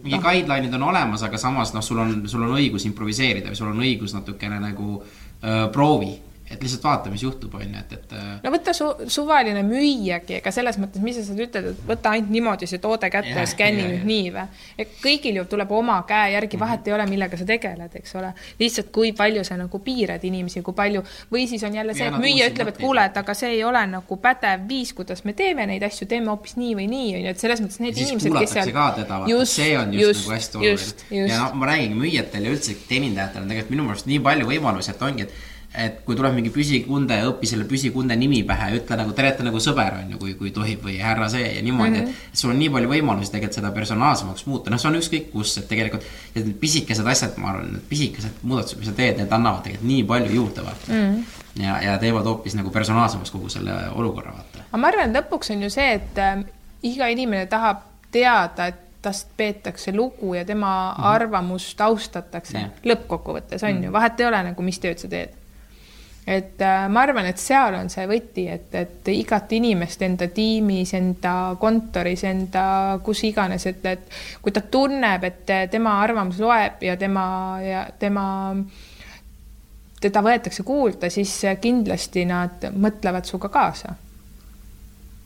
[0.03, 0.25] mingi no.
[0.25, 3.83] guideline'id on olemas, aga samas noh, sul on, sul on õigus improviseerida või sul on
[3.85, 6.17] õigus natukene nagu öö, proovi
[6.53, 10.37] et lihtsalt vaata, mis juhtub, on ju, et, et äh, no võta su suvaline müüjagi,
[10.39, 13.43] ega selles mõttes, mis sa seal ütled, et võta ainult niimoodi see toode kätte ja
[13.43, 14.45] Jah, skänni nüüd nii või.
[14.85, 18.33] et kõigil ju tuleb oma käe järgi, vahet ei ole, millega sa tegeled, eks ole.
[18.61, 22.13] lihtsalt kui palju sa nagu piirad inimesi, kui palju või siis on jälle see, Ja
[22.13, 25.37] et müüja ütleb, et kuule, et aga see ei ole nagu pädev viis, kuidas me
[25.39, 28.09] teeme neid asju, teeme hoopis nii või nii, on ju, et selles mõttes need ja
[28.09, 31.31] inimesed, kes seal ka teda, vaata, see on just, just nagu hästi oluline.
[31.33, 34.93] Ja noh, ma räägingi müüjatel ja üldse teenindajatel on tegelikult minu meelest nii palju võimalusi,
[34.93, 38.97] et ongi, et et kui tuleb mingi püsikunde ja õpi selle püsikunde nimi pähe, ütle
[38.99, 41.91] nagu tere, et nagu sõber on ju, kui, kui tohib või härra see ja niimoodi
[41.91, 42.11] mm, Mhm.
[42.11, 42.33] -hmm.
[42.33, 45.57] et sul on nii palju võimalusi tegelikult seda personaalsemaks muuta, noh, see on ükskõik kus,
[45.59, 46.05] et tegelikult
[46.35, 49.89] ja need pisikesed asjad, ma arvan, need pisikesed muudatused, mis sa teed, need annavad tegelikult
[49.89, 51.15] nii palju juurde, vaata mm.
[51.15, 51.65] -hmm.
[51.65, 54.65] ja, ja teevad hoopis nagu personaalsemaks kogu selle olukorra, vaata.
[54.69, 56.45] aga ma arvan, et lõpuks on ju see, et äh,
[56.83, 61.07] iga inimene tahab teada, et tast peetakse lugu ja tema mm -hmm.
[61.07, 62.71] arvamust austatakse Jah.
[62.85, 63.85] lõppkokkuvõttes on mm -hmm.
[63.85, 65.29] ju, vahet ei ole nagu, mis tööd sa teed.
[66.27, 70.95] Et äh, ma arvan, et seal on see võti, et, et igat inimest enda tiimis,
[70.95, 72.67] enda kontoris, enda
[73.05, 77.27] kus iganes, et, et kui ta tunneb, et tema arvamus loeb ja tema
[77.63, 78.25] ja tema
[80.03, 83.95] teda võetakse kuulda, siis kindlasti nad mõtlevad sinuga kaasa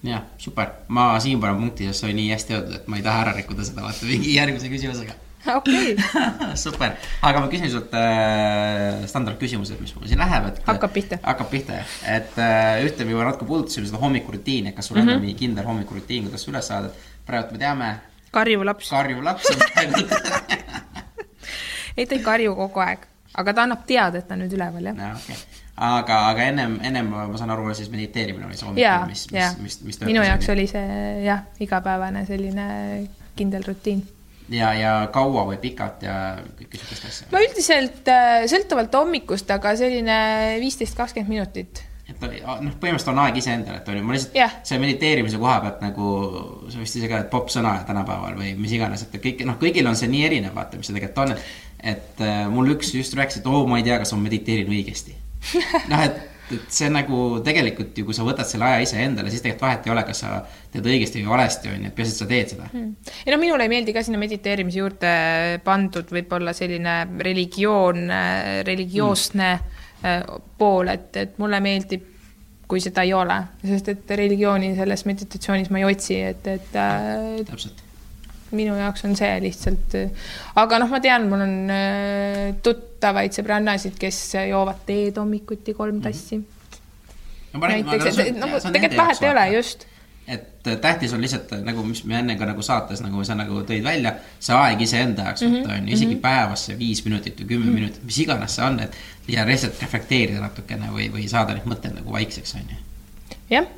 [0.07, 3.05] jah, super, ma siin panen punkti, sest see oli nii hästi öeldud, et ma ei
[3.07, 5.17] taha ära rikkuda seda, vaata mingi järgmise küsimusega.
[5.59, 5.97] okei
[6.65, 10.61] super, aga ma küsin sult äh, standardküsimused, mis mul siin läheb, et.
[10.67, 11.19] Hakkab pihta.
[11.23, 14.99] hakkab pihta jah, et äh, ühte me juba natuke puudutasime seda hommikurutiini, et kas sul
[14.99, 15.27] on mm -hmm.
[15.27, 17.91] mingi kindel hommikurutiin, kuidas sa üles saad, et praegu me teame,
[18.31, 18.91] karjuv laps.
[18.91, 19.95] karjuv laps on praegu
[21.97, 24.91] ei, ta ei karju kogu aeg, aga ta annab teada, et ta on nüüd üleval,
[24.91, 24.97] jah.
[24.97, 25.13] no,.
[25.15, 25.37] Okay.
[25.77, 29.53] aga, aga ennem, ennem ma saan aru, siis mediteerimine oli see ja hommikul, mis, ja
[29.61, 32.67] mis, mis, mis minu jaoks oli see jah, igapäevane selline
[33.37, 34.16] kindel rutiin.
[34.53, 37.29] ja, ja kaua või pikalt ja kõike sihukest asja.
[37.33, 40.17] ma üldiselt äh, sõltuvalt hommikust, aga selline
[40.63, 41.83] viisteist, kakskümmend minutit.
[42.07, 44.57] et noh, põhimõtteliselt on aeg iseendale, et on ju, ma lihtsalt Jah.
[44.67, 46.11] see mediteerimise koha pealt nagu,
[46.71, 49.91] sa vist ise ka, et popp sõna tänapäeval või mis iganes, et kõik, noh, kõigil
[49.91, 53.15] on see nii erinev, vaata, mis see tegelikult on, et et äh, mul üks just
[53.17, 55.15] rääkis, et oo, ma ei tea, kas ma mediteerin õigesti.
[55.91, 59.67] noh, et, et see nagu tegelikult ju, kui sa võtad selle aja iseendale, siis tegelikult
[59.67, 60.33] vahet ei ole, kas sa
[60.73, 63.15] teed õigesti või valesti, on ju, et peaasi, et sa teed seda mm..
[63.25, 65.15] ei no minule ei meeldi ka sinna mediteerimise juurde
[65.67, 66.99] pandud võib-olla selline
[67.29, 68.05] religioon,
[68.69, 70.45] religioosne mm.
[70.61, 72.13] pool, et, et mulle meeldib,
[72.67, 77.43] kui seda ei ole, sest et religiooni selles meditatsioonis ma ei otsi, et, et äh,
[77.47, 77.86] täpselt.
[78.55, 79.97] Minu jaoks on see lihtsalt,
[80.61, 84.21] aga noh, ma tean, mul on äh, tuttavaid sõbrannasid, kes
[84.51, 86.39] joovad teed hommikuti kolm tassi.
[86.39, 86.53] Mm.
[87.53, 89.87] no ma räägin, näiteks, et nagu tegelikult vahet ei ole, just.
[90.27, 93.35] et äh, tähtis on lihtsalt äh, nagu, mis me enne ka nagu saates nagu sa
[93.39, 97.03] nagu tõid välja, see aeg iseenda jaoks Mhm, võtta on ju, isegi päevas see viis
[97.07, 101.27] minutit või kümme minutit, mis iganes see on, et ja lihtsalt reflekteerida natukene või, või
[101.31, 102.81] saada need mõtted nagu vaikseks, on ju.
[103.51, 103.71] jah,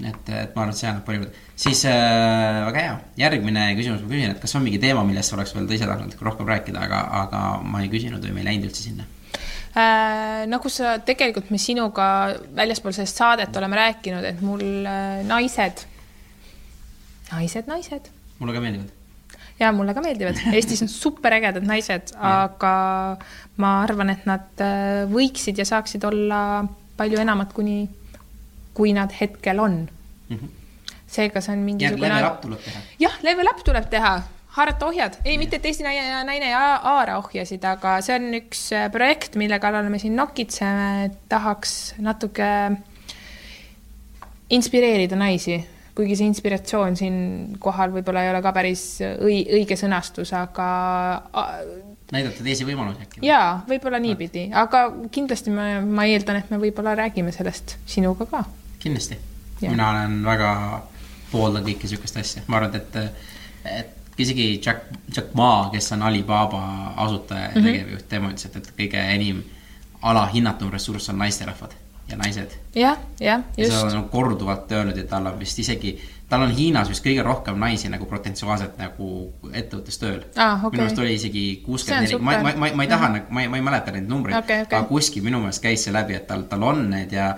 [0.00, 1.26] et, et ma arvan, et see annab palju,
[1.64, 5.52] siis äh, väga hea, järgmine küsimus ma küsin, et kas on mingi teema, millest oleks
[5.56, 8.86] veel ise tahtnud rohkem rääkida, aga, aga ma ei küsinud või me ei läinud üldse
[8.86, 9.06] sinna.
[9.76, 12.08] äh, nagu sa tegelikult me sinuga
[12.56, 15.86] väljaspool sellest saadet oleme rääkinud, et mul äh, naised,
[17.30, 18.10] naised, naised.
[18.40, 18.98] Mulle ka meeldivad.
[19.60, 22.76] ja mulle ka meeldivad, Eestis on superägedad naised, aga
[23.60, 26.62] ma arvan, et nad äh, võiksid ja saaksid olla
[26.96, 27.82] palju enamat, kuni,
[28.74, 29.80] kui nad hetkel on.
[31.12, 32.80] seega see on mingisugune level up tuleb teha.
[33.02, 34.12] jah, level up tuleb teha,
[34.56, 38.30] haarata ohjad, ei mitte, et Eesti naine, naine ei haa- haara ohjasid, aga see on
[38.40, 42.48] üks äh, projekt, mille kallal me siin nokitseme, tahaks natuke
[44.52, 45.56] inspireerida naisi,
[45.96, 50.68] kuigi see inspiratsioon siinkohal võib-olla ei ole ka päris õi-, õige sõnastus, aga
[52.12, 53.22] näidata teisi võimalusi äkki.
[53.26, 58.44] jaa, võib-olla niipidi, aga kindlasti ma, ma eeldan, et me võib-olla räägime sellest sinuga ka.
[58.82, 59.18] kindlasti.
[59.62, 60.52] Mina olen väga,
[61.32, 62.96] pooldan kõike sihukest asja, ma arvan, et,
[63.64, 66.62] et isegi Jack, Jack Ma, kes on Alibaba
[66.96, 67.64] asutaja ja Mhm.
[67.66, 69.44] tegevjuht, tema ütles, et, et kõige enim
[70.02, 71.70] alahinnatum ressurss on naisterahvad
[72.10, 72.50] ja naised.
[72.74, 75.92] jah, jah, ja seda just on nagu korduvalt öelnud ja tal on vist isegi,
[76.28, 80.70] tal on Hiinas vist kõige rohkem naisi nagu potentsiaalselt nagu ettevõttes tööl Aa, okei.
[80.74, 83.48] minu arust oli isegi kuuskümmend neli, ma, ma, ma, ma ei taha nagu, ma ei,
[83.48, 84.78] ma ei mäleta neid numbreid Okei, okei.
[84.78, 87.30] aga kuskil minu meelest käis see läbi, et tal, tal on need ja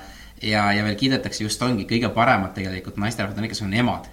[0.42, 4.08] ja, ja veel kiidetakse just ongi kõige paremad tegelikult naisterahvad on need, kes on emad.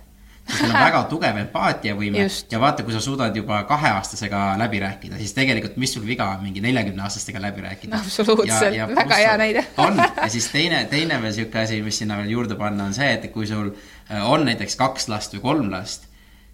[0.48, 5.18] sest neil on väga tugev empaatiavõime ja vaata, kui sa suudad juba kaheaastasega läbi rääkida,
[5.22, 7.98] siis tegelikult mis sul viga on mingi neljakümneaastastega läbi rääkida.
[7.98, 9.66] Absoluutselt, väga hea näide.
[9.86, 13.12] on ja siis teine, teine veel sihuke asi, mis sinna veel juurde panna, on see,
[13.18, 16.11] et kui sul äh, on näiteks kaks last või kolm last,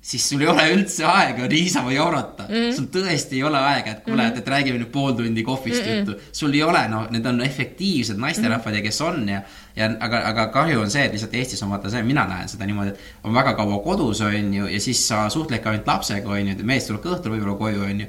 [0.08, 2.56] siis sul ei ole üldse aega niisama jaurata mm.
[2.56, 2.76] -hmm.
[2.76, 4.38] sul tõesti ei ole aega, et kuule mm, -hmm.
[4.40, 5.98] et räägime nüüd pool tundi kohvist mm -hmm.
[5.98, 6.30] juttu.
[6.32, 8.76] sul ei ole, noh, need on efektiivsed naisterahvad mm -hmm.
[8.76, 9.42] ja kes on ja,
[9.76, 12.66] ja aga, aga kahju on see, et lihtsalt Eestis on vaata see, mina näen seda
[12.66, 16.48] niimoodi, et on väga kaua kodus, on ju, ja siis sa suhtledki ainult lapsega, on
[16.48, 18.08] ju, mees tuleb ka õhtul võib-olla koju, on ju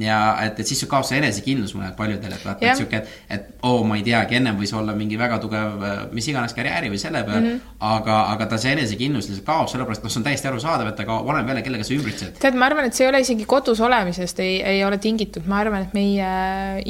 [0.00, 3.46] ja et, et siis kaob see enesekindlus mõnel paljudel, et vaata, et sihuke, et, et
[3.62, 5.86] oo oh,, ma ei teagi, ennem võis olla mingi väga tugev
[6.16, 7.76] mis iganes karjääri või selle peal mm, -hmm.
[7.90, 11.18] aga, aga ta see enesekindlus lihtsalt kaob, sellepärast noh, see on täiesti arusaadav, et aga
[11.20, 12.40] oleneb jälle, kellega sa ümbritsed.
[12.42, 15.60] tead, ma arvan, et see ei ole isegi kodus olemisest ei, ei ole tingitud, ma
[15.64, 16.30] arvan, et meie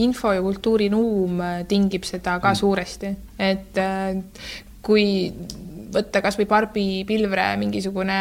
[0.06, 2.62] info ja kultuurinuum tingib seda ka mm.
[2.62, 4.18] suuresti, et äh,
[4.86, 5.06] kui
[5.96, 8.18] võtta kasvõi Barbi Pilvre mingisugune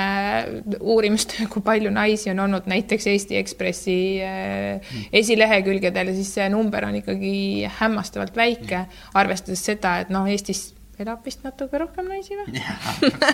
[0.80, 6.99] uurimistöö, kui palju naisi on olnud näiteks Eesti Ekspressi äh, esilehekülgedel siis see number on
[7.02, 7.35] ikkagi
[7.80, 8.85] hämmastavalt väike,
[9.18, 10.69] arvestades seda, et noh, Eestis
[11.02, 12.64] elab vist natuke rohkem naisi või?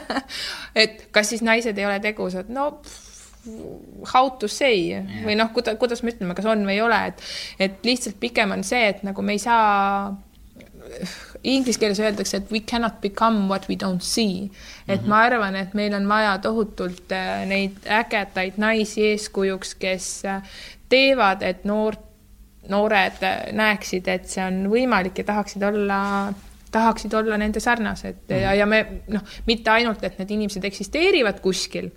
[0.82, 2.72] Et kas siis naised ei ole tegusad, no
[4.14, 4.92] how to say?
[4.92, 5.22] Yeah.
[5.26, 7.24] või noh, kuida-, kuidas me ütleme, kas on või ei ole, et,
[7.62, 10.12] et lihtsalt pigem on see, et nagu me ei saa
[11.44, 14.50] inglise keeles öeldakse, et we cannot become what we don't see.
[14.88, 15.10] et mm -hmm.
[15.10, 20.42] ma arvan, et meil on vaja tohutult äh, neid ägedaid naisi eeskujuks, kes äh,
[20.90, 22.00] teevad, et noort,
[22.70, 26.34] noored äh, näeksid, et see on võimalik ja tahaksid olla
[26.72, 28.42] tahaksid olla nende sarnased mm -hmm.
[28.42, 31.92] ja, ja me noh, mitte ainult, et need inimesed eksisteerivad kuskil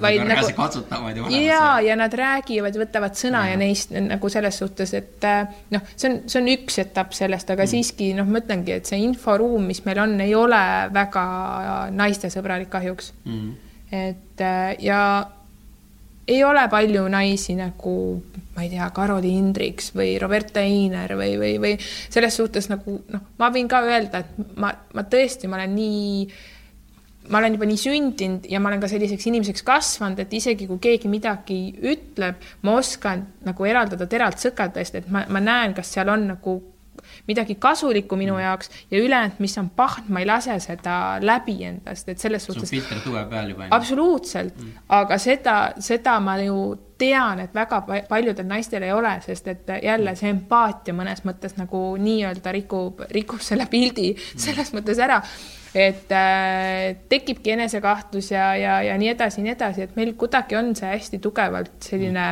[0.00, 3.54] vaid nagu katsutavad ja ja, ja nad räägivad, võtavad sõna ja.
[3.54, 7.50] ja neist nagu selles suhtes, et äh, noh, see on, see on üks etapp sellest,
[7.52, 7.72] aga mm.
[7.74, 10.62] siiski noh, ma ütlengi, et see inforuum, mis meil on, ei ole
[10.94, 11.26] väga
[11.96, 13.52] naistesõbralik kahjuks mm..
[14.00, 15.02] et äh, ja
[16.30, 17.94] ei ole palju naisi nagu,
[18.54, 23.26] ma ei tea, Karoli Hindriks või Roberta Einer või, või, või selles suhtes nagu noh,
[23.40, 26.14] ma võin ka öelda, et ma, ma tõesti, ma olen nii
[27.30, 30.80] ma olen juba nii sündinud ja ma olen ka selliseks inimeseks kasvanud, et isegi kui
[30.82, 31.60] keegi midagi
[31.92, 36.58] ütleb, ma oskan nagu eraldada teralt sõkaldest, et ma, ma näen, kas seal on nagu
[37.28, 38.40] midagi kasulikku minu mm.
[38.40, 42.68] jaoks ja ülejäänud, mis on paht, ma ei lase seda läbi endast, et selles suhtes.
[42.68, 43.68] sul filter tugev peal juba.
[43.70, 46.58] absoluutselt mm., aga seda, seda ma ju
[47.00, 51.94] tean, et väga paljudel naistel ei ole, sest et jälle see empaatia mõnes mõttes nagu
[52.00, 54.44] nii-öelda rikub, rikub selle pildi mm.
[54.48, 55.22] selles mõttes ära
[55.74, 60.74] et äh, tekibki enesekahtlus ja, ja, ja nii edasi, nii edasi, et meil kuidagi on
[60.76, 62.30] see hästi tugevalt selline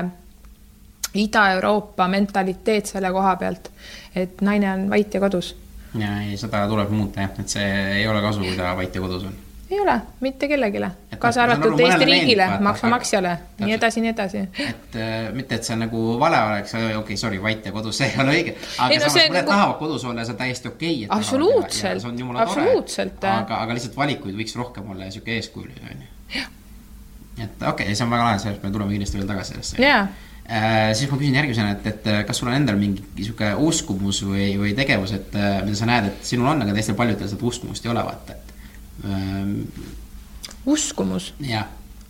[1.19, 3.71] Ida-Euroopa mentaliteet selle koha pealt,
[4.15, 5.55] et naine on vait ja kodus.
[5.99, 7.69] ja ei, seda tuleb muuta jah, et see
[8.01, 9.37] ei ole kasu, kui ta vait ja kodus on
[9.71, 10.81] ei ole mitte kellelegi,
[11.19, 14.45] kaasa arvatud Eesti riigile, maksumaksjale, nii edasi, nii edasi.
[14.65, 18.09] et äh, mitte, et see nagu vale oleks, okei okay,, sorry, vait ja kodus, see
[18.09, 18.55] ei ole õige.
[18.79, 19.53] aga ei, no, samas mõned nagu...
[19.53, 21.19] tahavad kodus olla ja see on täiesti okei okay,.
[21.19, 22.07] absoluutselt,
[22.45, 23.29] absoluutselt.
[23.33, 26.47] aga, aga lihtsalt valikuid võiks rohkem olla ja sihuke eeskujuline on ju.
[27.45, 30.09] et okei okay,, see on väga lahe, sellest me tuleme kindlasti veel tagasi sellesse yeah.
[30.49, 34.55] Äh, siis ma küsin järgmisena, et, et kas sul on endal mingi sihuke uskumus või,
[34.57, 37.85] või tegevus, et äh, mida sa näed, et sinul on, aga teistel paljudel seda uskumust
[37.85, 38.39] ei ole, vaata,
[39.05, 39.57] ähm,.
[40.67, 41.35] uskumus?
[41.41, 41.67] jah.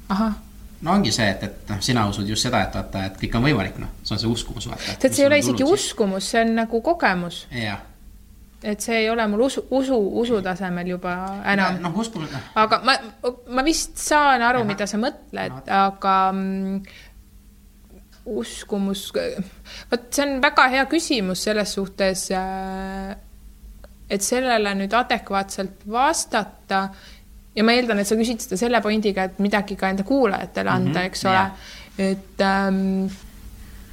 [0.08, 0.36] ahah
[0.80, 3.46] no ongi see, et, et noh, sina usud just seda, et vaata, et kõik on
[3.48, 4.96] võimalik, noh, see on see uskumus, vaata.
[5.02, 7.40] tead, see ei ole isegi uskumus, see on nagu kogemus.
[7.54, 7.82] jah.
[8.62, 11.16] et see ei ole mul usu, usu, usu tasemel juba
[11.50, 11.82] enam.
[11.82, 12.42] noh, uskumus no..
[12.62, 12.96] aga ma,
[13.54, 16.80] ma vist saan aru, mida sa mõtled no., aga mm,
[18.28, 19.08] uskumus,
[19.90, 23.16] vot see on väga hea küsimus selles suhtes äh,
[24.10, 26.88] et sellele nüüd adekvaatselt vastata
[27.58, 30.90] ja ma eeldan, et sa küsid seda selle pointiga, et midagi ka enda kuulajatele anda
[30.90, 31.44] mm, -hmm, eks ole,
[31.98, 33.08] et ähm,.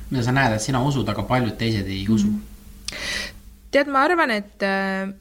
[0.10, 2.28] mida sa näed, et sina usud, aga paljud teised ei usu?
[2.28, 2.92] -hmm.
[3.72, 5.14] tead, ma arvan, et äh,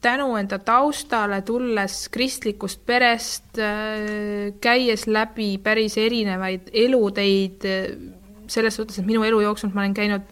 [0.00, 7.98] tänu enda taustale, tulles kristlikust perest äh,, käies läbi päris erinevaid eluteid äh,,
[8.46, 10.24] selles suhtes, et minu elu jooksul ma olen käinud,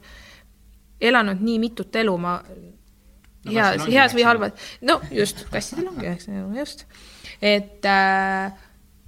[1.00, 2.40] elanud nii mitut elu, ma
[3.50, 6.86] heas, heas või halvas, no just, kassidel ongi üheksa elu, just.
[7.40, 8.52] et äh,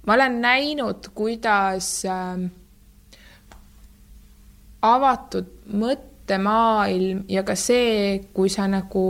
[0.05, 2.45] ma olen näinud, kuidas äh,
[4.85, 9.03] avatud mõttemaailm ja ka see, kui sa nagu,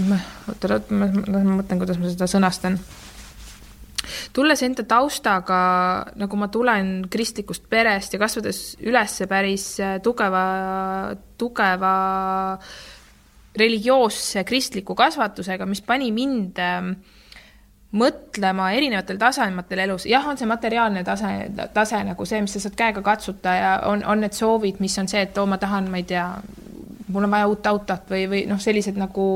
[0.00, 2.80] oota, ma, ma mõtlen, kuidas ma seda sõnastan.
[4.34, 5.58] Tulles enda taustaga,
[6.18, 11.92] nagu ma tulen kristlikust perest ja kasvades üles päris äh, tugeva, tugeva
[13.58, 16.92] religioosse kristliku kasvatusega, mis pani mind äh,
[17.92, 21.32] mõtlema erinevatel tasematel elus, jah, on see materiaalne tase,
[21.74, 25.10] tase nagu see, mis sa saad käega katsuta ja on, on need soovid, mis on
[25.10, 26.28] see, et oo, ma tahan, ma ei tea,
[27.12, 29.26] mul on vaja uut autot või, või noh, sellised nagu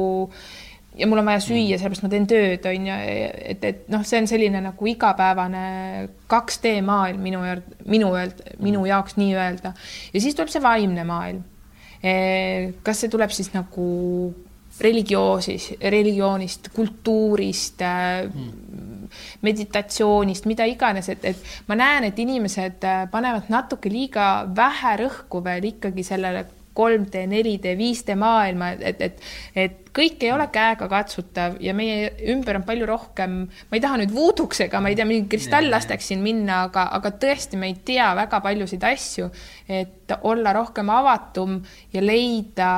[0.97, 2.97] ja mul on vaja süüa, sellepärast ma teen tööd, on ju,
[3.53, 5.67] et, et noh, see on selline nagu igapäevane
[6.33, 7.43] 2D maailm minu,
[7.85, 8.15] minu
[8.65, 9.75] minu jaoks nii-öelda.
[10.15, 11.45] ja siis tuleb see vaimne maailm.
[12.01, 13.87] Kas see tuleb siis nagu
[14.81, 19.09] religioosis, religioonist, kultuurist mm.,
[19.47, 25.71] meditatsioonist, mida iganes, et, et ma näen, et inimesed panevad natuke liiga vähe rõhku veel
[25.71, 26.45] ikkagi sellele
[26.77, 29.23] 3D, 4D, 5D maailma, et, et,
[29.57, 34.13] et kõik ei ole käegakatsutav ja meie ümber on palju rohkem, ma ei taha nüüd
[34.15, 38.11] vuuduks ega ma ei tea, mingi kristalllasteks siin minna, aga, aga tõesti, me ei tea
[38.19, 39.31] väga paljusid asju,
[39.69, 41.59] et olla rohkem avatum
[41.95, 42.71] ja leida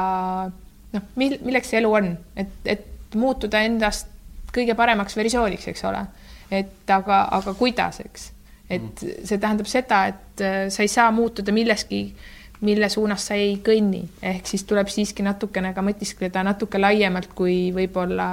[0.95, 4.15] noh, mil-, milleks see elu on, et, et muutuda endast
[4.55, 6.07] kõige paremaks versiooniks, eks ole.
[6.51, 8.31] et aga, aga kuidas, eks,
[8.73, 12.07] et see tähendab seda, et äh, sa ei saa muutuda milleski
[12.61, 17.69] mille suunas sa ei kõnni, ehk siis tuleb siiski natukene ka mõtiskleda natuke laiemalt kui
[17.75, 18.29] võib-olla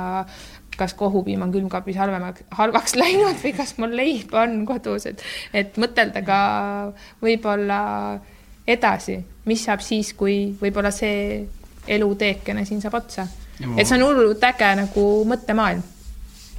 [0.75, 5.23] kas kohupiim on külmkapis halvemaks, halvaks läinud või kas mul leib on kodus, et,
[5.53, 6.39] et mõtelda ka
[7.23, 7.79] võib-olla
[8.67, 11.45] edasi, mis saab siis, kui võib-olla see
[11.87, 13.27] eluteekene siin saab otsa.
[13.77, 15.83] et see on hullult äge nagu mõttemaailm.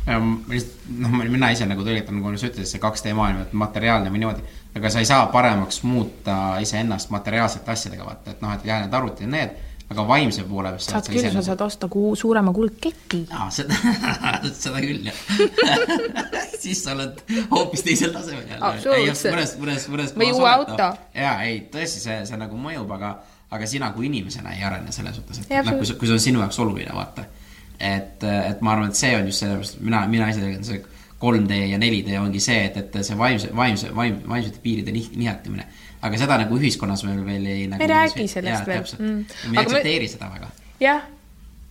[0.07, 3.57] Ja ma lihtsalt, noh, mina ise nagu tõlgitan, nagu sa ütlesid, see 2D maailm, et
[3.59, 4.45] materiaalne või niimoodi
[4.77, 8.97] aga sa ei saa paremaks muuta iseennast materiaalsete asjadega, vaata, et noh, et jah, need
[8.97, 9.55] arvutid ja need,
[9.87, 13.23] aga vaimse poole pealt saad küll, sa saad osta kuu suurema kuldketi.
[13.31, 13.77] aa, seda
[14.65, 15.21] seda küll, jah
[16.65, 17.23] siis sa oled
[17.53, 19.15] hoopis teisel tasemel jälle.
[19.31, 20.91] mõnes, mõnes, mõnes või uue auto.
[21.15, 23.15] jaa, ei, tõesti, see, see nagu mõjub, aga,
[23.57, 26.45] aga sina kui inimesena ei arene selles suhtes, et noh, kui, kui see on sinu
[26.45, 27.25] jaoks oluline, vaata.
[27.79, 30.85] et, et ma arvan, et see on just sellepärast, mina, mina ise tegelikult see
[31.21, 35.67] 3D ja 4D ongi see, et, et see vaimse, vaimse, vaim, vaimsete piiride nih, nihetamine.
[36.07, 37.83] aga seda nagu ühiskonnas meil veel ei nagu,.
[37.83, 38.89] ei räägi sellest veel.
[38.99, 39.23] Mm.
[39.51, 40.51] me ei aktsepteeri seda väga.
[40.81, 41.07] jah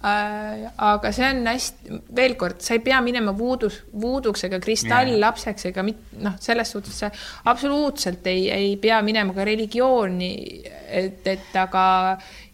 [0.01, 5.69] äh,, aga see on hästi, veel kord, sa ei pea minema voodus, vooduks ega kristalllapseks
[5.69, 7.11] ega mit-, noh, selles suhtes sa
[7.51, 10.33] absoluutselt ei, ei pea minema ka religiooni,
[10.89, 11.85] et, et aga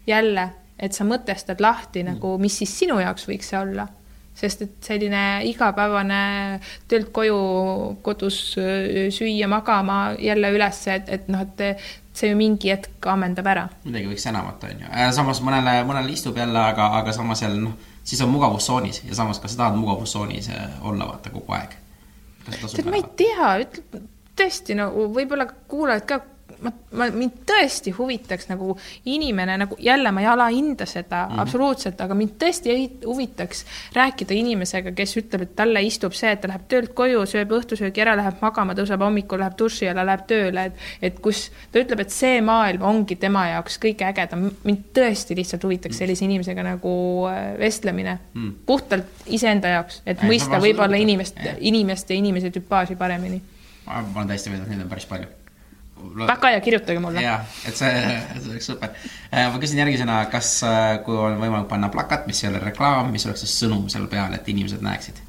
[0.06, 0.46] jälle,
[0.76, 2.14] et sa mõtestad lahti mm.
[2.14, 3.88] nagu, mis siis sinu jaoks võiks see olla
[4.34, 6.22] sest et selline igapäevane
[6.90, 7.40] töölt koju,
[8.02, 13.66] kodus süüa, magama, jälle üles, et, et noh, et see ju mingi hetk ammendab ära.
[13.86, 14.90] midagi võiks enamat, on ju.
[14.90, 19.16] Äh, samas mõnele, mõnele istub jälle, aga, aga samas jälle noh, siis on mugavustsoonis ja
[19.16, 21.78] samas, kas sa tahad mugavustsoonis äh, olla, vaata, kogu aeg?
[22.42, 24.02] tead, ma ei tea, ütle,
[24.36, 26.20] tõesti no võib-olla kuulajad ka
[26.62, 28.76] ma, ma, mind tõesti huvitaks nagu
[29.08, 31.42] inimene nagu jälle ma ei alahinda seda mm -hmm.
[31.42, 32.74] absoluutselt, aga mind tõesti
[33.06, 33.64] huvitaks
[33.94, 38.04] rääkida inimesega, kes ütleb, et talle istub see, et ta läheb töölt koju, sööb õhtusöögi
[38.04, 42.00] ära, läheb magama, tõuseb hommikul, läheb duši alla, läheb tööle, et, et kus ta ütleb,
[42.00, 44.50] et see maailm ongi tema jaoks kõige ägedam.
[44.64, 46.94] mind tõesti lihtsalt huvitaks sellise inimesega nagu
[47.28, 48.54] äh, vestlemine mm.
[48.66, 53.42] puhtalt iseenda jaoks, et mõista võib-olla inimest, inimest ja inimese tüpaaži paremini.
[53.86, 55.41] ma olen täiesti veendunud, neid on päris palju
[55.96, 57.22] väga hea, kirjutage mulle.
[57.22, 57.90] jaa, et see,
[58.36, 58.94] see oleks super.
[59.32, 63.12] Äh, ma küsin järgmisena, kas, äh, kui on võimalik panna plakat, mis ei ole reklaam,
[63.14, 65.22] mis oleks siis sõnum seal peal, et inimesed näeksid?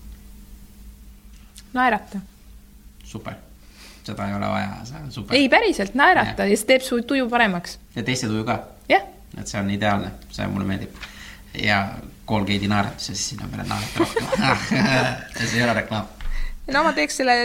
[1.74, 2.20] naerata.
[3.04, 3.34] super,
[4.04, 5.38] seda ei ole vaja, see on super.
[5.38, 7.78] ei, päriselt naerata ja, ja see teeb su tuju paremaks.
[7.96, 8.60] ja teiste tuju ka.
[8.90, 9.06] jah.
[9.38, 10.98] et see on ideaalne, see mulle meeldib.
[11.62, 11.84] ja
[12.30, 14.78] Colgate'i naeratus ja siis sinna peale naerata rohkem
[15.38, 16.12] see ei ole reklaam.
[16.74, 17.38] no ma teeks selle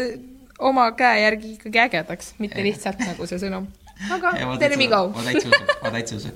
[0.58, 3.68] oma käe järgi ikkagi ägedaks, mitte lihtsalt nagu see sõnum.
[4.14, 5.08] aga there we go.
[5.14, 6.34] ma täitsa usun, ma täitsa usun.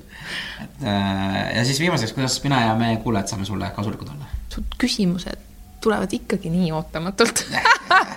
[0.65, 4.31] et äh, ja siis viimaseks, kuidas mina ja meie kuulajad saame sulle kasulikud olla?
[4.51, 5.49] su küsimused
[5.83, 7.45] tulevad ikkagi nii ootamatult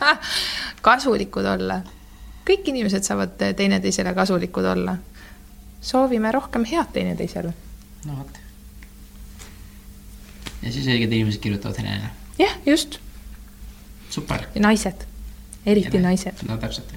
[0.88, 1.82] kasulikud olla.
[2.49, 4.98] kõik inimesed saavad teineteisele kasulikud olla.
[5.82, 7.53] soovime rohkem head teineteisele.
[8.06, 8.40] no vot.
[10.61, 12.14] ja siis õiged inimesed kirjutavad Helene.
[12.41, 12.98] jah, just.
[14.10, 14.49] super.
[14.56, 15.06] ja naised
[15.65, 16.43] eriti ja, naised.
[16.47, 16.93] no täpselt,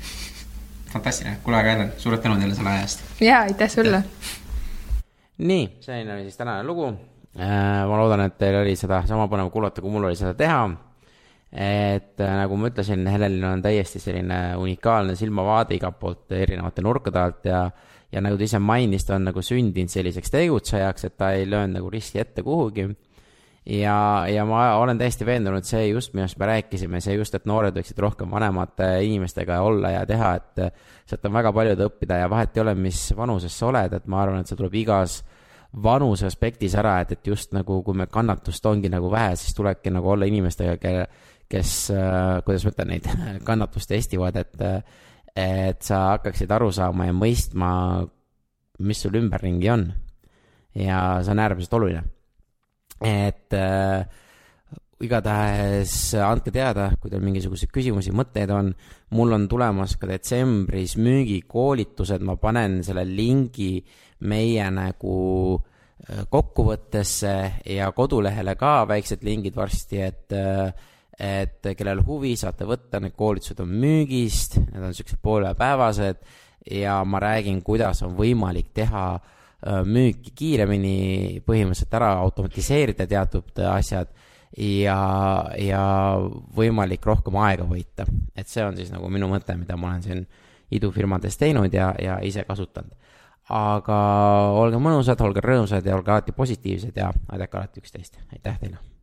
[0.93, 3.05] fantastiline, kuule, aga Helen, suured tänud jälle selle aja eest.
[3.21, 4.03] ja aitäh sulle.
[5.39, 6.93] nii, selline oli siis tänane lugu.
[7.39, 10.63] Äh, ma loodan, et teil oli seda sama põnev kuulata, kui mul oli seda teha.
[11.53, 17.21] et äh, nagu ma ütlesin, Helenil on täiesti selline unikaalne silmavaade igalt poolt erinevate nurkade
[17.21, 17.69] alt ja
[18.13, 21.77] ja nagu ta ise mainis, ta on nagu sündinud selliseks tegutsejaks, et ta ei löönud
[21.77, 22.89] nagu riski ette kuhugi
[23.69, 27.77] ja, ja ma olen täiesti veendunud, see just, millest me rääkisime, see just, et noored
[27.77, 30.63] võiksid rohkem vanemate inimestega olla ja teha, et
[31.09, 34.23] sealt on väga palju õppida ja vahet ei ole, mis vanuses sa oled, et ma
[34.25, 35.21] arvan, et see tuleb igas
[35.85, 39.93] vanuse aspektis ära, et, et just nagu, kui me kannatust ongi nagu vähe, siis tulebki
[39.93, 41.07] nagu olla inimestega, kelle,
[41.49, 41.77] kes,
[42.49, 43.13] kuidas ma ütlen, neid
[43.49, 44.69] kannatust testivad, et
[45.39, 47.69] et sa hakkaksid aru saama ja mõistma,
[48.83, 49.91] mis sul ümberringi on.
[50.75, 52.03] ja see on äärmiselt oluline
[53.05, 54.05] et äh,
[55.05, 58.73] igatahes andke teada, kui teil mingisuguseid küsimusi, mõtteid on.
[59.11, 63.79] mul on tulemas ka detsembris müügikoolitused, ma panen selle lingi
[64.29, 65.15] meie nagu
[65.57, 67.35] äh, kokkuvõttesse
[67.73, 70.39] ja kodulehele ka väiksed lingid varsti, et
[71.19, 76.21] et kellel huvi, saate võtta, need koolitused on müügist, need on niisugused poolepäevased
[76.71, 79.35] ja ma räägin, kuidas on võimalik teha äh,
[79.67, 84.13] müüki kiiremini, põhimõtteliselt ära automatiseerida teatud asjad
[84.57, 84.99] ja,
[85.59, 85.83] ja
[86.57, 88.07] võimalik rohkem aega võita.
[88.37, 90.27] et see on siis nagu minu mõte, mida ma olen siin
[90.71, 92.95] idufirmades teinud ja, ja ise kasutanud.
[93.49, 93.99] aga
[94.61, 98.98] olge mõnusad, olge rõõmsad ja olge alati positiivsed ja aidake alati üksteist, aitäh teile!